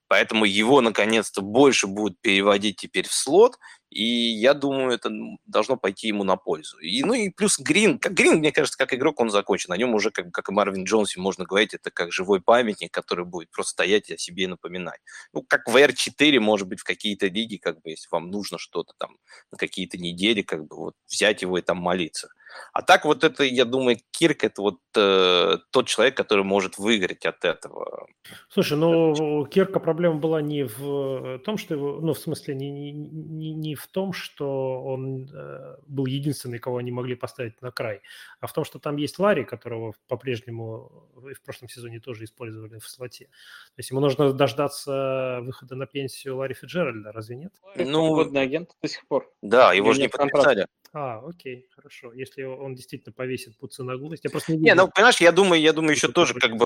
Поэтому 0.10 0.43
его 0.43 0.82
наконец-то 0.82 1.41
больше 1.41 1.86
будут 1.86 2.19
переводить 2.19 2.78
теперь 2.78 3.08
в 3.08 3.13
слот, 3.13 3.58
и 3.91 4.04
я 4.04 4.56
думаю, 4.56 4.91
это 4.91 5.12
должно 5.45 5.78
пойти 5.78 6.08
ему 6.08 6.24
на 6.24 6.36
пользу. 6.36 6.80
И, 6.80 7.04
ну 7.04 7.13
и 7.13 7.30
плюс 7.30 7.60
Грин, 7.60 8.00
как 8.00 8.13
Грин, 8.13 8.39
мне 8.39 8.52
кажется, 8.52 8.78
как 8.78 8.91
игрок 8.91 9.19
он 9.19 9.30
закончен. 9.30 9.72
О 9.72 9.78
нем 9.78 9.93
уже, 9.93 10.10
как, 10.10 10.32
как 10.32 10.50
и 10.50 10.52
Марвин 10.52 10.84
Джонсе, 10.84 11.19
можно 11.19 11.45
говорить, 11.45 11.76
это 11.76 11.91
как 11.91 12.12
живой 12.12 12.41
памятник, 12.41 12.91
который 12.91 13.24
будет 13.24 13.52
просто 13.52 13.72
стоять 13.72 14.10
и 14.10 14.15
о 14.15 14.17
себе 14.17 14.48
напоминать. 14.48 15.00
Ну, 15.32 15.43
как 15.43 15.67
в 15.67 15.76
R4, 15.76 16.39
может 16.39 16.67
быть, 16.67 16.80
в 16.80 16.84
какие-то 16.84 17.28
лиги, 17.28 17.58
как 17.58 17.82
бы, 17.82 17.91
если 17.91 18.08
вам 18.12 18.32
нужно 18.32 18.58
что-то 18.58 18.93
там 18.98 19.15
на 19.52 19.60
какие-то 19.60 20.00
недели, 20.00 20.41
как 20.41 20.65
бы 20.65 20.76
вот 20.76 20.95
взять 21.08 21.43
его 21.43 21.60
и 21.60 21.62
там 21.62 21.78
молиться. 21.78 22.30
А 22.74 22.82
так 22.82 23.06
вот 23.06 23.24
это, 23.24 23.44
я 23.44 23.66
думаю, 23.66 23.98
Кирк 24.12 24.44
это 24.44 24.62
вот 24.62 24.80
э, 24.96 25.58
тот 25.72 25.88
человек, 25.88 26.16
который 26.18 26.44
может 26.44 26.78
выиграть 26.78 27.26
от 27.26 27.46
этого. 27.46 28.08
Слушай, 28.50 28.78
ну 28.78 29.46
Кирка 29.46 29.80
проблема 29.80 30.16
была 30.16 30.42
не 30.42 30.64
в 30.64 31.40
том, 31.40 31.58
что 31.58 31.76
его, 31.76 32.00
ну 32.02 32.14
в 32.14 32.20
смысле 32.20 32.56
не, 32.56 32.92
не, 32.92 33.54
не 33.54 33.76
в 33.76 33.88
том, 33.88 34.14
что 34.14 34.82
он 34.84 35.30
э, 35.34 35.78
был 35.88 36.06
единственный, 36.06 36.60
кого 36.60 36.78
они 36.78 36.92
могли 36.92 37.16
поставить 37.16 37.62
на 37.62 37.72
край, 37.72 38.02
а 38.39 38.47
в 38.47 38.54
том, 38.54 38.63
что 38.63 38.80
там 38.80 38.97
есть 38.97 39.19
Ларри, 39.19 39.43
которого 39.43 39.93
по-прежнему 40.08 41.10
в 41.15 41.41
прошлом 41.41 41.69
сезоне 41.69 41.99
тоже 41.99 42.23
использовали 42.23 42.80
в 42.80 42.88
слоте. 42.88 43.25
То 43.25 43.80
есть 43.80 43.89
ему 43.89 43.99
нужно 43.99 44.34
дождаться 44.34 45.39
выхода 45.41 45.75
на 45.75 45.86
пенсию 45.86 46.38
Ларри 46.38 46.54
Фиджеральда, 46.54 47.12
разве 47.12 47.36
нет? 47.36 47.54
Ну, 47.75 48.15
водный 48.15 48.41
агент 48.41 48.71
до 48.82 48.88
сих 48.88 49.06
пор. 49.08 49.32
Да, 49.41 49.73
его 49.73 49.93
же 49.93 50.02
не 50.02 50.08
подписали. 50.08 50.67
А, 50.91 51.19
окей, 51.19 51.67
хорошо. 51.75 52.12
Если 52.13 52.41
он 52.41 52.73
действительно 52.73 53.13
повесит 53.13 53.56
пуцы 53.58 53.84
на 53.84 53.95
глупость, 53.95 54.23
я 54.23 54.32
просто 54.32 54.54
не 54.54 54.58
Не, 54.58 54.73
ну, 54.73 54.89
понимаешь, 54.89 55.21
я 55.21 55.32
думаю, 55.32 55.62
я 55.62 55.71
думаю, 55.71 55.93
еще 55.93 56.08
тоже 56.08 56.34
как 56.34 56.56
бы, 56.56 56.65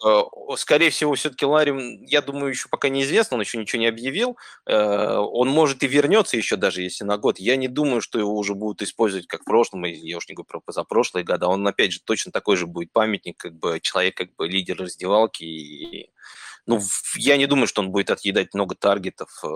скорее 0.55 0.91
всего, 0.91 1.13
все-таки 1.15 1.45
Ларри, 1.45 2.05
я 2.07 2.21
думаю, 2.21 2.51
еще 2.51 2.69
пока 2.69 2.87
неизвестно, 2.87 3.35
он 3.35 3.41
еще 3.41 3.57
ничего 3.57 3.81
не 3.81 3.87
объявил. 3.87 4.37
Э, 4.65 5.17
он 5.17 5.49
может 5.49 5.83
и 5.83 5.87
вернется 5.87 6.37
еще 6.37 6.55
даже, 6.55 6.81
если 6.81 7.03
на 7.03 7.17
год. 7.17 7.37
Я 7.37 7.57
не 7.57 7.67
думаю, 7.67 7.99
что 7.99 8.17
его 8.17 8.33
уже 8.37 8.53
будут 8.53 8.81
использовать 8.81 9.27
как 9.27 9.41
в 9.41 9.45
прошлом, 9.45 9.83
я 9.83 10.17
уж 10.17 10.29
не 10.29 10.35
говорю 10.35 10.47
про 10.47 10.61
позапрошлые 10.61 11.25
года. 11.25 11.47
Он, 11.47 11.62
опять 11.67 11.93
же, 11.93 11.99
точно 12.03 12.31
такой 12.31 12.57
же 12.57 12.67
будет 12.67 12.91
памятник, 12.91 13.37
как 13.37 13.53
бы 13.57 13.79
человек, 13.81 14.15
как 14.17 14.35
бы 14.35 14.47
лидер 14.47 14.77
раздевалки 14.77 15.43
и 15.43 16.09
ну, 16.65 16.79
я 17.15 17.37
не 17.37 17.45
думаю, 17.45 17.67
что 17.67 17.81
он 17.81 17.91
будет 17.91 18.09
отъедать 18.09 18.53
много 18.53 18.75
таргетов. 18.75 19.29
Э. 19.43 19.47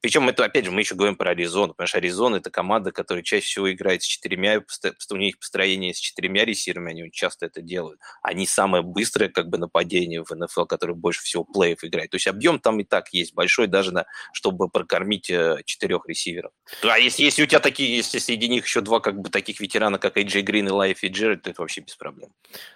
Причем 0.00 0.28
это, 0.28 0.44
опять 0.44 0.64
же, 0.64 0.70
мы 0.70 0.80
еще 0.80 0.94
говорим 0.94 1.16
про 1.16 1.30
Аризону, 1.30 1.74
потому 1.74 1.86
что 1.86 1.98
Аризона– 1.98 2.36
это 2.36 2.50
команда, 2.50 2.92
которая 2.92 3.22
чаще 3.22 3.46
всего 3.46 3.72
играет 3.72 4.02
с 4.02 4.06
четырьмя, 4.06 4.62
у 5.10 5.16
них 5.16 5.38
построение 5.38 5.92
с 5.92 5.98
четырьмя 5.98 6.44
ресиверами, 6.44 6.92
они 6.92 7.10
часто 7.10 7.46
это 7.46 7.60
делают. 7.60 8.00
Они 8.22 8.46
самое 8.46 8.82
быстрое 8.82 9.28
как 9.28 9.48
бы 9.48 9.58
нападение 9.58 10.24
в 10.24 10.30
НФЛ, 10.30 10.64
которое 10.64 10.94
больше 10.94 11.22
всего 11.22 11.44
play 11.44 11.71
ев 11.71 11.84
играет. 11.84 12.10
То 12.10 12.16
есть 12.16 12.26
объем 12.26 12.58
там 12.58 12.80
и 12.80 12.84
так 12.84 13.12
есть 13.12 13.34
большой, 13.34 13.66
даже 13.66 13.92
на, 13.92 14.06
чтобы 14.32 14.68
прокормить 14.68 15.28
э, 15.30 15.62
четырех 15.64 16.06
ресиверов. 16.06 16.52
А 16.82 16.98
если, 16.98 17.22
если 17.22 17.42
у 17.42 17.46
тебя 17.46 17.60
такие, 17.60 17.96
если 17.96 18.18
среди 18.18 18.48
них 18.48 18.64
еще 18.64 18.80
два 18.80 19.00
как 19.00 19.20
бы 19.20 19.28
таких 19.28 19.60
ветерана, 19.60 19.98
как 19.98 20.16
Эйджей 20.16 20.42
Грин 20.42 20.68
и 20.68 20.70
Ларри 20.70 21.02
Фицджеральд, 21.02 21.42
то 21.42 21.50
это 21.50 21.60
вообще 21.60 21.80
без 21.80 21.96
проблем. 21.96 22.30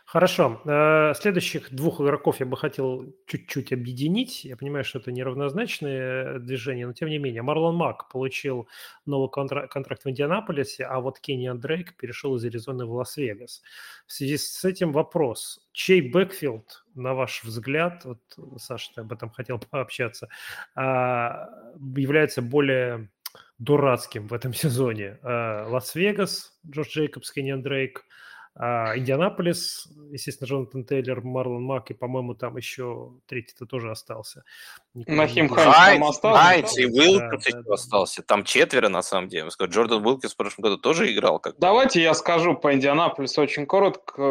Хорошо. 0.04 0.60
Э, 0.64 1.14
следующих 1.14 1.72
двух 1.72 2.00
игроков 2.00 2.40
я 2.40 2.46
бы 2.46 2.56
хотел 2.56 3.06
чуть-чуть 3.46 3.72
объединить. 3.72 4.44
Я 4.44 4.56
понимаю, 4.56 4.84
что 4.84 4.98
это 4.98 5.12
неравнозначные 5.12 6.38
движения, 6.40 6.86
но 6.86 6.92
тем 6.92 7.08
не 7.08 7.18
менее. 7.18 7.42
Марлон 7.42 7.76
Мак 7.76 8.08
получил 8.08 8.68
новый 9.06 9.30
контракт, 9.30 9.72
контракт 9.72 10.04
в 10.04 10.10
Индианаполисе, 10.10 10.84
а 10.84 11.00
вот 11.00 11.20
Кенниан 11.20 11.58
Дрейк 11.58 11.96
перешел 11.96 12.36
из 12.36 12.44
Аризоны 12.44 12.84
в 12.84 12.92
Лас-Вегас. 12.92 13.62
В 14.06 14.12
связи 14.12 14.36
с 14.36 14.64
этим 14.64 14.92
вопрос. 14.92 15.60
Чей 15.72 16.10
backfield, 16.10 16.84
на 16.94 17.14
ваш 17.14 17.44
взгляд, 17.44 18.04
вот, 18.04 18.20
Саша, 18.58 18.92
ты 18.94 19.00
об 19.02 19.12
этом 19.12 19.30
хотел 19.30 19.58
пообщаться, 19.58 20.28
а, 20.74 21.48
является 21.96 22.42
более 22.42 23.10
дурацким 23.58 24.26
в 24.28 24.34
этом 24.34 24.52
сезоне? 24.54 25.18
А, 25.22 25.66
Лас-Вегас, 25.68 26.58
Джош 26.68 26.88
Джейкобс, 26.88 27.30
Кенниан 27.30 27.62
Дрейк– 27.62 28.04
а 28.58 28.96
Индианаполис, 28.96 29.86
естественно, 30.10 30.48
Джонатан 30.48 30.84
Тейлор, 30.84 31.22
Марлон 31.22 31.62
Мак, 31.62 31.90
и, 31.90 31.94
по-моему, 31.94 32.34
там 32.34 32.56
еще 32.56 33.12
третий-то 33.26 33.66
тоже 33.66 33.90
остался. 33.90 34.44
Нахим 34.94 35.50
Хайнс 35.50 36.08
остался? 36.08 36.42
Хайнс 36.42 36.78
и 36.78 36.86
Уилкинс 36.86 37.44
да, 37.52 37.60
да, 37.60 37.74
остался. 37.74 38.22
Там 38.22 38.44
четверо, 38.44 38.88
на 38.88 39.02
самом 39.02 39.28
деле. 39.28 39.50
Джордан 39.62 40.04
Уилкинс 40.04 40.32
в 40.32 40.36
прошлом 40.38 40.62
году 40.62 40.78
тоже 40.78 41.12
играл. 41.12 41.38
Как 41.38 41.58
Давайте 41.58 42.02
я 42.02 42.14
скажу 42.14 42.54
по 42.54 42.72
Индианаполису 42.72 43.42
очень 43.42 43.66
коротко. 43.66 44.22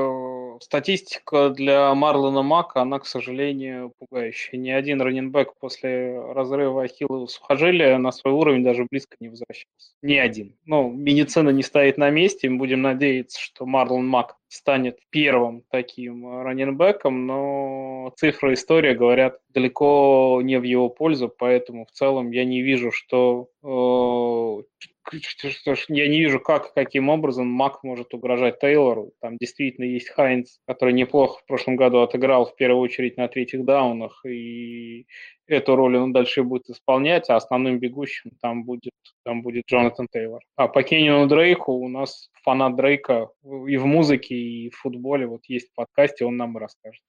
Статистика 0.61 1.49
для 1.49 1.93
Марлона 1.93 2.41
Мака, 2.41 2.81
она, 2.81 2.99
к 2.99 3.05
сожалению, 3.05 3.93
пугающая. 3.97 4.59
Ни 4.59 4.69
один 4.69 5.01
раненбэк 5.01 5.53
после 5.59 6.19
разрыва 6.19 6.83
Ахиллова 6.83 7.27
сухожилия 7.27 7.97
на 7.97 8.11
свой 8.11 8.33
уровень 8.33 8.63
даже 8.63 8.87
близко 8.89 9.15
не 9.19 9.29
возвращался. 9.29 9.93
Ни 10.01 10.15
один. 10.15 10.55
Ну, 10.65 10.91
медицина 10.91 11.49
не 11.49 11.63
стоит 11.63 11.97
на 11.97 12.09
месте. 12.09 12.49
Мы 12.49 12.57
будем 12.57 12.81
надеяться, 12.81 13.39
что 13.39 13.65
Марлон 13.65 14.07
Мак 14.07 14.37
станет 14.47 14.99
первым 15.09 15.63
таким 15.69 16.41
раненбеком, 16.41 17.25
но 17.25 18.13
цифры 18.15 18.53
история 18.53 18.93
говорят 18.93 19.39
далеко 19.49 20.39
не 20.43 20.59
в 20.59 20.63
его 20.63 20.89
пользу, 20.89 21.29
поэтому 21.29 21.85
в 21.85 21.91
целом 21.91 22.31
я 22.31 22.45
не 22.45 22.61
вижу, 22.61 22.91
что 22.91 23.49
э, 23.63 24.85
я 25.11 26.07
не 26.07 26.19
вижу, 26.19 26.39
как, 26.39 26.73
каким 26.73 27.09
образом 27.09 27.47
Мак 27.47 27.83
может 27.83 28.13
угрожать 28.13 28.59
Тейлору. 28.59 29.13
Там 29.21 29.37
действительно 29.37 29.85
есть 29.85 30.09
Хайнс, 30.09 30.59
который 30.67 30.93
неплохо 30.93 31.39
в 31.39 31.45
прошлом 31.45 31.75
году 31.75 31.99
отыграл 31.99 32.45
в 32.45 32.55
первую 32.55 32.81
очередь 32.81 33.17
на 33.17 33.27
третьих 33.27 33.65
даунах, 33.65 34.25
и 34.25 35.05
эту 35.47 35.75
роль 35.75 35.97
он 35.97 36.11
дальше 36.11 36.43
будет 36.43 36.69
исполнять, 36.69 37.29
а 37.29 37.35
основным 37.35 37.79
бегущим 37.79 38.31
там 38.41 38.63
будет, 38.63 38.93
там 39.23 39.41
будет 39.41 39.65
Джонатан 39.67 40.07
Тейлор. 40.11 40.41
А 40.55 40.67
по 40.67 40.83
Кеннину 40.83 41.27
Дрейку 41.27 41.73
у 41.73 41.87
нас 41.87 42.29
фанат 42.43 42.75
Дрейка 42.75 43.29
и 43.43 43.77
в 43.77 43.85
музыке, 43.85 44.35
и 44.35 44.69
в 44.69 44.75
футболе. 44.75 45.27
Вот 45.27 45.41
есть 45.47 45.71
в 45.71 45.75
подкасте, 45.75 46.25
он 46.25 46.37
нам 46.37 46.57
расскажет. 46.57 47.01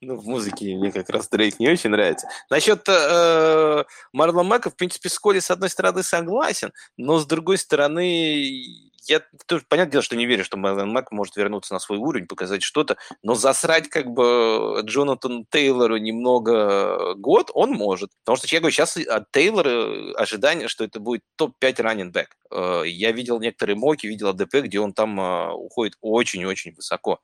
Ну, 0.00 0.16
в 0.16 0.26
музыке 0.26 0.76
мне 0.76 0.92
как 0.92 1.10
раз 1.10 1.28
Дрейк 1.28 1.58
не 1.60 1.68
очень 1.68 1.90
нравится. 1.90 2.26
Насчет 2.48 2.88
э, 2.88 3.84
Марла 4.12 4.42
Мака, 4.42 4.70
в 4.70 4.76
принципе, 4.76 5.08
с 5.08 5.18
Коли 5.18 5.40
с 5.40 5.50
одной 5.50 5.68
стороны 5.68 6.02
согласен, 6.02 6.72
но 6.96 7.18
с 7.18 7.26
другой 7.26 7.58
стороны 7.58 8.90
я 9.08 9.22
тоже, 9.46 9.64
понятное 9.68 9.92
дело, 9.92 10.02
что 10.02 10.16
не 10.16 10.26
верю, 10.26 10.44
что 10.44 10.56
Мэлен 10.56 10.90
Мак 10.90 11.10
может 11.10 11.36
вернуться 11.36 11.72
на 11.74 11.80
свой 11.80 11.98
уровень, 11.98 12.26
показать 12.26 12.62
что-то, 12.62 12.96
но 13.22 13.34
засрать 13.34 13.88
как 13.88 14.06
бы 14.06 14.80
Джонатан 14.84 15.46
Тейлору 15.50 15.96
немного 15.96 17.14
год 17.14 17.50
он 17.54 17.72
может. 17.72 18.10
Потому 18.24 18.36
что, 18.36 18.46
я 18.54 18.60
сейчас 18.70 18.96
от 18.96 19.30
Тейлора 19.32 20.14
ожидание, 20.14 20.68
что 20.68 20.84
это 20.84 21.00
будет 21.00 21.22
топ-5 21.36 21.82
раннинг 21.82 22.16
э, 22.16 22.82
Я 22.86 23.12
видел 23.12 23.40
некоторые 23.40 23.76
моки, 23.76 24.06
видел 24.06 24.28
АДП, 24.28 24.56
где 24.62 24.80
он 24.80 24.92
там 24.92 25.20
э, 25.20 25.52
уходит 25.52 25.94
очень-очень 26.00 26.74
высоко. 26.74 27.20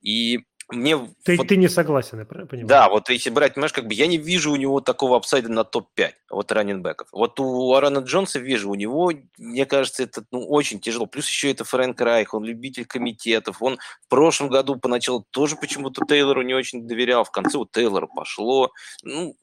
И 0.00 0.44
мне... 0.70 1.14
Ты, 1.24 1.36
вот, 1.36 1.48
ты 1.48 1.56
не 1.56 1.68
согласен, 1.68 2.18
я 2.18 2.24
понимаю? 2.24 2.66
Да, 2.66 2.88
вот 2.88 3.10
если 3.10 3.30
брать, 3.30 3.54
понимаешь, 3.54 3.72
как 3.72 3.86
бы 3.86 3.94
я 3.94 4.06
не 4.06 4.16
вижу 4.16 4.52
у 4.52 4.56
него 4.56 4.80
такого 4.80 5.16
апсайда 5.16 5.50
на 5.50 5.64
топ-5, 5.64 6.12
вот 6.30 6.52
раненбеков. 6.52 7.08
Вот 7.12 7.38
у 7.38 7.74
Арана 7.74 7.98
Джонса 7.98 8.38
вижу, 8.38 8.70
у 8.70 8.74
него, 8.74 9.12
мне 9.36 9.66
кажется, 9.66 10.02
это 10.02 10.24
ну, 10.30 10.46
очень 10.46 10.80
тяжело. 10.80 11.06
Плюс 11.06 11.28
еще 11.28 11.50
это 11.50 11.64
Фрэнк 11.64 12.00
Райх, 12.00 12.34
он 12.34 12.44
любитель 12.44 12.86
комитетов. 12.86 13.60
Он 13.60 13.78
в 14.06 14.08
прошлом 14.08 14.48
году 14.48 14.76
поначалу 14.76 15.26
тоже 15.30 15.56
почему-то 15.56 16.04
Тейлору 16.06 16.42
не 16.42 16.54
очень 16.54 16.86
доверял, 16.86 17.24
в 17.24 17.30
конце 17.30 17.58
у 17.58 17.66
Тейлора 17.66 18.06
пошло. 18.06 18.72
Ну, 19.02 19.36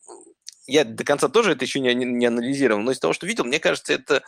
я 0.66 0.86
до 0.86 1.04
конца 1.04 1.28
тоже 1.28 1.52
это 1.52 1.66
еще 1.66 1.80
не, 1.80 1.94
не 1.94 2.26
анализировал, 2.26 2.82
но 2.82 2.92
из 2.92 3.00
того, 3.00 3.14
что 3.14 3.28
видел, 3.28 3.46
мне 3.46 3.60
кажется, 3.60 3.94
это 3.94 4.24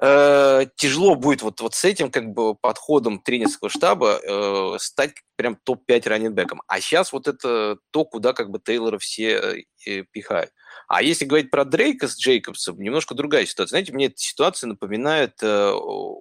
э, 0.00 0.66
тяжело 0.76 1.14
будет 1.14 1.42
вот, 1.42 1.60
вот 1.60 1.74
с 1.74 1.84
этим 1.84 2.10
как 2.10 2.32
бы 2.32 2.54
подходом 2.54 3.20
тренерского 3.20 3.70
штаба 3.70 4.20
э, 4.22 4.76
стать 4.78 5.14
прям 5.36 5.56
топ-5 5.64 6.08
раненбеком. 6.08 6.62
А 6.66 6.80
сейчас 6.80 7.12
вот 7.12 7.26
это 7.26 7.78
то, 7.90 8.04
куда 8.04 8.32
как 8.32 8.50
бы 8.50 8.60
Тейлора 8.60 8.98
все 8.98 9.64
э, 9.86 10.04
пихают. 10.12 10.50
А 10.88 11.02
если 11.02 11.24
говорить 11.24 11.50
про 11.50 11.64
Дрейка 11.64 12.06
с 12.06 12.18
Джейкобсом, 12.18 12.80
немножко 12.80 13.14
другая 13.14 13.46
ситуация. 13.46 13.70
Знаете, 13.70 13.92
мне 13.92 14.06
эта 14.06 14.18
ситуация 14.18 14.68
напоминает 14.68 15.34
э, 15.42 15.72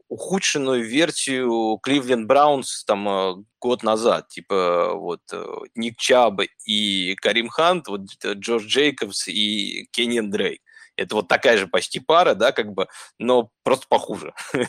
ухудшенную 0.07 0.83
версию 0.83 1.77
Кливленд 1.83 2.27
Браунс 2.27 2.83
там 2.85 3.07
э, 3.07 3.35
год 3.59 3.83
назад. 3.83 4.29
Типа 4.29 4.93
вот 4.95 5.21
э, 5.31 5.45
Ник 5.75 5.97
Чаб 5.97 6.41
и 6.65 7.15
Карим 7.21 7.49
Хант, 7.49 7.87
вот 7.87 8.01
э, 8.23 8.33
Джордж 8.33 8.65
Джейкобс 8.65 9.27
и 9.27 9.87
Кенниан 9.91 10.31
Дрейк. 10.31 10.61
Это 11.01 11.15
вот 11.15 11.27
такая 11.27 11.57
же 11.57 11.67
почти 11.67 11.99
пара, 11.99 12.35
да, 12.35 12.51
как 12.51 12.73
бы, 12.73 12.87
но 13.17 13.49
просто 13.63 13.85
похуже. 13.87 14.33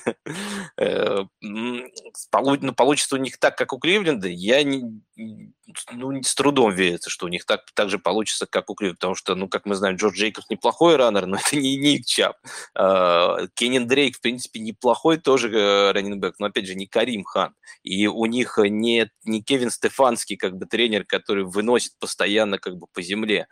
Э, 0.79 1.25
ну, 1.41 2.75
получится 2.77 3.15
у 3.17 3.19
них 3.19 3.39
так, 3.39 3.57
как 3.57 3.73
у 3.73 3.79
Кливленда, 3.79 4.29
я 4.29 4.63
не, 4.63 5.03
ну, 5.93 6.23
с 6.23 6.35
трудом 6.35 6.73
верится, 6.73 7.11
что 7.11 7.27
у 7.27 7.29
них 7.29 7.45
так, 7.45 7.63
так 7.75 7.91
же 7.91 7.99
получится, 7.99 8.47
как 8.47 8.71
у 8.71 8.75
Кливленда, 8.75 8.97
потому 8.99 9.15
что, 9.15 9.35
ну, 9.35 9.49
как 9.49 9.67
мы 9.67 9.75
знаем, 9.75 9.97
Джордж 9.97 10.17
Джейкобс 10.17 10.49
неплохой 10.51 10.97
раннер, 10.97 11.27
но 11.27 11.37
это 11.47 11.57
не 11.57 11.77
Ник 11.77 12.07
Чап. 12.07 12.37
А, 12.75 13.47
Кеннин 13.55 13.87
Дрейк, 13.87 14.17
в 14.17 14.21
принципе, 14.21 14.61
неплохой 14.61 15.19
тоже 15.19 15.51
э, 15.51 15.93
раннинбэк, 15.93 16.37
но, 16.39 16.47
опять 16.47 16.67
же, 16.67 16.75
не 16.75 16.87
Карим 16.87 17.25
Хан. 17.25 17.55
И 17.83 18.07
у 18.07 18.25
них 18.27 18.59
не, 18.59 19.11
не 19.25 19.43
Кевин 19.43 19.71
Стефанский, 19.71 20.37
как 20.37 20.57
бы, 20.57 20.67
тренер, 20.67 21.05
который 21.05 21.45
выносит 21.45 21.93
постоянно, 21.99 22.59
как 22.59 22.77
бы, 22.77 22.87
по 22.93 23.03
земле. 23.03 23.47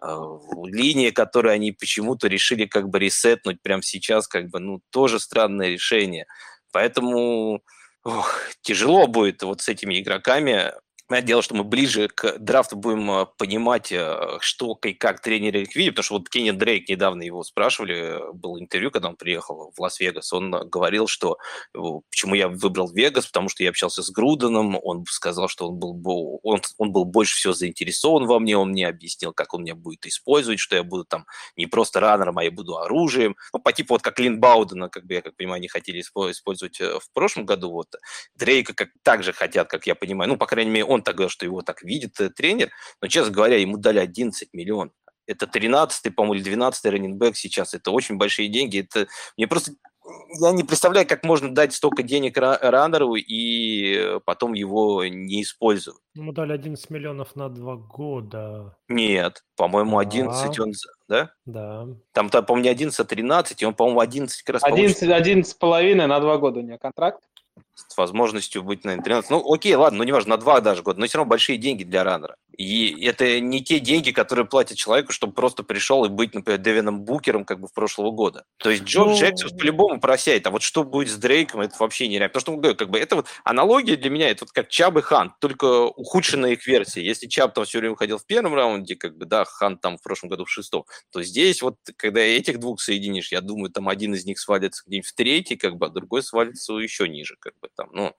А, 0.00 0.18
линии, 0.64 1.10
которые 1.10 1.54
они 1.54 1.72
почему-то 1.72 2.28
решили 2.28 2.66
как 2.66 2.88
бы 2.88 2.98
ресетнуть 2.98 3.60
прямо 3.62 3.82
сейчас, 3.82 4.26
как 4.26 4.48
бы, 4.48 4.58
ну, 4.58 4.80
тоже 4.90 5.20
странное 5.20 5.68
решение. 5.68 6.26
Поэтому 6.72 7.62
ох, 8.04 8.40
тяжело 8.62 9.06
будет 9.06 9.42
вот 9.42 9.60
с 9.60 9.68
этими 9.68 10.00
игроками 10.00 10.72
Понятное 11.08 11.26
дело, 11.26 11.42
что 11.42 11.54
мы 11.54 11.64
ближе 11.64 12.08
к 12.08 12.38
драфту 12.38 12.76
будем 12.76 13.10
э, 13.10 13.26
понимать, 13.36 13.92
э, 13.92 14.38
что 14.40 14.78
и 14.84 14.94
как 14.94 15.20
тренеры 15.20 15.62
их 15.62 15.76
видят, 15.76 15.94
потому 15.94 16.04
что 16.04 16.14
вот 16.14 16.28
Кенни 16.30 16.52
Дрейк 16.52 16.88
недавно 16.88 17.22
его 17.22 17.42
спрашивали, 17.42 17.94
э, 17.96 18.32
было 18.32 18.58
интервью, 18.58 18.90
когда 18.90 19.08
он 19.08 19.16
приехал 19.16 19.72
в 19.76 19.80
Лас-Вегас, 19.80 20.32
он 20.32 20.50
говорил, 20.70 21.08
что 21.08 21.38
почему 22.10 22.34
я 22.34 22.48
выбрал 22.48 22.90
Вегас, 22.90 23.26
потому 23.26 23.48
что 23.48 23.62
я 23.62 23.70
общался 23.70 24.02
с 24.02 24.10
Груденом, 24.10 24.78
он 24.82 25.04
сказал, 25.08 25.48
что 25.48 25.68
он 25.68 25.76
был, 25.76 26.40
он, 26.42 26.62
он 26.78 26.92
был 26.92 27.04
больше 27.04 27.36
всего 27.36 27.52
заинтересован 27.52 28.26
во 28.26 28.38
мне, 28.38 28.56
он 28.56 28.70
мне 28.70 28.86
объяснил, 28.86 29.32
как 29.32 29.52
он 29.54 29.64
меня 29.64 29.74
будет 29.74 30.06
использовать, 30.06 30.60
что 30.60 30.76
я 30.76 30.82
буду 30.82 31.04
там 31.04 31.26
не 31.56 31.66
просто 31.66 32.00
раннером, 32.00 32.38
а 32.38 32.44
я 32.44 32.50
буду 32.50 32.78
оружием, 32.78 33.36
ну, 33.52 33.58
по 33.58 33.72
типу 33.72 33.94
вот 33.94 34.02
как 34.02 34.18
Лин 34.18 34.40
Баудена, 34.40 34.88
как 34.88 35.04
бы, 35.04 35.14
я 35.14 35.20
как 35.20 35.36
понимаю, 35.36 35.56
они 35.56 35.68
хотели 35.68 36.00
использовать 36.00 36.80
в 36.80 37.12
прошлом 37.12 37.44
году, 37.44 37.70
вот 37.70 37.96
Дрейка 38.36 38.72
как 38.72 38.88
так 39.02 39.22
же 39.22 39.32
хотят, 39.32 39.68
как 39.68 39.86
я 39.86 39.94
понимаю, 39.94 40.30
ну, 40.30 40.36
по 40.36 40.46
крайней 40.46 40.70
мере, 40.70 40.84
он 40.94 41.02
так 41.02 41.16
говорил, 41.16 41.30
что 41.30 41.46
его 41.46 41.62
так 41.62 41.82
видит 41.82 42.20
э, 42.20 42.30
тренер, 42.30 42.70
но, 43.00 43.08
честно 43.08 43.32
говоря, 43.32 43.56
ему 43.56 43.76
дали 43.76 43.98
11 43.98 44.52
миллионов. 44.52 44.94
Это 45.26 45.46
13-й, 45.46 46.10
по-моему, 46.10 46.34
или 46.34 46.56
12-й 46.56 46.90
раненбэк 46.90 47.36
сейчас. 47.36 47.74
Это 47.74 47.90
очень 47.90 48.16
большие 48.16 48.48
деньги. 48.48 48.80
Это 48.80 49.06
мне 49.36 49.46
просто 49.46 49.72
я 50.40 50.52
не 50.52 50.64
представляю, 50.64 51.06
как 51.06 51.24
можно 51.24 51.54
дать 51.54 51.72
столько 51.74 52.02
денег 52.02 52.36
раннеру 52.36 53.14
и 53.14 54.18
потом 54.24 54.52
его 54.54 55.04
не 55.04 55.42
использовать. 55.42 56.00
Ему 56.14 56.32
дали 56.32 56.52
11 56.52 56.90
миллионов 56.90 57.36
на 57.36 57.48
два 57.48 57.76
года. 57.76 58.76
Нет, 58.88 59.44
по-моему, 59.56 59.98
11 59.98 60.58
он... 60.58 60.72
Да? 61.08 61.30
Да. 61.44 61.86
Там, 62.12 62.30
там 62.30 62.44
по-моему, 62.44 62.64
не 62.64 62.70
11, 62.70 62.98
а 62.98 63.04
13, 63.04 63.62
и 63.62 63.66
он, 63.66 63.74
по-моему, 63.74 64.00
11 64.00 64.42
как 64.42 64.54
раз 64.54 64.64
11, 64.64 65.02
11 65.02 65.50
с 65.50 65.54
половиной 65.54 66.06
на 66.06 66.18
два 66.20 66.38
года 66.38 66.60
у 66.60 66.62
него 66.62 66.78
контракт 66.78 67.22
с 67.74 67.96
возможностью 67.96 68.62
быть 68.62 68.84
на 68.84 69.00
13. 69.00 69.30
Ну, 69.30 69.52
окей, 69.52 69.74
ладно, 69.74 69.98
ну 69.98 70.04
неважно, 70.04 70.30
на 70.30 70.36
два 70.36 70.60
даже 70.60 70.82
года, 70.82 71.00
но 71.00 71.06
все 71.06 71.18
равно 71.18 71.30
большие 71.30 71.58
деньги 71.58 71.84
для 71.84 72.04
раннера. 72.04 72.36
И 72.56 73.04
это 73.04 73.40
не 73.40 73.62
те 73.62 73.80
деньги, 73.80 74.10
которые 74.10 74.46
платят 74.46 74.76
человеку, 74.76 75.12
чтобы 75.12 75.32
просто 75.32 75.62
пришел 75.62 76.04
и 76.04 76.08
быть, 76.08 76.34
например, 76.34 76.60
Девином 76.60 77.02
Букером 77.02 77.44
как 77.44 77.60
бы 77.60 77.68
в 77.68 77.72
прошлого 77.72 78.10
года. 78.10 78.44
То 78.58 78.70
есть 78.70 78.84
Джо 78.84 79.04
ну... 79.04 79.16
Джексон 79.16 79.56
по-любому 79.56 80.00
просяет, 80.00 80.46
а 80.46 80.50
вот 80.50 80.62
что 80.62 80.84
будет 80.84 81.10
с 81.10 81.16
Дрейком, 81.16 81.60
это 81.60 81.74
вообще 81.78 82.08
нереально. 82.08 82.28
Потому 82.28 82.62
что, 82.62 82.74
как 82.74 82.90
бы, 82.90 82.98
это 82.98 83.16
вот 83.16 83.26
аналогия 83.44 83.96
для 83.96 84.10
меня, 84.10 84.30
это 84.30 84.44
вот 84.44 84.52
как 84.52 84.68
Чаб 84.68 84.96
и 84.98 85.02
Хан, 85.02 85.34
только 85.40 85.86
ухудшенная 85.86 86.52
их 86.52 86.66
версия. 86.66 87.04
Если 87.04 87.26
Чаб 87.26 87.54
там 87.54 87.64
все 87.64 87.78
время 87.78 87.96
ходил 87.96 88.18
в 88.18 88.26
первом 88.26 88.54
раунде, 88.54 88.96
как 88.96 89.16
бы, 89.16 89.24
да, 89.24 89.44
Хан 89.44 89.78
там 89.78 89.96
в 89.98 90.02
прошлом 90.02 90.28
году 90.28 90.44
в 90.44 90.50
шестом, 90.50 90.84
то 91.10 91.22
здесь 91.22 91.62
вот, 91.62 91.76
когда 91.96 92.20
этих 92.20 92.60
двух 92.60 92.80
соединишь, 92.80 93.32
я 93.32 93.40
думаю, 93.40 93.70
там 93.70 93.88
один 93.88 94.14
из 94.14 94.24
них 94.24 94.38
свалится 94.38 94.82
где-нибудь 94.86 95.08
в 95.08 95.14
третий, 95.14 95.56
как 95.56 95.76
бы, 95.76 95.86
а 95.86 95.88
другой 95.88 96.22
свалится 96.22 96.74
еще 96.74 97.08
ниже, 97.08 97.36
как 97.40 97.54
бы, 97.60 97.68
там, 97.74 97.88
ну, 97.92 98.14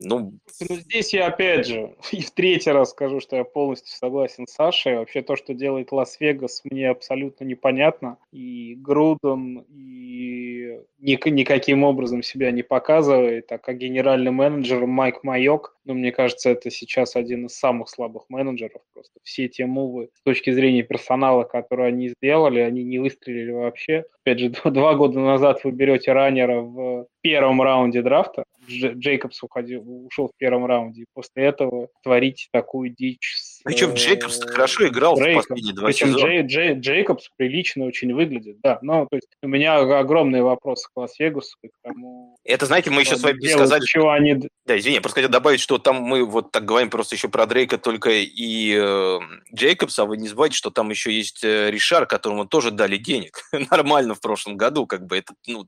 ну, 0.00 0.32
ну, 0.60 0.76
здесь 0.76 1.12
я 1.12 1.26
опять 1.26 1.66
же 1.66 1.94
и 2.12 2.22
в 2.22 2.30
третий 2.30 2.70
раз 2.70 2.90
скажу, 2.90 3.20
что 3.20 3.36
я 3.36 3.44
полностью 3.44 3.96
согласен 3.96 4.46
с 4.46 4.52
Сашей. 4.52 4.96
Вообще 4.96 5.22
то, 5.22 5.36
что 5.36 5.54
делает 5.54 5.92
Лас-Вегас, 5.92 6.62
мне 6.64 6.88
абсолютно 6.88 7.44
непонятно. 7.44 8.18
И 8.32 8.74
Груден, 8.76 9.64
и 9.68 10.80
ник- 10.98 11.26
никаким 11.26 11.82
образом 11.84 12.22
себя 12.22 12.50
не 12.52 12.62
показывает. 12.62 13.50
А 13.50 13.58
как 13.58 13.78
генеральный 13.78 14.30
менеджер 14.30 14.86
Майк 14.86 15.24
Майок, 15.24 15.76
ну, 15.84 15.94
мне 15.94 16.12
кажется, 16.12 16.50
это 16.50 16.70
сейчас 16.70 17.16
один 17.16 17.46
из 17.46 17.56
самых 17.56 17.88
слабых 17.88 18.24
менеджеров. 18.28 18.82
Просто 18.92 19.18
все 19.22 19.48
те 19.48 19.66
move 19.66 20.01
ы 20.01 20.10
с 20.14 20.22
точки 20.22 20.50
зрения 20.50 20.82
персонала, 20.82 21.44
которые 21.44 21.88
они 21.88 22.10
сделали, 22.10 22.60
они 22.60 22.84
не 22.84 22.98
выстрелили 22.98 23.50
вообще. 23.50 24.04
Опять 24.28 24.40
же, 24.40 24.50
два 24.70 24.94
года 24.94 25.20
назад 25.20 25.64
вы 25.64 25.70
берете 25.70 26.12
runner 26.12 26.53
а 26.53 26.60
в 26.60 27.06
первом 27.22 27.62
раунде 27.62 28.02
драфта, 28.02 28.44
Джейкобс 28.68 29.42
уходил, 29.42 29.82
ушел 30.06 30.28
в 30.28 30.36
первом 30.36 30.66
раунде. 30.66 31.02
И 31.02 31.06
после 31.14 31.44
этого 31.44 31.88
творить 32.02 32.48
такую 32.52 32.90
дичь 32.90 33.36
с 33.38 33.47
Причем 33.64 33.94
Джейкобс 33.94 34.40
хорошо 34.44 34.88
играл 34.88 35.16
Дрейком. 35.16 35.42
в 35.42 35.48
последние 35.48 35.74
два 35.74 35.86
Причем 35.86 36.08
сезона. 36.08 36.26
Джей, 36.26 36.42
Джей, 36.42 36.74
Джейкобс 36.74 37.30
прилично 37.36 37.84
очень 37.84 38.14
выглядит, 38.14 38.58
да. 38.62 38.78
Но 38.82 39.06
то 39.06 39.16
есть 39.16 39.28
у 39.42 39.48
меня 39.48 39.76
огромный 39.78 40.42
вопрос 40.42 40.86
к 40.86 40.90
Лас-Вегасу. 40.96 41.56
К 41.62 41.70
тому, 41.82 42.36
Это, 42.44 42.66
знаете, 42.66 42.90
мы 42.90 43.02
еще 43.02 43.16
с 43.16 43.22
вами 43.22 43.44
сказали... 43.46 43.84
Чего 43.84 44.10
они... 44.10 44.36
Да, 44.66 44.78
извини, 44.78 44.96
я 44.96 45.00
просто 45.00 45.20
хотел 45.20 45.30
добавить, 45.30 45.60
что 45.60 45.78
там 45.78 45.96
мы 45.96 46.24
вот 46.24 46.52
так 46.52 46.64
говорим 46.64 46.90
просто 46.90 47.14
еще 47.14 47.28
про 47.28 47.46
Дрейка 47.46 47.78
только 47.78 48.10
и 48.10 48.74
э, 48.76 49.18
Джейкобса, 49.54 50.02
а 50.02 50.06
вы 50.06 50.16
не 50.16 50.28
забывайте, 50.28 50.56
что 50.56 50.70
там 50.70 50.90
еще 50.90 51.12
есть 51.12 51.42
э, 51.42 51.70
Ришар, 51.70 52.06
которому 52.06 52.46
тоже 52.46 52.70
дали 52.70 52.96
денег 52.96 53.42
нормально 53.70 54.14
в 54.14 54.20
прошлом 54.20 54.56
году, 54.56 54.86
как 54.86 55.06
бы 55.06 55.18
это, 55.18 55.34
ну, 55.46 55.66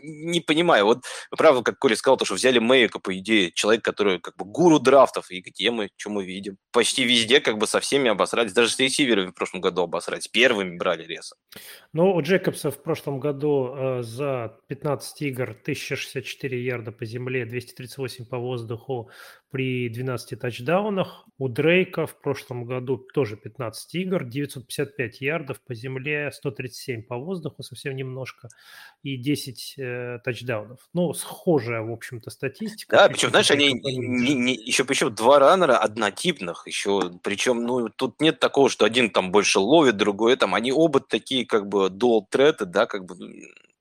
не 0.00 0.40
понимаю. 0.40 0.86
Вот 0.86 1.04
правда, 1.30 1.62
как 1.62 1.78
Коля 1.78 1.96
сказал, 1.96 2.16
то, 2.16 2.24
что 2.24 2.34
взяли 2.34 2.58
Мэйка, 2.58 2.98
по 2.98 3.16
идее, 3.18 3.52
человек, 3.52 3.84
который 3.84 4.20
как 4.20 4.36
бы 4.36 4.44
гуру 4.44 4.78
драфтов, 4.78 5.30
и 5.30 5.40
где 5.40 5.70
мы, 5.70 5.90
что 5.96 6.10
мы 6.10 6.24
видим? 6.24 6.56
Почти 6.72 7.04
везде 7.04 7.40
как 7.40 7.58
бы 7.58 7.66
со 7.66 7.80
всеми 7.80 8.10
обосрались, 8.10 8.52
даже 8.52 8.70
с 8.70 8.78
ресиверами 8.78 9.30
в 9.30 9.34
прошлом 9.34 9.60
году 9.60 9.82
обосрались, 9.82 10.28
первыми 10.28 10.76
брали 10.76 11.04
Реса. 11.04 11.36
Ну, 11.94 12.14
у 12.14 12.22
Джекобса 12.22 12.70
в 12.70 12.82
прошлом 12.82 13.20
году 13.20 13.74
э, 13.74 14.02
за 14.02 14.58
15 14.68 15.22
игр 15.22 15.50
1064 15.50 16.64
ярда 16.64 16.90
по 16.90 17.04
земле, 17.04 17.44
238 17.44 18.24
по 18.24 18.38
воздуху, 18.38 19.10
при 19.52 19.90
12 19.90 20.40
тачдаунах. 20.40 21.26
У 21.38 21.48
Дрейка 21.48 22.06
в 22.06 22.18
прошлом 22.18 22.64
году 22.64 22.96
тоже 22.96 23.36
15 23.36 23.94
игр, 23.96 24.24
955 24.24 25.20
ярдов 25.20 25.60
по 25.60 25.74
земле, 25.74 26.30
137 26.32 27.02
по 27.02 27.16
воздуху, 27.18 27.62
совсем 27.62 27.94
немножко, 27.94 28.48
и 29.02 29.16
10 29.16 29.74
э, 29.76 30.18
тачдаунов. 30.24 30.78
Ну, 30.94 31.12
схожая, 31.12 31.82
в 31.82 31.92
общем-то, 31.92 32.30
статистика. 32.30 32.96
Да, 32.96 33.08
причем, 33.08 33.28
знаешь, 33.28 33.50
они 33.50 33.74
не, 33.74 34.34
не, 34.34 34.54
еще 34.54 34.84
причем 34.84 35.14
два 35.14 35.38
раннера 35.38 35.76
однотипных, 35.76 36.66
еще, 36.66 37.12
причем, 37.22 37.64
ну, 37.64 37.90
тут 37.90 38.22
нет 38.22 38.40
такого, 38.40 38.70
что 38.70 38.86
один 38.86 39.10
там 39.10 39.32
больше 39.32 39.58
ловит, 39.58 39.98
другой 39.98 40.36
там, 40.36 40.54
они 40.54 40.72
оба 40.72 41.00
такие, 41.00 41.44
как 41.44 41.68
бы, 41.68 41.81
dual 41.88 42.22
threat, 42.30 42.64
да, 42.64 42.86
как 42.86 43.04
бы, 43.04 43.14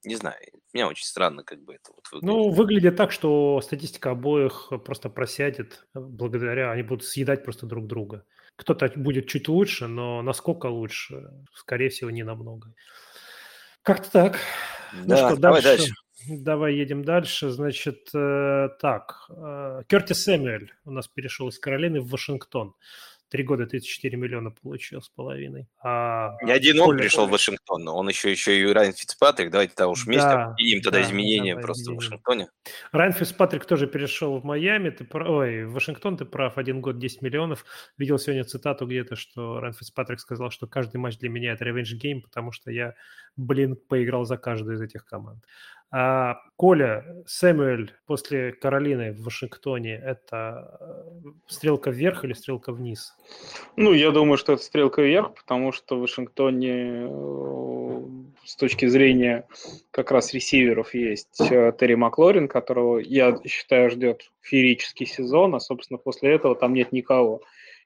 не 0.04 0.16
знаю, 0.16 0.38
меня 0.74 0.88
очень 0.88 1.06
странно 1.06 1.44
как 1.44 1.64
бы 1.64 1.76
это 1.76 1.92
вот 1.94 2.06
выглядит. 2.12 2.24
Ну, 2.24 2.50
выглядит 2.50 2.96
так, 2.96 3.12
что 3.12 3.62
статистика 3.62 4.12
обоих 4.12 4.72
просто 4.86 5.10
просядет 5.10 5.86
благодаря, 5.94 6.72
они 6.72 6.84
будут 6.84 7.06
съедать 7.06 7.44
просто 7.44 7.66
друг 7.66 7.88
друга. 7.88 8.26
Кто-то 8.56 8.92
будет 8.96 9.28
чуть 9.28 9.48
лучше, 9.48 9.88
но 9.88 10.22
насколько 10.22 10.68
лучше? 10.68 11.32
Скорее 11.54 11.90
всего, 11.90 12.10
не 12.10 12.24
намного. 12.24 12.74
Как-то 13.82 14.12
так. 14.12 14.38
Ну 14.94 15.06
да, 15.08 15.22
ну 15.22 15.30
что, 15.30 15.42
давай 15.42 15.64
дальше. 15.64 15.88
дальше. 15.88 16.44
Давай 16.44 16.76
едем 16.76 17.04
дальше. 17.04 17.50
Значит, 17.50 18.10
э, 18.14 18.70
так. 18.80 19.26
Э, 19.30 19.82
Кертис 19.88 20.24
Сэмюэль 20.24 20.72
у 20.86 20.92
нас 20.92 21.08
перешел 21.08 21.48
из 21.50 21.58
Каролины 21.58 22.02
в 22.02 22.10
Вашингтон. 22.10 22.76
Три 23.32 23.44
года 23.46 23.66
34 23.66 24.18
миллиона 24.18 24.52
получил 24.52 25.02
с 25.02 25.08
половиной. 25.08 25.70
А 25.82 26.36
Не 26.44 26.52
один 26.52 26.82
он 26.82 26.98
пришел 26.98 27.28
в 27.28 27.30
Вашингтон, 27.30 27.88
он 27.88 28.10
еще, 28.10 28.30
еще 28.30 28.60
и 28.60 28.66
Райан 28.66 28.92
Фицпатрик. 28.92 29.50
Давайте 29.50 29.74
тогда 29.74 29.88
уж 29.88 30.06
вместе 30.06 30.28
да, 30.28 30.48
объединим 30.48 30.82
тогда 30.82 31.00
да, 31.00 31.06
изменения 31.06 31.56
да, 31.56 31.62
просто 31.62 31.84
изменения. 31.84 32.00
в 32.00 32.04
Вашингтоне. 32.04 32.50
Райан 32.92 33.14
Фицпатрик 33.14 33.64
тоже 33.64 33.88
перешел 33.88 34.38
в 34.38 34.44
Майами. 34.44 34.90
Ты 34.90 35.06
прав, 35.06 35.30
ой, 35.30 35.64
в 35.64 35.72
Вашингтон 35.72 36.18
ты 36.18 36.26
прав, 36.26 36.58
один 36.58 36.82
год 36.82 37.00
10 37.00 37.22
миллионов. 37.22 37.64
Видел 37.98 38.20
сегодня 38.20 38.44
цитату 38.44 38.86
где-то, 38.86 39.16
что 39.16 39.62
Райан 39.62 39.76
Фицпатрик 39.76 40.20
сказал, 40.20 40.52
что 40.52 40.68
каждый 40.68 40.98
матч 40.98 41.18
для 41.18 41.30
меня 41.30 41.54
это 41.54 41.64
revenge 41.64 41.94
game, 41.94 42.22
потому 42.24 42.52
что 42.52 42.70
я, 42.70 42.96
блин, 43.38 43.78
поиграл 43.88 44.26
за 44.26 44.38
каждую 44.38 44.76
из 44.76 44.82
этих 44.82 45.06
команд. 45.06 45.44
А 45.94 46.38
Коля, 46.56 47.06
Сэмюэль 47.26 47.94
после 48.06 48.54
Каролины 48.54 49.12
в 49.12 49.24
Вашингтоне– 49.24 49.96
это 50.06 50.78
э, 50.80 51.30
стрелка 51.48 51.92
вверх 51.92 52.24
или 52.24 52.32
стрелка 52.32 52.72
вниз? 52.72 53.14
Ну, 53.76 53.92
я 53.92 54.12
думаю, 54.12 54.38
что 54.38 54.54
это 54.54 54.64
стрелка 54.64 55.02
вверх, 55.02 55.34
потому 55.36 55.74
что 55.74 55.98
в 55.98 56.02
Вашингтоне 56.02 57.08
э, 57.10 58.02
с 58.46 58.56
точки 58.56 58.86
зрения 58.86 59.46
как 59.92 60.12
раз 60.12 60.34
ресиверов 60.34 60.94
есть 60.94 61.42
э, 61.42 61.74
Терри 61.78 61.96
Маклорин, 61.96 62.48
которого, 62.48 63.00
я 63.00 63.38
считаю, 63.46 63.90
ждет 63.90 64.32
феерический 64.40 65.06
сезон, 65.06 65.56
а, 65.56 65.60
собственно, 65.60 65.98
после 65.98 66.34
этого 66.34 66.56
там 66.56 66.74
нет 66.74 66.94
никого. 66.94 67.42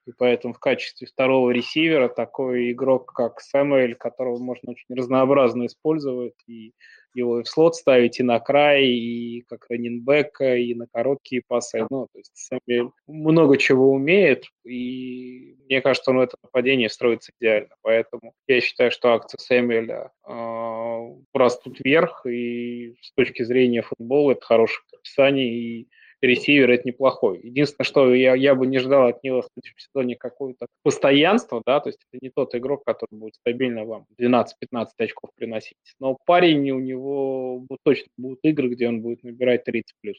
И 0.05 0.11
поэтому 0.15 0.53
в 0.53 0.59
качестве 0.59 1.07
второго 1.07 1.49
ресивера 1.49 2.09
такой 2.09 2.71
игрок, 2.71 3.11
как 3.13 3.41
Сэмюэль, 3.41 3.95
которого 3.95 4.37
можно 4.37 4.71
очень 4.71 4.95
разнообразно 4.95 5.65
использовать, 5.65 6.35
и 6.47 6.73
его 7.15 7.39
и 7.39 7.43
в 7.43 7.47
слот 7.47 7.75
ставить, 7.75 8.19
и 8.19 8.23
на 8.23 8.39
край, 8.39 8.85
и 8.85 9.41
как 9.47 9.65
раненбека, 9.69 10.57
и 10.57 10.75
на 10.75 10.85
короткие 10.91 11.41
пасы. 11.47 11.87
Ну, 11.89 12.07
то 12.11 12.19
есть 12.19 12.31
Сэмюэль 12.35 12.89
много 13.07 13.57
чего 13.57 13.91
умеет, 13.91 14.45
и 14.63 15.55
мне 15.65 15.81
кажется, 15.81 16.11
он 16.11 16.17
в 16.17 16.21
это 16.21 16.37
нападение 16.43 16.89
строится 16.89 17.31
идеально. 17.39 17.73
Поэтому 17.81 18.33
я 18.47 18.61
считаю, 18.61 18.91
что 18.91 19.13
акция 19.13 19.39
Сэмюэля 19.39 20.11
э, 20.27 21.15
растут 21.33 21.79
вверх, 21.83 22.25
и 22.27 22.95
с 23.01 23.11
точки 23.13 23.43
зрения 23.43 23.81
футбола 23.81 24.33
это 24.33 24.45
хорошее 24.45 24.81
описание, 24.93 25.51
и 25.51 25.87
ресивер 26.25 26.71
это 26.71 26.87
неплохой. 26.87 27.39
Единственное, 27.43 27.85
что 27.85 28.13
я, 28.13 28.35
я 28.35 28.55
бы 28.55 28.67
не 28.67 28.79
ждал 28.79 29.07
от 29.07 29.23
него 29.23 29.41
в 29.41 29.47
следующем 29.53 29.77
сезоне 29.77 30.15
какое-то 30.15 30.67
постоянство, 30.83 31.61
да, 31.65 31.79
то 31.79 31.89
есть 31.89 31.99
это 32.11 32.23
не 32.23 32.29
тот 32.29 32.55
игрок, 32.55 32.83
который 32.85 33.11
будет 33.11 33.35
стабильно 33.35 33.85
вам 33.85 34.05
12-15 34.19 34.87
очков 34.97 35.31
приносить. 35.35 35.77
Но 35.99 36.17
парень 36.25 36.69
у 36.71 36.79
него 36.79 37.65
точно 37.83 38.07
будут 38.17 38.39
игры, 38.43 38.69
где 38.69 38.87
он 38.87 39.01
будет 39.01 39.23
набирать 39.23 39.63
30 39.63 39.93
плюс. 40.01 40.17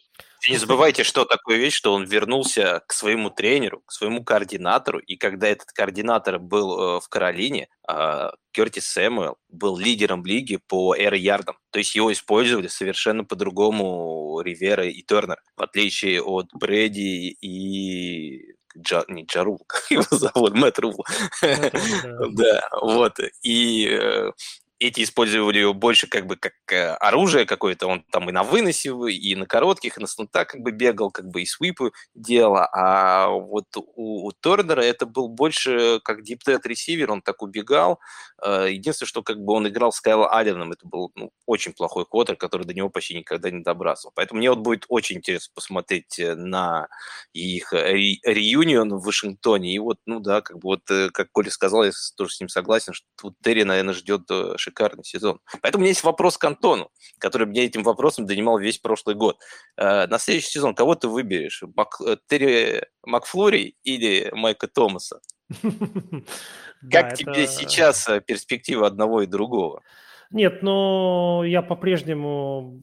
Не 0.48 0.56
забывайте, 0.56 1.02
что 1.02 1.24
такое 1.24 1.56
вещь, 1.56 1.74
что 1.74 1.92
он 1.92 2.04
вернулся 2.04 2.82
к 2.86 2.92
своему 2.92 3.30
тренеру, 3.30 3.82
к 3.84 3.92
своему 3.92 4.24
координатору, 4.24 4.98
и 4.98 5.16
когда 5.16 5.48
этот 5.48 5.72
координатор 5.72 6.38
был 6.38 6.96
э, 6.96 7.00
в 7.00 7.08
Каролине, 7.08 7.68
э, 7.88 8.30
Кертис 8.56 8.86
Сэмуэл 8.86 9.36
был 9.50 9.76
лидером 9.76 10.24
лиги 10.24 10.56
по 10.56 10.96
эйр-ярдам. 10.96 11.58
То 11.70 11.78
есть 11.78 11.94
его 11.94 12.10
использовали 12.10 12.68
совершенно 12.68 13.22
по-другому 13.22 14.40
Ривера 14.40 14.86
и 14.86 15.02
Тернер, 15.02 15.42
в 15.58 15.62
отличие 15.62 16.22
от 16.22 16.46
Брэди 16.54 17.36
и 17.38 18.54
Джа, 18.78 19.04
не 19.08 19.24
Джарул, 19.24 19.62
как 19.66 19.90
его 19.90 20.04
зовут, 20.10 20.54
Мэтт 20.54 20.78
Рул. 20.78 21.04
Да, 22.30 22.68
вот. 22.80 23.18
И 23.42 23.88
э, 23.90 24.32
эти 24.78 25.02
использовали 25.02 25.58
его 25.58 25.72
больше 25.72 26.06
как 26.06 26.26
бы 26.26 26.36
как 26.36 26.52
э, 26.70 26.90
оружие 26.96 27.46
какое-то, 27.46 27.86
он 27.86 28.04
там 28.10 28.28
и 28.28 28.32
на 28.32 28.42
выносе, 28.42 28.90
и 29.10 29.34
на 29.34 29.46
коротких, 29.46 29.96
и 29.96 30.00
на 30.00 30.06
снутах 30.06 30.48
как 30.48 30.60
бы 30.60 30.70
бегал, 30.70 31.10
как 31.10 31.28
бы 31.28 31.42
и 31.42 31.46
свипы 31.46 31.92
делал, 32.14 32.56
а 32.72 33.28
вот 33.28 33.64
у, 33.76 34.26
у 34.26 34.32
Торнера 34.32 34.82
это 34.82 35.06
был 35.06 35.28
больше 35.28 36.00
как 36.04 36.22
диптет 36.22 36.66
ресивер, 36.66 37.10
он 37.10 37.22
так 37.22 37.42
убегал, 37.42 38.00
э, 38.42 38.68
единственное, 38.72 39.08
что 39.08 39.22
как 39.22 39.38
бы 39.38 39.54
он 39.54 39.66
играл 39.66 39.92
с 39.92 40.00
Кайло 40.00 40.28
Алленом, 40.30 40.72
это 40.72 40.86
был 40.86 41.10
ну, 41.14 41.30
очень 41.46 41.72
плохой 41.72 42.04
квотер, 42.04 42.36
который 42.36 42.66
до 42.66 42.74
него 42.74 42.90
почти 42.90 43.16
никогда 43.16 43.50
не 43.50 43.62
добрался, 43.62 44.10
поэтому 44.14 44.38
мне 44.38 44.50
вот 44.50 44.58
будет 44.58 44.84
очень 44.88 45.16
интересно 45.16 45.52
посмотреть 45.54 46.18
э, 46.18 46.34
на 46.34 46.88
их 47.32 47.72
ре 47.72 48.18
реюнион 48.24 48.94
в 48.94 49.04
Вашингтоне, 49.04 49.74
и 49.74 49.78
вот, 49.78 49.98
ну 50.04 50.20
да, 50.20 50.42
как 50.42 50.58
бы 50.58 50.62
вот, 50.64 50.82
как 51.12 51.30
Коля 51.32 51.50
сказал, 51.50 51.84
я 51.84 51.92
тоже 52.16 52.34
с 52.34 52.40
ним 52.40 52.50
согласен, 52.50 52.92
что 52.92 53.32
Терри, 53.42 53.62
наверное, 53.62 53.94
ждет 53.94 54.22
шикарный 54.66 55.04
сезон. 55.04 55.40
Поэтому 55.62 55.80
у 55.80 55.82
меня 55.82 55.90
есть 55.90 56.04
вопрос 56.04 56.36
к 56.38 56.44
Антону, 56.44 56.90
который 57.18 57.46
меня 57.46 57.64
этим 57.64 57.82
вопросом 57.82 58.26
донимал 58.26 58.58
весь 58.58 58.78
прошлый 58.78 59.14
год. 59.14 59.38
Э, 59.76 60.06
на 60.06 60.18
следующий 60.18 60.50
сезон 60.50 60.74
кого 60.74 60.94
ты 60.94 61.08
выберешь? 61.08 61.62
Мак... 61.74 62.00
Э, 62.06 62.16
Терри 62.28 62.82
Макфлори 63.04 63.76
или 63.84 64.30
Майка 64.32 64.68
Томаса? 64.68 65.20
Как 66.90 67.14
тебе 67.14 67.46
сейчас 67.46 68.08
э, 68.08 68.20
перспектива 68.20 68.86
одного 68.86 69.22
и 69.22 69.26
другого? 69.26 69.82
Нет, 70.30 70.62
но 70.62 71.44
я 71.46 71.62
по-прежнему 71.62 72.82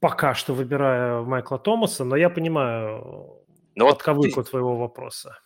пока 0.00 0.34
что 0.34 0.54
выбираю 0.54 1.26
Майкла 1.26 1.58
Томаса, 1.58 2.04
но 2.04 2.16
я 2.16 2.30
понимаю 2.30 3.44
но 3.74 3.88
подковыку 3.88 4.42
ты... 4.42 4.50
твоего 4.50 4.76
вопроса. 4.76 5.38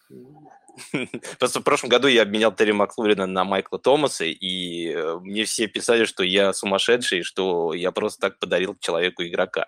Просто 1.39 1.61
в 1.61 1.65
прошлом 1.65 1.91
году 1.91 2.09
я 2.09 2.23
обменял 2.23 2.53
Терри 2.53 2.73
Маклурина 2.73 3.27
на 3.27 3.45
Майкла 3.45 3.79
Томаса, 3.79 4.25
и 4.25 4.93
э, 4.93 5.19
мне 5.21 5.45
все 5.45 5.67
писали, 5.67 6.05
что 6.05 6.23
я 6.23 6.53
сумасшедший, 6.53 7.23
что 7.23 7.75
я 7.75 7.93
просто 7.93 8.21
так 8.21 8.39
подарил 8.39 8.77
человеку 8.81 9.23
игрока. 9.23 9.67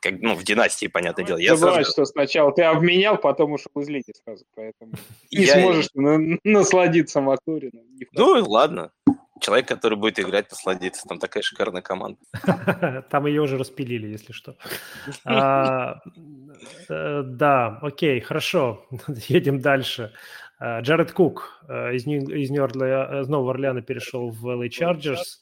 Как, 0.00 0.14
ну, 0.20 0.34
в 0.34 0.44
династии, 0.44 0.86
понятное 0.86 1.24
дело. 1.24 1.38
Я 1.38 1.56
Забывай, 1.56 1.84
сразу... 1.84 1.92
что 1.92 2.04
сначала 2.04 2.52
ты 2.52 2.62
обменял, 2.62 3.16
потом 3.16 3.52
ушел 3.52 3.72
из 3.76 3.88
лиги 3.88 4.12
сразу, 4.24 4.44
поэтому 4.54 4.92
не 5.32 5.44
я... 5.44 5.54
сможешь 5.54 5.88
насладиться 6.44 7.20
Маклурином. 7.20 7.84
Ну, 8.12 8.44
ладно 8.46 8.92
человек, 9.40 9.68
который 9.68 9.96
будет 9.96 10.18
играть, 10.18 10.50
насладиться. 10.50 11.06
Там 11.08 11.18
такая 11.18 11.42
шикарная 11.42 11.82
команда. 11.82 12.18
Там 13.10 13.26
ее 13.26 13.42
уже 13.42 13.58
распилили, 13.58 14.08
если 14.08 14.32
что. 14.32 14.56
А, 15.24 16.00
э, 16.88 17.22
да, 17.24 17.78
окей, 17.82 18.20
хорошо. 18.20 18.86
Едем 19.28 19.60
дальше. 19.60 20.12
А, 20.58 20.80
Джаред 20.80 21.12
Кук 21.12 21.62
э, 21.68 21.94
из, 21.94 22.06
из, 22.06 22.50
из 22.50 23.28
Нового 23.28 23.52
Орлеана 23.52 23.82
перешел 23.82 24.30
в 24.30 24.46
LA 24.46 24.68
Chargers. 24.68 25.40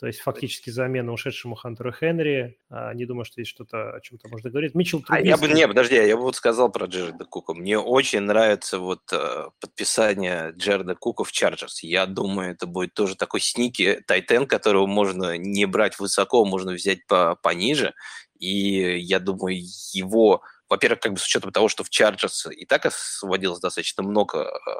То 0.00 0.06
есть 0.06 0.20
фактически 0.20 0.70
замена 0.70 1.12
ушедшему 1.12 1.54
Хантеру 1.54 1.92
Хенри. 1.92 2.56
А, 2.70 2.94
не 2.94 3.04
думаю, 3.04 3.26
что 3.26 3.42
есть 3.42 3.50
что-то, 3.50 3.94
о 3.96 4.00
чем-то 4.00 4.28
можно 4.28 4.48
говорить. 4.48 4.74
Митчелл 4.74 5.02
Трубинский... 5.02 5.30
А 5.30 5.36
я 5.36 5.36
бы, 5.36 5.48
не, 5.54 5.68
подожди, 5.68 5.94
я 5.94 6.16
бы 6.16 6.22
вот 6.22 6.36
сказал 6.36 6.72
про 6.72 6.86
Джареда 6.86 7.26
Кука. 7.26 7.52
Мне 7.52 7.78
очень 7.78 8.20
нравится 8.20 8.78
вот 8.78 9.02
э, 9.12 9.50
подписание 9.60 10.54
Джареда 10.56 10.94
Кука 10.94 11.24
в 11.24 11.32
Chargers. 11.32 11.82
Я 11.82 12.06
думаю, 12.06 12.52
это 12.52 12.66
будет 12.66 12.94
тоже 12.94 13.14
такой 13.14 13.40
sneaky 13.40 14.02
tight 14.06 14.28
end, 14.28 14.46
которого 14.46 14.86
можно 14.86 15.36
не 15.36 15.66
брать 15.66 15.98
высоко, 15.98 16.46
можно 16.46 16.72
взять 16.72 17.06
пониже. 17.06 17.92
И 18.38 18.96
я 18.98 19.20
думаю, 19.20 19.58
его 19.92 20.42
во-первых, 20.70 21.00
как 21.00 21.12
бы 21.12 21.18
с 21.18 21.24
учетом 21.26 21.50
того, 21.50 21.68
что 21.68 21.82
в 21.82 21.90
Chargers 21.90 22.46
и 22.46 22.64
так 22.64 22.86
освободилось 22.86 23.58
достаточно 23.58 24.04
много 24.04 24.38
э, 24.38 24.70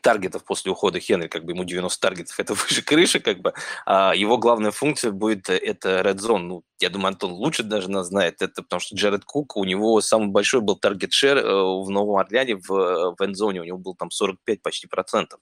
таргетов 0.00 0.44
после 0.44 0.72
ухода 0.72 1.00
Хенри, 1.00 1.28
как 1.28 1.44
бы 1.44 1.52
ему 1.52 1.64
90 1.64 2.00
таргетов, 2.00 2.38
это 2.38 2.54
выше 2.54 2.82
крыши, 2.82 3.20
как 3.20 3.40
бы, 3.40 3.52
а 3.86 4.12
его 4.14 4.38
главная 4.38 4.70
функция 4.70 5.12
будет 5.12 5.48
э, 5.48 5.56
это 5.56 6.00
red 6.00 6.16
zone. 6.16 6.38
Ну, 6.38 6.62
я 6.80 6.90
думаю, 6.90 7.08
Антон 7.08 7.32
лучше 7.32 7.62
даже 7.62 7.90
нас 7.90 8.08
знает 8.08 8.42
это, 8.42 8.62
потому 8.62 8.80
что 8.80 8.96
Джаред 8.96 9.24
Кук, 9.24 9.56
у 9.56 9.64
него 9.64 10.00
самый 10.00 10.28
большой 10.28 10.60
был 10.60 10.76
target 10.76 11.12
share 11.12 11.38
э, 11.38 11.42
в 11.42 11.88
Новом 11.90 12.16
Орлеане 12.16 12.56
в, 12.56 12.72
э, 12.72 13.14
в 13.18 13.24
эндзоне, 13.24 13.60
у 13.60 13.64
него 13.64 13.78
был 13.78 13.94
там 13.94 14.10
45 14.10 14.62
почти 14.62 14.86
процентов. 14.86 15.40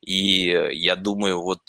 И 0.00 0.48
я 0.72 0.96
думаю, 0.96 1.40
вот 1.40 1.62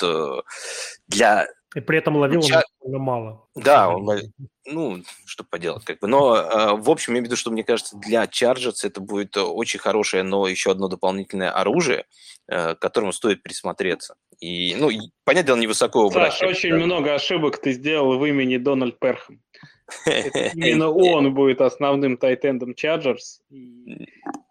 для 1.07 1.47
и 1.75 1.81
при 1.81 1.97
этом 1.97 2.15
ловил 2.15 2.41
Ча... 2.41 2.63
он 2.79 2.93
мало. 2.93 3.47
Да, 3.53 3.89
он 3.89 4.03
ловил. 4.03 4.31
Ну, 4.65 5.03
что 5.25 5.43
поделать, 5.43 5.83
как 5.83 5.99
бы. 5.99 6.07
Но, 6.07 6.37
э, 6.37 6.75
в 6.77 6.89
общем, 6.89 7.13
я 7.13 7.19
имею 7.19 7.25
в 7.25 7.27
виду, 7.27 7.35
что, 7.35 7.51
мне 7.51 7.65
кажется, 7.65 7.97
для 7.97 8.23
Chargers 8.23 8.83
это 8.83 9.01
будет 9.01 9.35
очень 9.35 9.79
хорошее, 9.79 10.23
но 10.23 10.47
еще 10.47 10.71
одно 10.71 10.87
дополнительное 10.87 11.51
оружие, 11.51 12.05
э, 12.47 12.75
к 12.75 12.79
которому 12.79 13.11
стоит 13.11 13.43
присмотреться. 13.43 14.15
И, 14.39 14.75
ну, 14.75 14.89
понятное 15.25 15.47
дело, 15.47 15.57
невысоко 15.57 15.97
убрать. 15.97 16.31
Саша, 16.31 16.47
очень 16.47 16.71
да. 16.71 16.77
много 16.77 17.13
ошибок 17.13 17.57
ты 17.57 17.73
сделал 17.73 18.17
в 18.17 18.25
имени 18.25 18.55
Дональд 18.55 18.97
Перхам. 18.97 19.41
Именно 20.05 20.89
он 20.89 21.33
будет 21.33 21.59
основным 21.59 22.17
тайтендом 22.17 22.71
Chargers. 22.71 23.41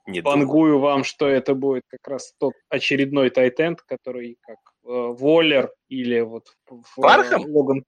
Не 0.06 0.20
Пангую 0.20 0.78
вам, 0.78 1.02
что 1.02 1.26
это 1.26 1.54
будет 1.54 1.84
как 1.88 2.06
раз 2.06 2.34
тот 2.38 2.52
очередной 2.68 3.30
tight 3.30 3.58
end, 3.58 3.80
который 3.80 4.36
как 4.42 4.58
э, 4.84 5.14
Воллер 5.18 5.72
или 5.94 6.20
вот 6.20 6.48
Пархам? 6.96 7.44
Логан, 7.46 7.84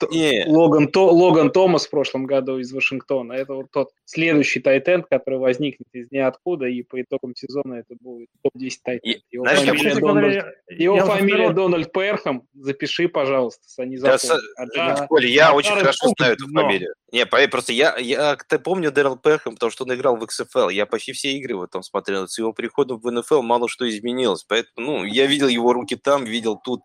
Логан, 0.46 0.88
То, 0.88 1.08
Логан 1.10 1.50
Томас 1.50 1.86
в 1.86 1.90
прошлом 1.90 2.26
году 2.26 2.58
из 2.58 2.72
Вашингтона. 2.72 3.32
Это 3.32 3.54
вот 3.54 3.70
тот 3.70 3.90
следующий 4.04 4.60
tight 4.60 4.86
end, 4.86 5.06
который 5.10 5.38
возникнет 5.38 5.88
из 5.92 6.10
ниоткуда, 6.10 6.66
и 6.66 6.82
по 6.82 7.00
итогам 7.00 7.34
сезона 7.34 7.74
это 7.74 7.94
будет 8.00 8.28
топ-10 8.42 8.70
tight 8.82 9.05
end. 9.05 9.22
Его 9.30 9.44
Знаешь, 9.44 9.60
фамилия, 9.60 9.94
Дональд, 9.94 10.16
говоря, 10.16 10.52
его 10.68 11.00
фамилия 11.00 11.50
Дональд 11.52 11.92
Пархам. 11.92 12.42
Запиши, 12.54 13.08
пожалуйста, 13.08 13.62
они 13.78 13.96
да, 13.96 14.16
а, 14.56 15.06
Коля, 15.06 15.28
я 15.28 15.50
а 15.50 15.52
очень 15.52 15.74
хорошо 15.74 16.08
знаю 16.16 16.34
эту 16.34 16.48
фамилию. 16.48 16.94
Не, 17.12 17.24
просто 17.24 17.72
я, 17.72 17.96
я 17.96 18.36
ты 18.36 18.58
помню 18.58 18.90
Дэрил 18.90 19.16
Пархам, 19.16 19.54
потому 19.54 19.70
что 19.70 19.84
он 19.84 19.94
играл 19.94 20.16
в 20.16 20.24
XFL. 20.24 20.72
Я 20.72 20.86
почти 20.86 21.12
все 21.12 21.32
игры 21.32 21.52
его 21.52 21.66
там 21.66 21.82
смотрел. 21.82 22.28
С 22.28 22.38
его 22.38 22.52
приходом 22.52 22.98
в 22.98 23.10
НФЛ 23.10 23.42
мало 23.42 23.68
что 23.68 23.88
изменилось. 23.88 24.44
Поэтому, 24.44 24.98
ну, 24.98 25.04
я 25.04 25.26
видел 25.26 25.48
его 25.48 25.72
руки 25.72 25.96
там, 25.96 26.24
видел 26.24 26.60
тут. 26.62 26.82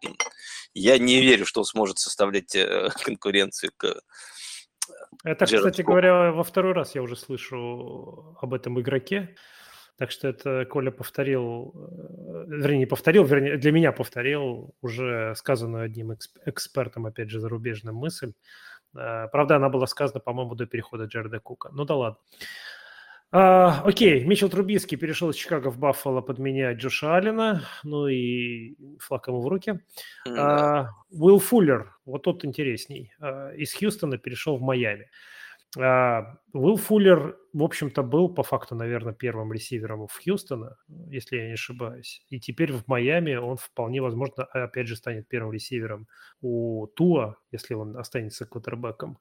Я 0.73 0.97
не 0.97 1.21
верю, 1.21 1.45
что 1.45 1.61
он 1.61 1.65
сможет 1.65 1.99
составлять 1.99 2.55
э, 2.55 2.89
конкуренцию 3.03 3.71
к 3.75 4.01
Это, 5.23 5.45
Джерард 5.45 5.65
кстати 5.65 5.81
Фок. 5.81 5.89
говоря, 5.89 6.31
во 6.31 6.43
второй 6.43 6.73
раз 6.73 6.95
я 6.95 7.01
уже 7.01 7.15
слышу 7.15 8.37
об 8.41 8.53
этом 8.53 8.79
игроке. 8.79 9.35
Так 9.97 10.09
что 10.09 10.29
это 10.29 10.65
Коля 10.65 10.91
повторил, 10.91 11.73
э, 11.75 12.45
вернее, 12.47 12.79
не 12.79 12.85
повторил, 12.85 13.23
вернее, 13.23 13.57
для 13.57 13.71
меня 13.71 13.91
повторил 13.91 14.73
уже 14.81 15.35
сказанную 15.35 15.83
одним 15.83 16.13
экспертом, 16.45 17.05
опять 17.05 17.29
же, 17.29 17.39
зарубежным 17.39 17.95
мысль. 17.95 18.33
Э, 18.95 19.27
правда, 19.31 19.57
она 19.57 19.69
была 19.69 19.87
сказана, 19.87 20.19
по-моему, 20.19 20.55
до 20.55 20.65
перехода 20.65 21.05
Джареда 21.05 21.39
Кука. 21.39 21.69
Ну 21.71 21.85
да 21.85 21.95
ладно. 21.95 22.19
А, 23.33 23.81
окей, 23.85 24.25
Митчел 24.25 24.49
Трубиский 24.49 24.97
перешел 24.97 25.29
из 25.29 25.37
Чикаго 25.37 25.69
в 25.69 25.77
Баффало 25.79 26.19
подменять 26.19 26.77
Джоша 26.79 27.15
Аллена, 27.15 27.61
ну 27.83 28.07
и 28.07 28.75
флаг 28.99 29.27
ему 29.29 29.41
в 29.41 29.47
руки. 29.47 29.79
А, 30.27 30.89
Уилл 31.11 31.39
Фуллер, 31.39 31.95
вот 32.05 32.23
тот 32.23 32.43
интересней, 32.43 33.13
а, 33.21 33.51
из 33.51 33.73
Хьюстона 33.73 34.17
перешел 34.17 34.57
в 34.57 34.61
Майами. 34.61 35.09
А, 35.79 36.35
Уилл 36.51 36.75
Фуллер, 36.75 37.37
в 37.53 37.63
общем-то, 37.63 38.03
был 38.03 38.27
по 38.27 38.43
факту, 38.43 38.75
наверное, 38.75 39.13
первым 39.13 39.53
ресивером 39.53 40.07
в 40.07 40.21
Хьюстона, 40.21 40.75
если 41.07 41.37
я 41.37 41.47
не 41.47 41.53
ошибаюсь. 41.53 42.25
И 42.27 42.37
теперь 42.37 42.73
в 42.73 42.85
Майами 42.87 43.35
он 43.35 43.55
вполне 43.55 44.01
возможно, 44.01 44.43
опять 44.43 44.87
же, 44.87 44.97
станет 44.97 45.29
первым 45.29 45.53
ресивером 45.53 46.09
у 46.41 46.85
Туа, 46.87 47.37
если 47.53 47.75
он 47.75 47.95
останется 47.95 48.45
квотербеком. 48.45 49.19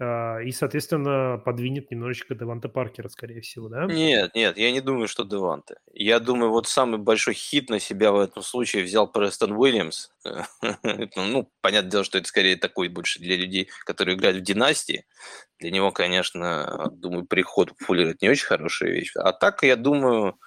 И, 0.00 0.50
соответственно, 0.52 1.36
подвинет 1.44 1.90
немножечко 1.90 2.34
Деванта 2.34 2.70
Паркера, 2.70 3.08
скорее 3.10 3.42
всего, 3.42 3.68
да? 3.68 3.84
Нет, 3.84 4.34
нет, 4.34 4.56
я 4.56 4.72
не 4.72 4.80
думаю, 4.80 5.08
что 5.08 5.24
Деванте. 5.24 5.76
Я 5.92 6.20
думаю, 6.20 6.50
вот 6.50 6.66
самый 6.66 6.98
большой 6.98 7.34
хит 7.34 7.68
на 7.68 7.78
себя 7.78 8.10
в 8.10 8.18
этом 8.18 8.42
случае 8.42 8.84
взял 8.84 9.12
Престон 9.12 9.52
Уильямс. 9.52 10.10
ну, 11.16 11.50
понятное 11.60 11.90
дело, 11.90 12.04
что 12.04 12.16
это 12.16 12.28
скорее 12.28 12.56
такой 12.56 12.88
больше 12.88 13.20
для 13.20 13.36
людей, 13.36 13.68
которые 13.84 14.16
играют 14.16 14.38
в 14.38 14.42
династии. 14.42 15.04
Для 15.58 15.70
него, 15.70 15.92
конечно, 15.92 16.90
думаю, 16.92 17.26
приход 17.26 17.74
Фуллера– 17.80 18.08
это 18.10 18.18
не 18.22 18.30
очень 18.30 18.46
хорошая 18.46 18.90
вещь. 18.92 19.12
А 19.16 19.32
так, 19.34 19.62
я 19.64 19.76
думаю, 19.76 20.38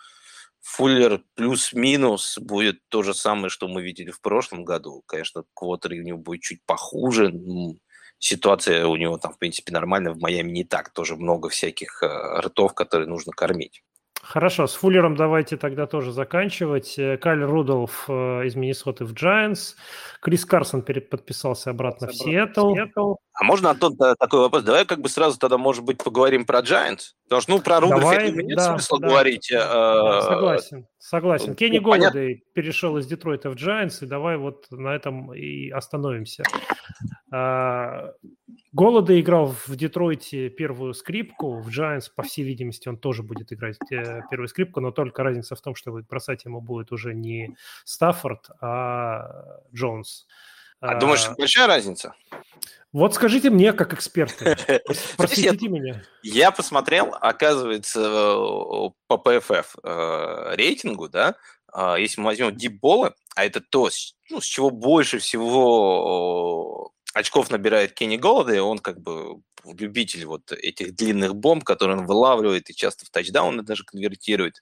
Фуллер 0.61 1.23
плюс-минус 1.35 2.39
будет 2.39 2.79
то 2.89 3.03
же 3.03 3.13
самое, 3.13 3.49
что 3.49 3.67
мы 3.67 3.83
видели 3.83 4.09
в 4.09 4.19
прошлом 4.19 4.65
году. 4.65 5.03
Конечно, 5.05 5.43
квотер 5.53 5.91
у 5.91 6.01
него 6.01 6.17
будет 6.17 6.41
чуть 6.41 6.65
похуже, 6.65 7.31
ситуация 8.23 8.87
у 8.87 8.95
него 8.95 9.17
там, 9.17 9.33
в 9.33 9.37
принципе, 9.37 9.73
нормальная. 9.73 10.13
В 10.13 10.19
Майами 10.19 10.51
не 10.51 10.63
так. 10.63 10.89
Тоже 10.89 11.15
много 11.15 11.49
всяких 11.49 12.01
э, 12.01 12.39
ртов, 12.39 12.73
которые 12.73 13.07
нужно 13.07 13.33
кормить. 13.33 13.83
Хорошо, 14.21 14.67
с 14.67 14.75
Фуллером 14.75 15.17
давайте 15.17 15.57
тогда 15.57 15.85
тоже 15.85 16.13
заканчивать. 16.13 16.97
Э, 16.97 17.17
Кайль 17.17 17.43
Рудolф 17.43 18.05
э, 18.07 18.45
из 18.45 18.55
Миннесоты 18.55 19.03
в 19.03 19.11
Giants. 19.13 19.75
Крис 20.21 20.45
Карсон 20.45 20.81
подписался 20.81 21.71
обратно 21.71 22.07
в 22.07 22.15
Сиэтл. 22.15 22.73
А 23.35 23.43
можно, 23.43 23.71
Антон, 23.71 23.97
такой 23.97 24.41
вопрос? 24.41 24.63
Давай 24.63 24.85
как 24.85 25.01
бы 25.01 25.09
сразу 25.09 25.39
тогда, 25.39 25.57
может 25.57 25.83
быть, 25.83 26.03
поговорим 26.03 26.45
про 26.45 26.59
Giants? 26.59 27.13
Потому 27.23 27.41
что, 27.41 27.51
ну, 27.51 27.61
про 27.61 27.79
Рудольфа 27.79 28.29
нет 28.29 28.57
да, 28.57 28.71
смысла 28.71 28.99
да. 28.99 29.07
говорить. 29.07 29.51
А... 29.51 30.21
Согласен, 30.21 30.87
согласен. 30.99 31.49
Ну, 31.49 31.55
Кенни 31.55 31.79
Голодей 31.79 32.43
перешел 32.53 32.95
из 32.97 33.07
Детройта 33.07 33.49
в 33.49 33.55
Giants, 33.55 34.03
и 34.03 34.05
давай 34.05 34.37
вот 34.37 34.67
на 34.69 34.89
этом 34.89 35.33
и 35.33 35.69
остановимся. 35.71 36.43
А, 37.31 38.11
Голода 38.71 39.19
играл 39.19 39.55
в 39.65 39.75
Детройте 39.75 40.49
первую 40.49 40.93
скрипку, 40.93 41.59
в 41.59 41.69
Giants, 41.69 42.11
по 42.15 42.21
всей 42.21 42.43
видимости, 42.43 42.87
он 42.87 42.97
тоже 42.97 43.23
будет 43.23 43.51
играть 43.51 43.77
э, 43.91 44.21
первую 44.29 44.47
скрипку, 44.47 44.79
но 44.79 44.91
только 44.91 45.23
разница 45.23 45.55
в 45.55 45.61
том, 45.61 45.73
что 45.73 45.91
бросать 46.07 46.45
ему 46.45 46.61
будет 46.61 46.91
уже 46.91 47.15
не 47.15 47.55
Стаффорд, 47.85 48.49
а 48.61 49.59
Джонс. 49.73 50.27
А, 50.79 50.99
думаешь, 50.99 51.27
большая 51.37 51.67
разница? 51.67 52.13
Вот 52.93 53.15
скажите 53.15 53.49
мне, 53.49 53.73
как 53.73 53.93
эксперту, 53.93 54.45
просветите 55.17 55.67
меня. 55.67 56.03
Я 56.21 56.51
посмотрел, 56.51 57.15
оказывается, 57.19 57.99
по 59.07 59.15
PFF 59.15 59.65
э, 59.83 60.55
рейтингу, 60.55 61.09
да, 61.09 61.35
а, 61.73 61.97
если 61.97 62.21
мы 62.21 62.27
возьмем 62.27 62.55
дипболы, 62.55 63.13
а 63.35 63.45
это 63.45 63.61
то, 63.61 63.89
ну, 64.29 64.39
с 64.39 64.45
чего 64.45 64.69
больше 64.69 65.17
всего 65.17 66.93
очков 67.15 67.49
набирает 67.49 67.93
Кенни 67.93 68.17
Голода, 68.17 68.53
и 68.53 68.59
он 68.59 68.77
как 68.77 69.01
бы 69.01 69.41
любитель 69.65 70.25
вот 70.25 70.51
этих 70.51 70.95
длинных 70.95 71.35
бомб, 71.35 71.63
которые 71.63 71.97
он 71.97 72.05
вылавливает 72.05 72.69
и 72.69 72.75
часто 72.75 73.05
в 73.05 73.09
тачдауны 73.09 73.63
даже 73.63 73.83
конвертирует. 73.85 74.61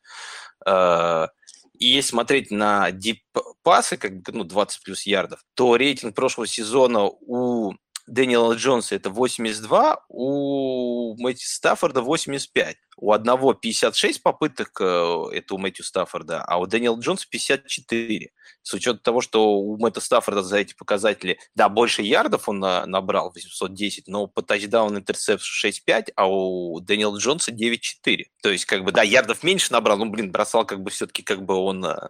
А, 0.65 1.29
и 1.77 1.88
если 1.88 2.11
смотреть 2.11 2.49
на 2.51 2.91
дип-пасы, 2.91 3.97
как 3.97 4.21
бы, 4.21 4.32
ну, 4.32 4.43
20 4.45 4.84
плюс 4.84 5.03
ярдов, 5.03 5.43
то 5.53 5.75
рейтинг 5.75 6.15
прошлого 6.15 6.47
сезона 6.47 7.05
у 7.05 7.73
Дэниела 8.12 8.55
Джонса 8.55 8.95
это 8.95 9.09
82, 9.09 10.03
у 10.09 11.16
Мэтью 11.18 11.47
Стаффорда 11.47 12.01
85. 12.01 12.76
У 12.97 13.14
одного 13.14 13.53
56 13.53 14.22
попыток, 14.22 14.78
э, 14.82 15.24
это 15.32 15.55
у 15.55 15.57
Мэтью 15.57 15.86
Стаффорда, 15.86 16.43
а 16.43 16.57
у 16.57 16.68
Дэниела 16.68 16.99
Джонса 16.99 17.26
54. 17.30 18.32
С 18.64 18.74
учетом 18.74 18.99
того, 18.99 19.22
что 19.22 19.53
у 19.53 19.78
Мэтта 19.78 20.01
Стаффорда 20.01 20.43
за 20.43 20.57
эти 20.57 20.74
показатели, 20.74 21.39
да, 21.55 21.70
больше 21.70 22.01
ярдов 22.01 22.49
он 22.49 22.59
набрал, 22.59 23.32
810, 23.32 24.07
но 24.07 24.28
по 24.28 24.41
тачдаун 24.41 24.97
интерцепт 24.97 25.43
6-5, 25.43 26.12
а 26.16 26.30
у 26.30 26.82
Дэниела 26.82 27.18
Джонса 27.18 27.51
9-4. 27.51 28.26
То 28.43 28.51
есть, 28.51 28.66
как 28.66 28.84
бы, 28.84 28.91
да, 28.91 29.03
ярдов 29.03 29.41
меньше 29.41 29.72
набрал, 29.72 29.97
ну, 29.97 30.09
блин, 30.09 30.32
бросал 30.32 30.66
как 30.66 30.84
бы 30.84 30.91
все-таки 30.91 31.24
как 31.24 31.43
бы 31.43 31.55
он 31.55 31.86
э, 31.86 32.09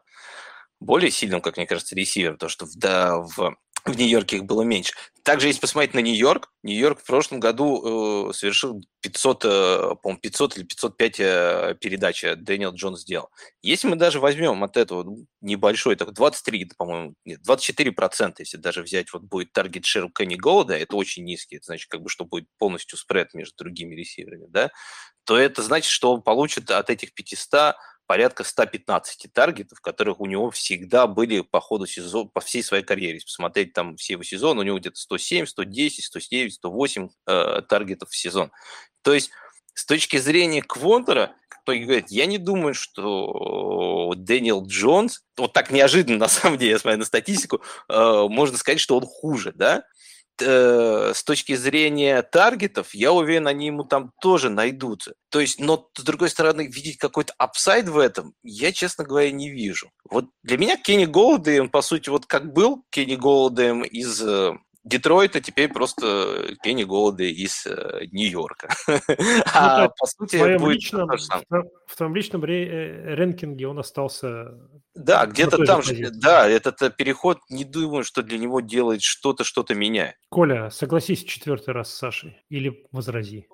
более 0.80 1.12
сильным, 1.12 1.42
как 1.42 1.58
мне 1.58 1.68
кажется, 1.68 1.96
ресивер, 1.96 2.34
потому 2.34 2.50
что 2.50 2.66
в, 2.66 2.76
да, 2.76 3.18
в 3.20 3.56
в 3.86 3.98
Нью-Йорке 3.98 4.38
их 4.38 4.46
было 4.46 4.62
меньше. 4.62 4.94
Также, 5.24 5.48
если 5.48 5.62
посмотреть 5.62 5.94
на 5.94 6.00
Нью-Йорк, 6.00 6.52
Нью-Йорк 6.64 7.00
в 7.00 7.06
прошлом 7.06 7.40
году 7.40 8.30
э, 8.30 8.34
совершил 8.34 8.84
500, 9.02 9.46
э, 9.46 9.96
по 10.02 10.16
500 10.16 10.58
или 10.58 10.64
505 10.64 11.20
э, 11.20 11.76
передач 11.80 12.24
Дэниел 12.38 12.74
Джонс 12.74 13.02
сделал. 13.02 13.30
Если 13.62 13.88
мы 13.88 13.96
даже 13.96 14.20
возьмем 14.20 14.64
от 14.64 14.78
этого 14.78 15.04
ну, 15.04 15.26
небольшой, 15.42 15.96
так 15.96 16.14
23, 16.14 16.72
по-моему, 16.78 17.14
нет, 17.26 17.42
24 17.44 17.92
процента, 17.92 18.42
если 18.42 18.58
даже 18.58 18.82
взять, 18.82 19.14
вот 19.14 19.24
будет 19.24 19.54
таргет 19.54 19.86
шер 19.86 20.10
Кенни 20.12 20.36
Голода, 20.36 20.76
это 20.76 20.96
очень 20.96 21.24
низкий, 21.24 21.58
это 21.58 21.66
значит, 21.66 21.90
как 21.90 22.02
бы, 22.02 22.10
что 22.10 22.26
будет 22.26 22.48
полностью 22.58 22.98
спред 22.98 23.34
между 23.34 23.56
другими 23.58 23.96
ресиверами, 23.96 24.48
да, 24.50 24.72
то 25.26 25.38
это 25.38 25.62
значит, 25.62 25.90
что 25.90 26.14
он 26.14 26.24
получит 26.24 26.72
от 26.72 26.90
этих 26.90 27.14
500 27.14 27.76
порядка 28.12 28.44
115 28.44 29.32
таргетов, 29.32 29.80
которых 29.80 30.20
у 30.20 30.26
него 30.26 30.52
всегда 30.52 31.08
были 31.08 31.40
по 31.40 31.62
ходу 31.62 31.86
сезона, 31.86 32.28
по 32.28 32.42
всей 32.42 32.62
своей 32.62 32.84
карьере. 32.84 33.14
Если 33.14 33.28
посмотреть 33.28 33.72
там 33.72 33.96
все 33.96 34.16
его 34.16 34.24
сезоны, 34.24 34.60
у 34.60 34.64
него 34.64 34.80
где-то 34.80 35.00
107, 35.00 35.46
110, 35.46 36.04
109, 36.04 36.54
108 36.56 37.10
э, 37.28 37.62
таргетов 37.70 38.10
в 38.10 38.18
сезон. 38.18 38.52
То 39.02 39.14
есть 39.14 39.32
с 39.76 39.86
точки 39.86 40.18
зрения 40.18 40.62
квотера, 40.62 41.32
кто 41.48 41.72
говорит, 41.72 42.08
я 42.10 42.26
не 42.26 42.38
думаю, 42.38 42.74
что 42.74 44.14
Дэниел 44.18 44.66
Джонс, 44.66 45.24
вот 45.38 45.54
так 45.54 45.72
неожиданно, 45.72 46.18
на 46.26 46.28
самом 46.28 46.58
деле, 46.58 46.72
я 46.72 46.80
смотрю 46.80 47.00
на 47.00 47.06
статистику, 47.06 47.62
э, 47.88 48.26
можно 48.28 48.58
сказать, 48.58 48.82
что 48.82 48.98
он 48.98 49.06
хуже, 49.06 49.54
да? 49.56 49.86
Э, 50.42 51.14
с 51.14 51.24
точки 51.24 51.56
зрения 51.56 52.22
таргетов, 52.22 52.94
я 52.94 53.12
уверен, 53.12 53.48
они 53.48 53.68
ему 53.68 53.84
там 53.84 54.12
тоже 54.22 54.50
найдутся. 54.50 55.14
То 55.30 55.40
есть, 55.40 55.60
но 55.60 55.90
с 55.96 56.04
другой 56.04 56.30
стороны, 56.30 56.68
видеть 56.68 56.98
какой-то 56.98 57.34
upside 57.38 57.88
в 57.88 57.98
этом, 57.98 58.34
я, 58.44 58.72
честно 58.72 59.04
говоря, 59.04 59.32
не 59.32 59.50
вижу. 59.50 59.92
Вот 60.10 60.26
для 60.44 60.58
меня 60.58 60.78
Кенни 60.78 61.06
Голладей, 61.06 61.70
по 61.70 61.82
сути, 61.82 62.10
вот 62.10 62.26
как 62.26 62.52
был 62.54 62.84
Кенни 62.90 63.16
Голладей 63.16 63.84
из 63.84 64.22
э, 64.22 64.54
Детройта 64.84 65.42
теперь 65.42 65.70
просто 65.70 66.56
Кенни 66.64 66.84
Голоды 66.84 67.30
из 67.30 67.68
э, 67.68 68.06
Нью-Йорка. 68.12 68.70
Ну, 68.88 68.98
а 69.54 69.90
по 69.90 70.06
сути, 70.08 70.36
в 70.36 70.40
твоем, 70.40 70.70
личном, 70.70 71.10
в 71.88 71.96
твоем 71.96 72.16
личном 72.16 72.44
э, 72.46 73.14
рэнкинге 73.16 73.68
он 73.68 73.80
остался... 73.80 74.58
Да, 74.96 75.26
где-то 75.28 75.64
там 75.66 75.84
же, 75.84 76.10
да, 76.12 76.48
этот 76.48 76.82
э, 76.82 76.90
переход, 76.90 77.40
не 77.50 77.64
думаю, 77.64 78.04
что 78.04 78.24
для 78.24 78.40
него 78.40 78.60
делает 78.60 79.04
что-то, 79.04 79.44
что-то 79.44 79.76
меняет. 79.76 80.16
Коля, 80.30 80.72
согласись 80.72 81.24
четвертый 81.24 81.74
раз 81.74 81.94
с 81.94 81.98
Сашей 81.98 82.38
или 82.50 82.88
возрази. 82.92 83.48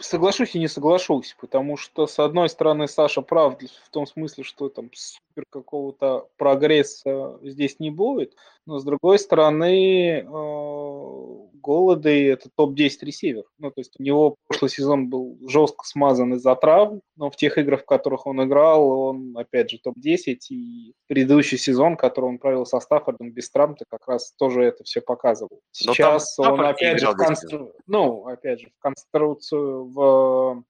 Соглашусь 0.00 0.54
и 0.54 0.58
не 0.58 0.68
соглашусь, 0.68 1.36
потому 1.40 1.76
что, 1.76 2.06
с 2.06 2.18
одной 2.18 2.48
стороны, 2.48 2.86
Саша 2.86 3.20
прав 3.20 3.58
в 3.60 3.90
том 3.90 4.06
смысле, 4.06 4.44
что 4.44 4.68
там 4.68 4.90
супер 4.92 5.44
какого-то 5.50 6.28
прогресса 6.36 7.38
здесь 7.42 7.80
не 7.80 7.90
будет, 7.90 8.34
но 8.66 8.78
с 8.78 8.84
другой 8.84 9.18
стороны, 9.18 10.20
э, 10.20 11.48
Голоды 11.60 12.30
это 12.30 12.48
топ-10 12.54 12.90
ресивер. 13.02 13.44
Ну, 13.58 13.70
то 13.70 13.80
есть 13.80 13.94
у 13.98 14.02
него 14.02 14.36
прошлый 14.46 14.70
сезон 14.70 15.08
был 15.08 15.38
жестко 15.46 15.84
смазан 15.84 16.34
из-за 16.34 16.54
травм, 16.54 17.00
но 17.16 17.30
в 17.30 17.36
тех 17.36 17.58
играх, 17.58 17.82
в 17.82 17.86
которых 17.86 18.26
он 18.26 18.42
играл, 18.44 18.88
он, 18.90 19.36
опять 19.36 19.70
же, 19.70 19.78
топ-10. 19.78 20.38
И 20.50 20.94
предыдущий 21.06 21.58
сезон, 21.58 21.96
который 21.96 22.26
он 22.26 22.38
провел 22.38 22.64
со 22.64 22.80
Стаффордом 22.80 23.32
без 23.32 23.50
травм, 23.50 23.76
как 23.90 24.06
раз 24.06 24.32
тоже 24.38 24.62
это 24.62 24.84
все 24.84 25.00
показывал. 25.00 25.60
Сейчас 25.72 26.38
он, 26.38 26.60
опять 26.60 27.00
же, 27.00 27.10
в 27.10 27.16
констру... 27.16 27.72
ну, 27.86 28.26
опять 28.26 28.60
же, 28.60 28.68
в 28.68 28.82
конструкцию, 28.82 29.86
в 29.92 30.64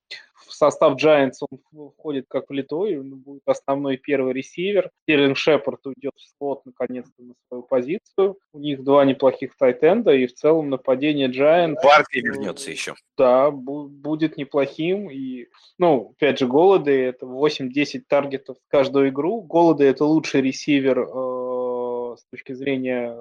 в 0.49 0.55
состав 0.55 0.97
Giants 1.03 1.45
он 1.49 1.91
входит 1.91 2.27
как 2.29 2.49
влитой, 2.49 2.99
он 2.99 3.16
будет 3.16 3.43
основной 3.47 3.97
первый 3.97 4.33
ресивер. 4.33 4.91
Стерлинг 5.03 5.37
Шепард 5.37 5.87
уйдет 5.87 6.14
в 6.16 6.39
слот 6.39 6.64
наконец-то 6.64 7.23
на 7.23 7.35
свою 7.47 7.62
позицию. 7.62 8.39
У 8.53 8.59
них 8.59 8.83
два 8.83 9.05
неплохих 9.05 9.57
тайтенда, 9.57 10.12
и 10.12 10.27
в 10.27 10.35
целом 10.35 10.71
нападение 10.71 11.29
Giants... 11.29 11.77
Баркли 11.83 12.21
вернется 12.21 12.71
еще. 12.71 12.95
Да, 13.16 13.51
будет 13.51 14.37
неплохим. 14.37 15.11
И, 15.11 15.49
ну, 15.79 16.14
опять 16.16 16.39
же, 16.39 16.47
Голладей— 16.47 16.93
это 17.05 17.27
8-10 17.27 18.03
таргетов 18.09 18.57
каждую 18.69 19.11
игру. 19.11 19.43
Голладей— 19.43 19.85
это 19.87 20.05
лучший 20.05 20.41
ресивер 20.41 21.01
э, 21.01 22.16
с 22.16 22.25
точки 22.31 22.53
зрения 22.53 23.16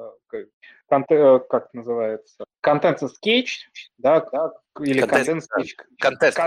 Э, 0.89 1.39
как 1.39 1.65
это 1.65 1.77
называется, 1.77 2.45
contested 2.61 3.01
catch, 3.01 3.69
да, 3.97 4.21
да, 4.31 4.53
или 4.81 5.01
contested 5.01 5.43
catch. 5.43 5.75
Contest, 5.99 6.37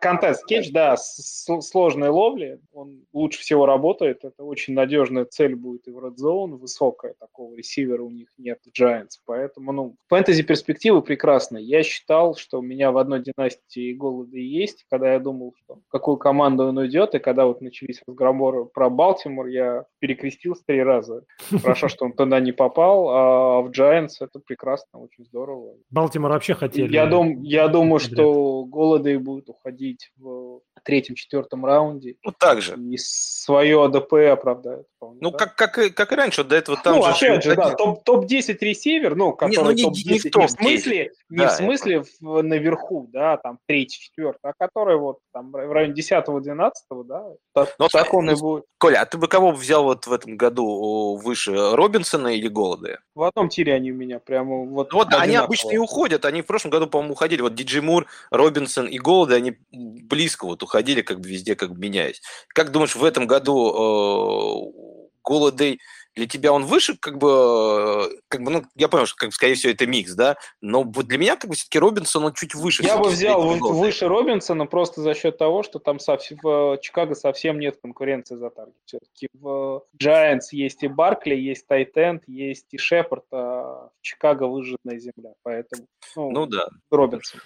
contested 0.00 0.36
catch, 0.36 0.70
да, 0.72 0.96
сложной 0.96 2.08
ловли, 2.08 2.60
он 2.72 3.04
лучше 3.12 3.40
всего 3.40 3.66
работает, 3.66 4.24
это 4.24 4.44
очень 4.44 4.74
надежная 4.74 5.24
цель 5.24 5.54
будет 5.54 5.88
и 5.88 5.90
в 5.90 5.98
Red 5.98 6.16
Zone, 6.16 6.56
высокая, 6.56 7.14
такого 7.18 7.54
ресивера 7.54 8.02
у 8.02 8.10
них 8.10 8.28
нет 8.38 8.58
Giants, 8.78 9.18
поэтому, 9.26 9.72
ну, 9.72 9.96
фэнтези 10.08 10.42
перспективы 10.42 11.02
прекрасные. 11.02 11.64
Я 11.64 11.82
считал, 11.82 12.36
что 12.36 12.58
у 12.58 12.62
меня 12.62 12.92
в 12.92 12.98
одной 12.98 13.22
династии 13.22 13.92
Голладей 13.92 14.42
есть, 14.42 14.84
когда 14.90 15.12
я 15.12 15.18
думал, 15.18 15.54
что 15.58 15.80
какую 15.88 16.16
команду 16.16 16.64
он 16.64 16.78
уйдет, 16.78 17.14
и 17.14 17.18
когда 17.18 17.46
вот 17.46 17.60
начались 17.60 18.02
разговоры 18.06 18.64
про 18.64 18.90
Балтимор, 18.90 19.46
я 19.46 19.84
перекрестился 19.98 20.62
три 20.66 20.82
раза. 20.82 21.24
Хорошо, 21.62 21.88
что 21.88 22.04
он 22.04 22.12
туда 22.12 22.40
не 22.40 22.52
попал, 22.52 23.08
а 23.10 23.42
а 23.42 23.60
в 23.62 23.70
Giants 23.70 24.16
это 24.20 24.38
прекрасно, 24.38 25.00
очень 25.00 25.24
здорово. 25.24 25.74
Балтимор 25.90 26.32
вообще 26.32 26.54
хотели. 26.54 26.92
Я, 26.92 27.06
дум, 27.12 27.42
я 27.42 27.68
думаю, 27.68 27.98
что 27.98 28.64
голоды 28.64 29.18
будут 29.18 29.48
уходить 29.48 30.10
в 30.16 30.51
третьем-четвертом 30.84 31.64
раунде. 31.64 32.16
Ну, 32.22 32.32
так 32.32 32.60
же. 32.60 32.76
И 32.76 32.98
свое 32.98 33.84
АДП 33.84 34.14
оправдают. 34.32 34.86
Ну, 35.00 35.30
да? 35.30 35.38
как, 35.38 35.56
как, 35.56 35.78
и, 35.78 35.90
как 35.90 36.12
и 36.12 36.14
раньше, 36.14 36.44
до 36.44 36.56
этого 36.56 36.78
там 36.82 36.96
ну, 36.96 37.02
же... 37.02 37.10
опять 37.10 37.44
же, 37.44 37.56
да, 37.56 37.70
топ, 37.74 38.04
топ-10 38.04 38.56
ресивер, 38.60 39.16
ну, 39.16 39.32
который 39.32 39.74
не, 39.74 39.82
ну, 39.82 39.90
не, 39.90 40.02
топ-10 40.04 40.12
не 40.12 40.18
в, 40.18 40.30
топ 40.30 40.42
не 40.42 40.46
в 40.46 40.50
смысле, 40.50 41.12
не 41.28 41.38
да, 41.38 41.48
в 41.48 41.52
смысле 41.52 42.04
в, 42.20 42.42
наверху, 42.42 43.08
да, 43.12 43.36
там, 43.36 43.58
третий, 43.66 44.00
четвертый, 44.00 44.50
а 44.50 44.52
который 44.56 44.96
вот 44.96 45.18
там 45.32 45.50
в 45.50 45.72
районе 45.72 45.94
10-12, 45.94 46.70
да, 47.04 47.24
так, 47.52 47.74
Но, 47.78 47.88
так 47.88 48.14
он 48.14 48.30
и 48.30 48.34
будет. 48.36 48.64
Коля, 48.78 49.02
а 49.02 49.06
ты 49.06 49.18
бы 49.18 49.28
кого 49.28 49.50
взял 49.50 49.84
вот 49.84 50.06
в 50.06 50.12
этом 50.12 50.36
году 50.36 51.16
выше, 51.16 51.52
Робинсона 51.52 52.28
или 52.28 52.48
Голода? 52.48 53.00
В 53.14 53.22
одном 53.22 53.48
тире 53.48 53.74
они 53.74 53.92
у 53.92 53.96
меня 53.96 54.20
прямо 54.20 54.64
вот... 54.64 54.92
Ну, 54.92 54.98
вот 54.98 55.08
они 55.14 55.34
обычно 55.34 55.70
и 55.70 55.78
уходят, 55.78 56.24
они 56.24 56.42
в 56.42 56.46
прошлом 56.46 56.70
году, 56.70 56.86
по-моему, 56.86 57.14
уходили, 57.14 57.42
вот 57.42 57.54
Диджей 57.54 57.82
Мур, 57.82 58.06
Робинсон 58.30 58.86
и 58.86 58.98
Голода, 58.98 59.34
они 59.34 59.56
близко 59.70 60.41
вот 60.48 60.62
уходили 60.62 61.02
как 61.02 61.20
бы 61.20 61.28
везде, 61.28 61.54
как 61.54 61.72
бы 61.72 61.78
меняясь. 61.78 62.20
Как 62.48 62.70
думаешь, 62.70 62.94
в 62.94 63.04
этом 63.04 63.26
году 63.26 64.72
э, 64.74 65.12
Голодей 65.24 65.80
для 66.14 66.26
тебя 66.26 66.52
он 66.52 66.66
выше, 66.66 66.96
как 66.98 67.18
бы, 67.18 68.20
как 68.28 68.42
бы, 68.42 68.50
ну, 68.50 68.62
я 68.74 68.88
понял, 68.88 69.06
что, 69.06 69.16
как, 69.16 69.32
скорее 69.32 69.54
всего, 69.54 69.72
это 69.72 69.86
микс, 69.86 70.14
да, 70.14 70.36
но 70.60 70.82
вот 70.82 71.06
для 71.06 71.18
меня, 71.18 71.36
как 71.36 71.48
бы, 71.48 71.56
все-таки 71.56 71.78
Робинсон, 71.78 72.24
он 72.24 72.34
чуть 72.34 72.54
выше. 72.54 72.82
Я 72.82 72.98
бы 72.98 73.08
взял 73.08 73.40
выше 73.40 74.08
Робинсона 74.08 74.66
просто 74.66 75.00
за 75.00 75.14
счет 75.14 75.38
того, 75.38 75.62
что 75.62 75.78
там 75.78 75.98
совсем, 75.98 76.38
в 76.42 76.78
Чикаго 76.82 77.14
совсем 77.14 77.58
нет 77.58 77.78
конкуренции 77.82 78.36
за 78.36 78.50
таргет. 78.50 78.74
Все-таки 78.84 79.28
в 79.32 79.84
Giants 80.00 80.48
есть 80.52 80.82
и 80.82 80.88
Баркли, 80.88 81.34
есть 81.34 81.66
Тайтенд, 81.66 82.24
есть 82.26 82.66
и 82.72 82.78
Шепард, 82.78 83.24
а 83.32 83.88
в 83.88 84.02
Чикаго 84.02 84.44
выжженная 84.44 84.98
земля, 84.98 85.32
поэтому, 85.42 85.86
ну, 86.16 86.30
ну 86.30 86.46
да, 86.46 86.66
Робинсон. 86.90 87.40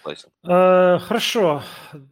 Э, 0.44 0.98
хорошо, 0.98 1.62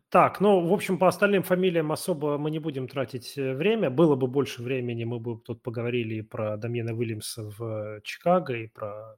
так, 0.08 0.40
ну, 0.40 0.66
в 0.68 0.72
общем, 0.72 0.98
по 0.98 1.08
остальным 1.08 1.42
фамилиям 1.42 1.90
особо 1.90 2.38
мы 2.38 2.50
не 2.50 2.60
будем 2.60 2.86
тратить 2.86 3.36
э, 3.36 3.54
время, 3.54 3.90
было 3.90 4.14
бы 4.14 4.28
больше 4.28 4.62
времени, 4.62 5.04
мы 5.04 5.18
бы 5.18 5.38
тут 5.38 5.62
поговорили 5.62 6.16
и 6.16 6.22
про 6.22 6.43
про 6.44 6.56
Дамьена 6.56 6.92
Уильямса 6.92 7.42
в 7.42 8.00
Чикаго 8.02 8.54
и 8.54 8.66
про 8.66 9.16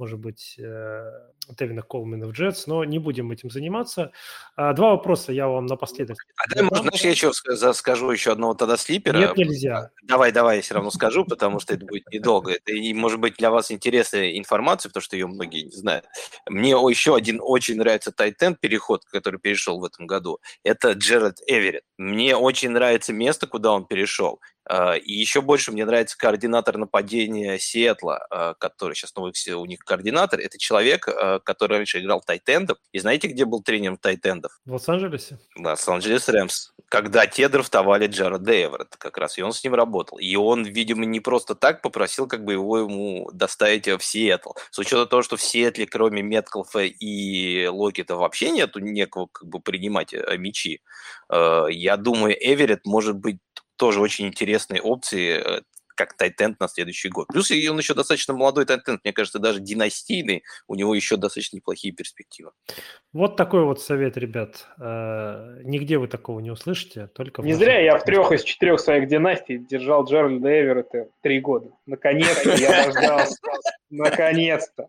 может 0.00 0.18
быть, 0.18 0.56
э, 0.58 1.12
Тевина 1.58 1.82
Колмена 1.82 2.26
в 2.26 2.32
Джетс, 2.32 2.66
но 2.66 2.84
не 2.84 2.98
будем 2.98 3.30
этим 3.32 3.50
заниматься. 3.50 4.12
А, 4.56 4.72
два 4.72 4.92
вопроса 4.92 5.30
я 5.30 5.46
вам 5.46 5.66
напоследок. 5.66 6.16
А 6.36 6.48
да, 6.48 6.62
можно, 6.62 6.88
знаешь, 6.88 7.02
я 7.02 7.10
еще 7.10 7.32
скажу 7.74 8.10
еще 8.10 8.32
одного 8.32 8.54
тогда 8.54 8.78
слипера? 8.78 9.18
Нет, 9.18 9.36
нельзя. 9.36 9.90
Давай, 10.04 10.32
давай, 10.32 10.56
я 10.56 10.62
все 10.62 10.72
равно 10.72 10.90
скажу, 10.90 11.26
потому 11.26 11.60
что 11.60 11.74
это 11.74 11.84
будет 11.84 12.10
недолго. 12.10 12.52
Это, 12.52 12.72
и, 12.72 12.94
может 12.94 13.20
быть, 13.20 13.36
для 13.36 13.50
вас 13.50 13.70
интересная 13.70 14.38
информация, 14.38 14.88
потому 14.88 15.02
что 15.02 15.16
ее 15.16 15.26
многие 15.26 15.64
не 15.64 15.76
знают. 15.76 16.06
Мне 16.48 16.70
еще 16.70 17.14
один 17.14 17.38
очень 17.42 17.76
нравится 17.76 18.10
Тайтен 18.10 18.54
переход, 18.54 19.04
который 19.04 19.38
перешел 19.38 19.80
в 19.80 19.84
этом 19.84 20.06
году. 20.06 20.38
Это 20.64 20.92
Джеред 20.92 21.40
Эверетт. 21.46 21.84
Мне 21.98 22.36
очень 22.36 22.70
нравится 22.70 23.12
место, 23.12 23.46
куда 23.46 23.72
он 23.72 23.84
перешел. 23.84 24.40
А, 24.70 24.94
и 24.94 25.12
еще 25.12 25.40
больше 25.40 25.72
мне 25.72 25.84
нравится 25.84 26.16
координатор 26.16 26.78
нападения 26.78 27.58
Сиэтла, 27.58 28.24
а, 28.30 28.54
который 28.54 28.94
сейчас 28.94 29.16
новый 29.16 29.32
у 29.54 29.64
них 29.64 29.80
координатор. 29.80 30.38
Это 30.38 30.58
человек, 30.58 31.08
а, 31.08 31.40
который 31.40 31.78
раньше 31.78 31.98
играл 31.98 32.20
тайтендов. 32.20 32.78
И 32.92 33.00
знаете, 33.00 33.26
где 33.26 33.44
был 33.44 33.64
тренером 33.64 33.96
тайтендов? 33.96 34.60
В 34.64 34.72
Лос-Анджелесе. 34.72 35.40
Лос-Анджелес 35.58 36.28
Rams. 36.28 36.70
Когда 36.88 37.26
те 37.26 37.48
драфтовали 37.48 38.06
Джареда 38.06 38.52
Эверетта 38.52 38.96
как 38.96 39.18
раз, 39.18 39.38
и 39.38 39.42
он 39.42 39.52
с 39.52 39.64
ним 39.64 39.74
работал. 39.74 40.18
И 40.18 40.36
он, 40.36 40.62
видимо, 40.62 41.04
не 41.04 41.18
просто 41.18 41.56
так 41.56 41.82
попросил 41.82 42.28
как 42.28 42.44
бы 42.44 42.52
его 42.52 42.78
ему 42.78 43.28
доставить 43.32 43.88
в 43.88 44.00
Сиэтл. 44.00 44.50
С 44.70 44.78
учетом 44.78 45.08
того, 45.08 45.22
что 45.22 45.36
в 45.36 45.42
Сиэтле, 45.42 45.86
кроме 45.86 46.22
Меткалфа 46.22 46.84
и 46.84 47.66
Локета, 47.66 48.14
вообще 48.14 48.50
нету 48.50 48.78
некого 48.78 49.26
как 49.26 49.48
бы 49.48 49.58
принимать 49.58 50.14
мячи, 50.38 50.80
я 51.28 51.96
думаю, 51.96 52.36
Эверетт 52.40 52.86
может 52.86 53.16
быть 53.16 53.38
тоже 53.80 54.00
очень 54.00 54.26
интересные 54.26 54.82
опции, 54.82 55.58
э, 55.58 55.62
как 55.94 56.14
tight 56.14 56.43
end 56.43 56.60
на 56.60 56.68
следующий 56.68 57.08
год. 57.08 57.28
Плюс 57.28 57.50
он 57.50 57.78
еще 57.78 57.94
достаточно 57.94 58.34
молодой 58.34 58.66
tight 58.66 58.85
end, 58.85 59.00
мне 59.02 59.12
кажется, 59.14 59.38
даже 59.38 59.60
династийный, 59.60 60.42
у 60.68 60.74
него 60.74 60.94
еще 60.94 61.16
достаточно 61.16 61.56
неплохие 61.56 61.94
перспективы. 61.94 62.50
Вот 63.14 63.36
такой 63.36 63.64
вот 63.64 63.80
совет, 63.80 64.18
ребят. 64.18 64.66
Э, 64.78 65.62
нигде 65.64 65.96
вы 65.96 66.08
такого 66.08 66.40
не 66.40 66.50
услышите, 66.50 67.06
только... 67.06 67.40
Не 67.40 67.54
зря 67.54 67.80
я 67.80 67.96
в 67.96 68.04
трех 68.04 68.32
из 68.32 68.42
четырех 68.42 68.80
своих 68.80 69.08
династий 69.08 69.56
держал 69.56 70.04
Джеральда 70.04 70.60
Эверетта 70.60 71.08
три 71.22 71.40
года. 71.40 71.70
Наконец-то 71.86 72.50
я 72.56 72.84
дождался. 72.84 73.36
Наконец-то. 73.90 74.88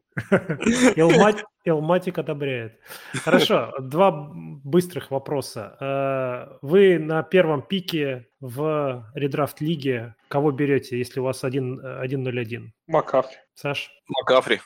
Элматик 1.63 2.17
одобряет. 2.17 2.79
Хорошо, 3.23 3.73
два 3.79 4.11
быстрых 4.11 5.11
вопроса. 5.11 5.77
Э, 5.79 6.57
вы 6.61 6.97
на 6.97 7.23
первом 7.23 7.61
пике 7.61 8.27
в 8.39 9.11
редрафт 9.13 9.61
лиге 9.61 10.15
кого 10.27 10.51
берете, 10.51 10.97
если 10.97 11.19
у 11.19 11.23
вас 11.23 11.43
1-0-1? 11.43 12.69
Макафри. 12.87 13.37
Саш? 13.53 13.91
Макафри. 14.07 14.61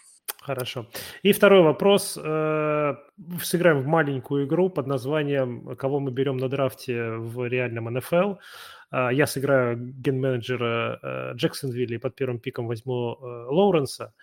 Хорошо. 0.45 0.85
И 1.23 1.33
второй 1.33 1.63
вопрос. 1.63 2.19
Э, 2.23 2.95
сыграем 3.41 3.81
в 3.81 3.87
маленькую 3.87 4.45
игру 4.45 4.69
под 4.69 4.85
названием 4.85 5.75
«Кого 5.75 5.99
мы 5.99 6.11
берем 6.11 6.37
на 6.37 6.49
драфте 6.49 7.13
в 7.13 7.47
реальном 7.47 7.85
НФЛ?». 7.85 8.35
Э, 8.91 9.09
я 9.11 9.25
сыграю 9.25 9.75
ген-менеджера 9.75 11.33
Джексонвилля 11.33 11.95
и 11.95 11.99
под 11.99 12.15
первым 12.15 12.39
пиком 12.39 12.67
возьму 12.67 13.17
Лоуренса. 13.19 14.13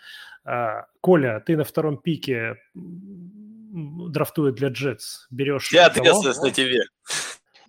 Коля, 1.01 1.43
ты 1.45 1.57
на 1.57 1.65
втором 1.65 1.97
пике 1.97 2.57
драфтует 2.75 4.55
для 4.55 4.69
Джетс, 4.69 5.27
берешь... 5.31 5.73
Я 5.73 5.87
ответственность 5.87 6.43
на 6.43 6.51
тебе. 6.53 6.83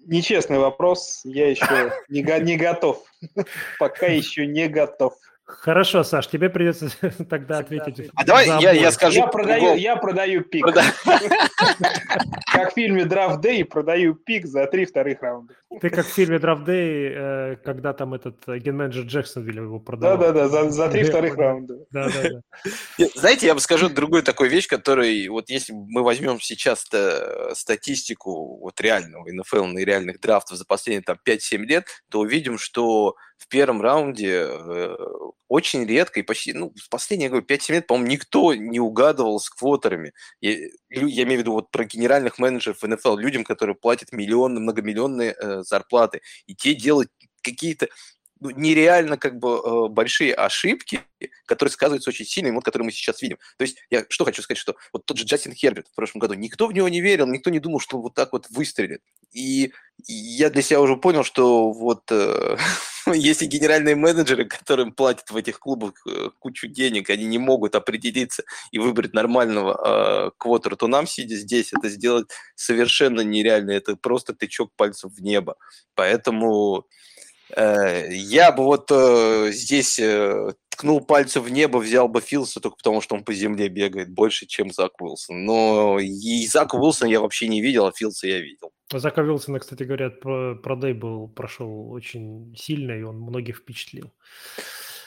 Нечестный 0.06 0.60
вопрос, 0.60 1.22
я 1.24 1.50
еще 1.50 1.92
не, 2.10 2.22
не 2.22 2.58
готов. 2.58 3.04
Пока 3.80 4.08
еще 4.08 4.46
не 4.46 4.68
готов. 4.68 5.14
Хорошо, 5.60 6.04
Саш, 6.04 6.28
тебе 6.28 6.50
придется 6.50 6.90
тогда 7.30 7.60
ответить. 7.60 8.10
А 8.16 8.26
давай 8.26 8.48
я, 8.48 8.72
я 8.72 8.92
скажу. 8.92 9.20
Я 9.20 9.28
продаю, 9.28 9.76
я 9.76 9.96
продаю 9.96 10.44
пик. 10.44 10.64
Прода... 10.64 10.84
Как 12.52 12.72
в 12.72 12.76
фильме 12.76 13.04
Draft 13.04 13.42
Day 13.42 13.64
продаю 13.66 14.16
пик 14.16 14.46
за 14.46 14.66
три 14.68 14.86
вторых 14.86 15.22
раунда. 15.22 15.56
Ты 15.82 15.90
как 15.90 16.06
в 16.06 16.10
фильме 16.10 16.38
Draft 16.38 16.66
Day, 16.66 17.14
э, 17.16 17.56
когда 17.64 17.94
там 17.94 18.14
этот 18.14 18.46
ген-менеджер 18.48 19.06
Джексонвилля 19.06 19.64
его 19.64 19.80
продал. 19.80 20.18
Да-да-да, 20.18 20.48
за, 20.48 20.70
за 20.70 20.90
три 20.90 21.04
вторых 21.04 21.36
раунда. 21.36 21.78
Да-да-да. 21.90 23.08
Знаете, 23.16 23.48
я 23.48 23.56
бы 23.56 23.60
скажу 23.60 23.90
другую 23.90 24.22
такую 24.22 24.52
вещь, 24.52 24.68
которую, 24.68 25.32
вот 25.32 25.50
если 25.50 25.74
мы 25.74 26.04
возьмем 26.04 26.40
сейчас 26.40 26.88
статистику 27.54 28.60
вот 28.60 28.80
реального 28.82 29.28
НФЛ 29.28 29.78
и 29.78 29.86
реальных 29.86 30.20
драфтов 30.20 30.58
за 30.58 30.66
последние 30.66 31.02
там 31.02 31.18
5-7 31.28 31.58
лет, 31.64 31.86
то 32.10 32.20
увидим, 32.20 32.58
что 32.60 33.16
в 33.44 33.48
первом 33.50 33.82
раунде 33.82 34.48
э, 34.48 34.96
очень 35.50 35.86
редко 35.86 36.20
и 36.20 36.24
почти, 36.24 36.54
ну, 36.54 36.74
в 36.76 36.90
последние, 36.90 37.26
я 37.26 37.30
говорю, 37.30 37.46
5-7 37.46 37.74
лет, 37.74 37.88
по-моему, 37.88 38.10
никто 38.10 38.56
не 38.56 38.80
угадывал 38.80 39.40
с 39.40 39.50
квотерами. 39.50 40.14
Я, 40.40 40.54
я 40.90 41.24
имею 41.24 41.40
в 41.40 41.42
виду 41.42 41.52
вот 41.52 41.70
про 41.70 41.84
генеральных 41.84 42.40
менеджеров 42.40 42.82
в 42.82 42.88
НФЛ, 42.88 43.18
людям, 43.18 43.44
которые 43.44 43.76
платят 43.76 44.14
миллионы, 44.14 44.62
многомиллионные 44.62 45.36
э, 45.38 45.64
зарплаты, 45.64 46.22
и 46.48 46.56
те 46.56 46.74
делают 46.74 47.10
какие-то 47.42 47.90
ну, 48.40 48.50
нереально 48.52 49.18
как 49.18 49.38
бы 49.40 49.50
э, 49.58 49.88
большие 49.90 50.34
ошибки, 50.34 51.02
которые 51.54 51.72
сказываются 51.72 52.10
очень 52.10 52.26
сильно, 52.26 52.50
и 52.50 52.52
вот 52.52 52.64
которые 52.64 52.86
мы 52.86 52.92
сейчас 52.92 53.22
видим. 53.22 53.38
То 53.58 53.64
есть 53.64 53.78
я 53.90 54.06
что 54.10 54.26
хочу 54.26 54.42
сказать, 54.42 54.60
что 54.60 54.76
вот 54.92 55.06
тот 55.06 55.18
же 55.18 55.26
Джастин 55.26 55.54
Херберт 55.54 55.88
в 55.88 55.96
прошлом 55.96 56.20
году, 56.20 56.34
никто 56.34 56.68
в 56.68 56.74
него 56.74 56.90
не 56.90 57.02
верил, 57.02 57.28
никто 57.28 57.50
не 57.50 57.60
думал, 57.60 57.80
что 57.80 58.02
вот 58.02 58.14
так 58.14 58.34
вот 58.34 58.48
выстрелит. 58.50 59.02
И, 59.32 59.74
я 60.08 60.50
для 60.50 60.62
себя 60.62 60.82
уже 60.82 60.98
понял, 60.98 61.24
что 61.24 61.72
вот 61.72 62.04
э, 62.12 62.58
если 63.14 63.46
генеральные 63.46 63.96
менеджеры, 63.96 64.46
которым 64.46 64.92
платят 64.92 65.30
в 65.30 65.38
этих 65.38 65.60
клубах 65.60 65.94
э, 66.08 66.30
кучу 66.40 66.68
денег, 66.68 67.10
они 67.10 67.26
не 67.26 67.38
могут 67.38 67.76
определиться 67.76 68.44
и 68.72 68.80
выбрать 68.80 69.14
нормального 69.14 70.28
э, 70.28 70.32
квотера, 70.38 70.76
то 70.76 70.88
нам, 70.88 71.08
сидя 71.08 71.36
здесь, 71.36 71.74
это 71.74 71.90
сделать 71.90 72.28
совершенно 72.56 73.22
нереально. 73.22 73.72
Это 73.72 73.96
просто 73.96 74.34
тычок 74.34 74.72
пальцев 74.76 75.12
в 75.14 75.22
небо. 75.22 75.56
Поэтому 75.96 76.86
я 77.56 78.52
бы 78.52 78.64
вот 78.64 78.88
э, 78.92 79.52
здесь 79.52 80.00
э, 80.00 80.54
ткнул 80.70 81.02
пальцем 81.02 81.44
в 81.44 81.50
небо, 81.50 81.78
взял 81.78 82.08
бы 82.08 82.22
Филса 82.22 82.60
только 82.60 82.78
потому, 82.78 83.02
что 83.02 83.16
он 83.16 83.24
по 83.24 83.34
земле 83.34 83.70
бегает 83.70 84.10
больше, 84.10 84.46
чем 84.46 84.72
Зак 84.72 85.00
Уилсон. 85.00 85.46
Но 85.46 86.00
и 86.00 86.48
Зак 86.48 86.74
Уилсон 86.74 87.10
я 87.10 87.22
вообще 87.22 87.48
не 87.48 87.62
видел, 87.62 87.86
а 87.86 87.92
Филса 87.92 88.28
я 88.28 88.40
видел. 88.40 88.72
Зака 88.92 89.22
Уилсона, 89.22 89.60
кстати, 89.60 89.84
говорят, 89.84 90.20
продей 90.20 90.94
был, 90.94 91.28
прошел 91.28 91.92
очень 91.92 92.56
сильно, 92.58 92.92
и 92.92 93.04
он 93.04 93.18
многих 93.18 93.58
впечатлил. 93.58 94.12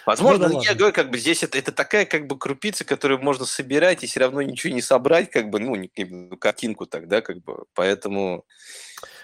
Возможно, 0.07 0.49
ну, 0.49 0.61
да 0.61 0.69
я 0.69 0.75
говорю, 0.77 0.95
как 0.95 1.11
бы 1.11 1.19
здесь 1.19 1.43
это, 1.43 1.59
это 1.59 1.73
такая 1.73 2.07
как 2.07 2.29
бы 2.29 2.39
крупица, 2.39 2.85
которую 2.85 3.21
можно 3.21 3.45
собирать 3.45 4.05
и 4.05 4.07
все 4.07 4.21
равно 4.21 4.41
ничего 4.41 4.73
не 4.73 4.81
собрать, 4.81 5.31
как 5.31 5.51
бы, 5.51 5.59
ну, 5.59 5.75
не, 5.75 5.89
картинку 6.37 6.87
тогда, 6.87 7.21
как 7.21 7.43
бы, 7.43 7.65
поэтому... 7.75 8.45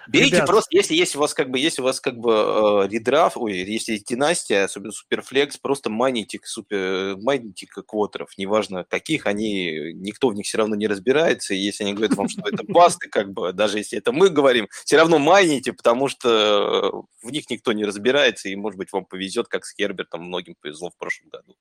Берите 0.08 0.36
Ребят. 0.36 0.48
просто, 0.48 0.76
если 0.76 0.94
есть 0.94 1.16
у 1.16 1.20
вас 1.20 1.34
как 1.34 1.50
бы, 1.50 1.58
есть 1.58 1.78
у 1.78 1.82
вас 1.82 2.00
как 2.00 2.16
бы 2.16 2.32
э, 2.32 2.88
редраф, 2.88 3.36
ой, 3.36 3.58
если 3.58 3.92
есть 3.92 4.06
династия, 4.06 4.64
особенно 4.64 4.92
суперфлекс, 4.92 5.56
просто 5.58 5.90
майните, 5.90 6.40
супер, 6.42 7.16
майните 7.20 7.66
квотеров, 7.66 8.30
неважно 8.36 8.84
каких, 8.84 9.26
они, 9.26 9.92
никто 9.94 10.28
в 10.28 10.34
них 10.34 10.46
все 10.46 10.58
равно 10.58 10.74
не 10.74 10.88
разбирается, 10.88 11.54
и 11.54 11.58
если 11.58 11.84
они 11.84 11.94
говорят 11.94 12.16
вам, 12.16 12.28
что 12.28 12.42
это 12.48 12.64
басты, 12.68 13.08
как 13.08 13.32
бы, 13.32 13.52
даже 13.52 13.78
если 13.78 13.98
это 13.98 14.12
мы 14.12 14.28
говорим, 14.28 14.68
все 14.84 14.96
равно 14.96 15.18
майните, 15.18 15.72
потому 15.72 16.08
что 16.08 17.04
в 17.22 17.30
них 17.30 17.48
никто 17.50 17.72
не 17.72 17.84
разбирается, 17.84 18.48
и, 18.48 18.56
может 18.56 18.78
быть, 18.78 18.92
вам 18.92 19.04
повезет, 19.04 19.48
как 19.48 19.64
с 19.64 19.74
Хербертом, 19.74 20.24
многим 20.24 20.56
повезло 20.60 20.90
в 20.90 20.96
прошлом 20.96 21.28
году. 21.28 21.54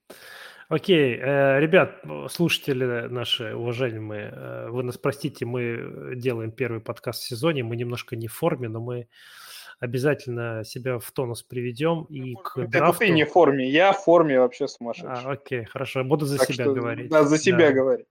Окей, 0.71 1.17
э, 1.17 1.59
ребят, 1.59 2.01
слушатели 2.29 2.85
наши 3.09 3.53
уважаемые, 3.53 4.31
э, 4.33 4.67
вы 4.69 4.83
нас 4.83 4.97
простите, 4.97 5.45
мы 5.45 6.13
делаем 6.15 6.53
первый 6.53 6.79
подкаст 6.79 7.23
в 7.23 7.27
сезоне, 7.27 7.61
мы 7.61 7.75
немножко 7.75 8.15
не 8.15 8.29
в 8.29 8.33
форме, 8.33 8.69
но 8.69 8.79
мы 8.79 9.09
обязательно 9.81 10.63
себя 10.63 10.97
в 10.97 11.11
тонус 11.11 11.43
приведем 11.43 12.03
и 12.03 12.35
к 12.35 12.57
Это 12.57 12.71
драфту... 12.71 12.99
ты 12.99 13.09
не 13.09 13.25
в 13.25 13.31
форме, 13.31 13.69
я 13.69 13.91
в 13.91 14.01
форме 14.01 14.39
вообще 14.39 14.69
сумасшедший. 14.69 15.11
А, 15.11 15.31
окей, 15.31 15.65
хорошо, 15.65 16.05
буду 16.05 16.25
за 16.25 16.37
так 16.37 16.47
себя 16.47 16.63
что, 16.63 16.73
говорить. 16.73 17.09
Да, 17.09 17.25
за 17.25 17.37
себя 17.37 17.67
да. 17.67 17.73
говорить. 17.73 18.05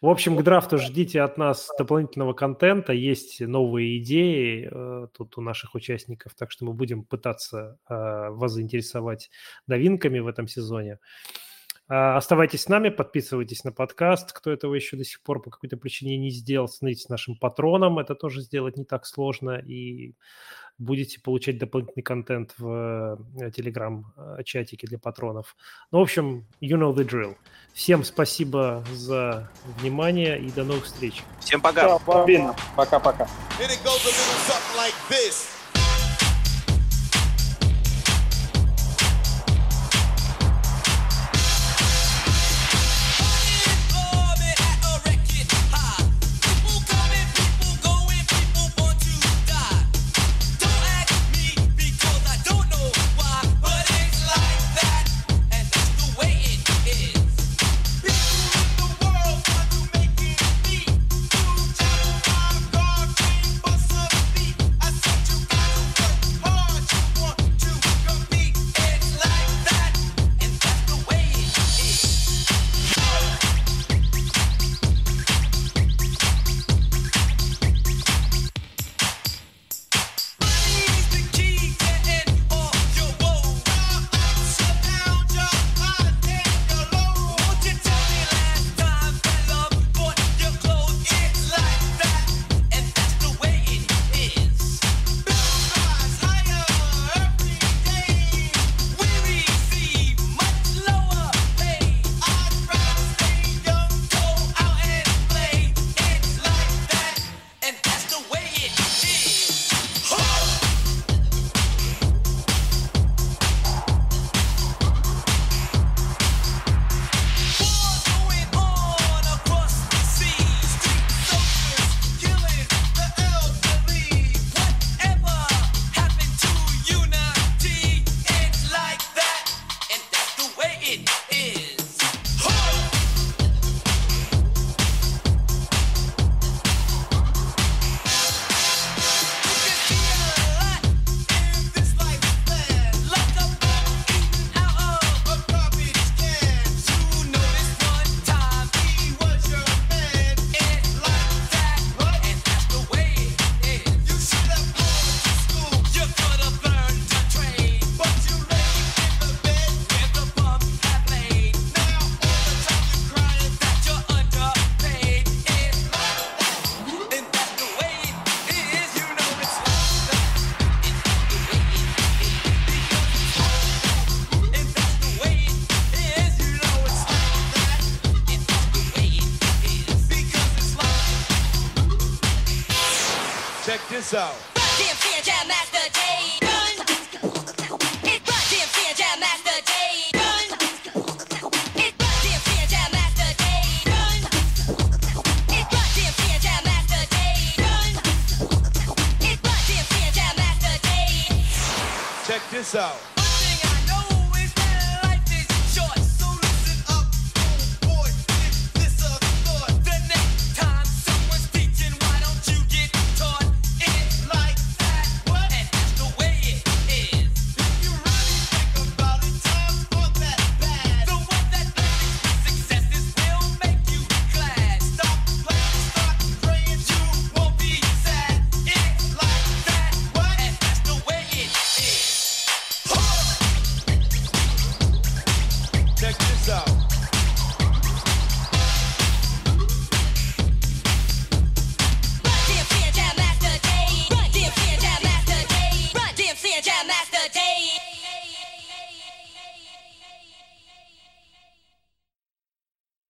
В 0.00 0.06
общем, 0.08 0.36
к 0.36 0.42
драфту 0.44 0.78
ждите 0.78 1.20
от 1.20 1.36
нас 1.36 1.68
дополнительного 1.76 2.32
контента, 2.32 2.92
есть 2.92 3.40
новые 3.40 3.98
идеи 3.98 4.68
э, 4.70 5.08
тут 5.12 5.36
у 5.36 5.40
наших 5.40 5.74
участников, 5.74 6.36
так 6.36 6.52
что 6.52 6.64
мы 6.64 6.74
будем 6.74 7.02
пытаться 7.02 7.76
вас 7.88 8.52
заинтересовать 8.52 9.30
новинками 9.66 10.20
в 10.20 10.28
этом 10.28 10.46
сезоне. 10.46 10.92
А, 10.92 11.47
оставайтесь 11.88 12.62
с 12.62 12.68
нами, 12.68 12.90
подписывайтесь 12.90 13.64
на 13.64 13.72
подкаст. 13.72 14.32
Кто 14.32 14.50
этого 14.50 14.74
еще 14.74 14.96
до 14.96 15.04
сих 15.04 15.22
пор 15.22 15.40
по 15.40 15.50
какой-то 15.50 15.76
причине 15.76 16.16
не 16.18 16.30
сделал, 16.30 16.68
становитесь 16.68 17.08
нашим 17.08 17.36
патроном. 17.36 17.98
Это 17.98 18.14
тоже 18.14 18.42
сделать 18.42 18.76
не 18.76 18.84
так 18.84 19.06
сложно. 19.06 19.58
И 19.58 20.14
будете 20.78 21.20
получать 21.20 21.58
дополнительный 21.58 22.02
контент 22.02 22.54
в 22.56 23.18
э, 23.40 23.50
телеграм-чатике 23.50 24.86
для 24.86 24.98
патронов. 24.98 25.56
Ну, 25.90 25.98
в 25.98 26.02
общем, 26.02 26.46
you 26.60 26.78
know 26.78 26.94
the 26.94 27.04
drill. 27.04 27.36
Всем 27.72 28.04
спасибо 28.04 28.84
за 28.92 29.50
внимание 29.80 30.40
и 30.40 30.50
до 30.50 30.64
новых 30.64 30.84
встреч. 30.84 31.22
Всем 31.40 31.60
пока. 31.60 31.98
Пока-пока. 32.76 33.28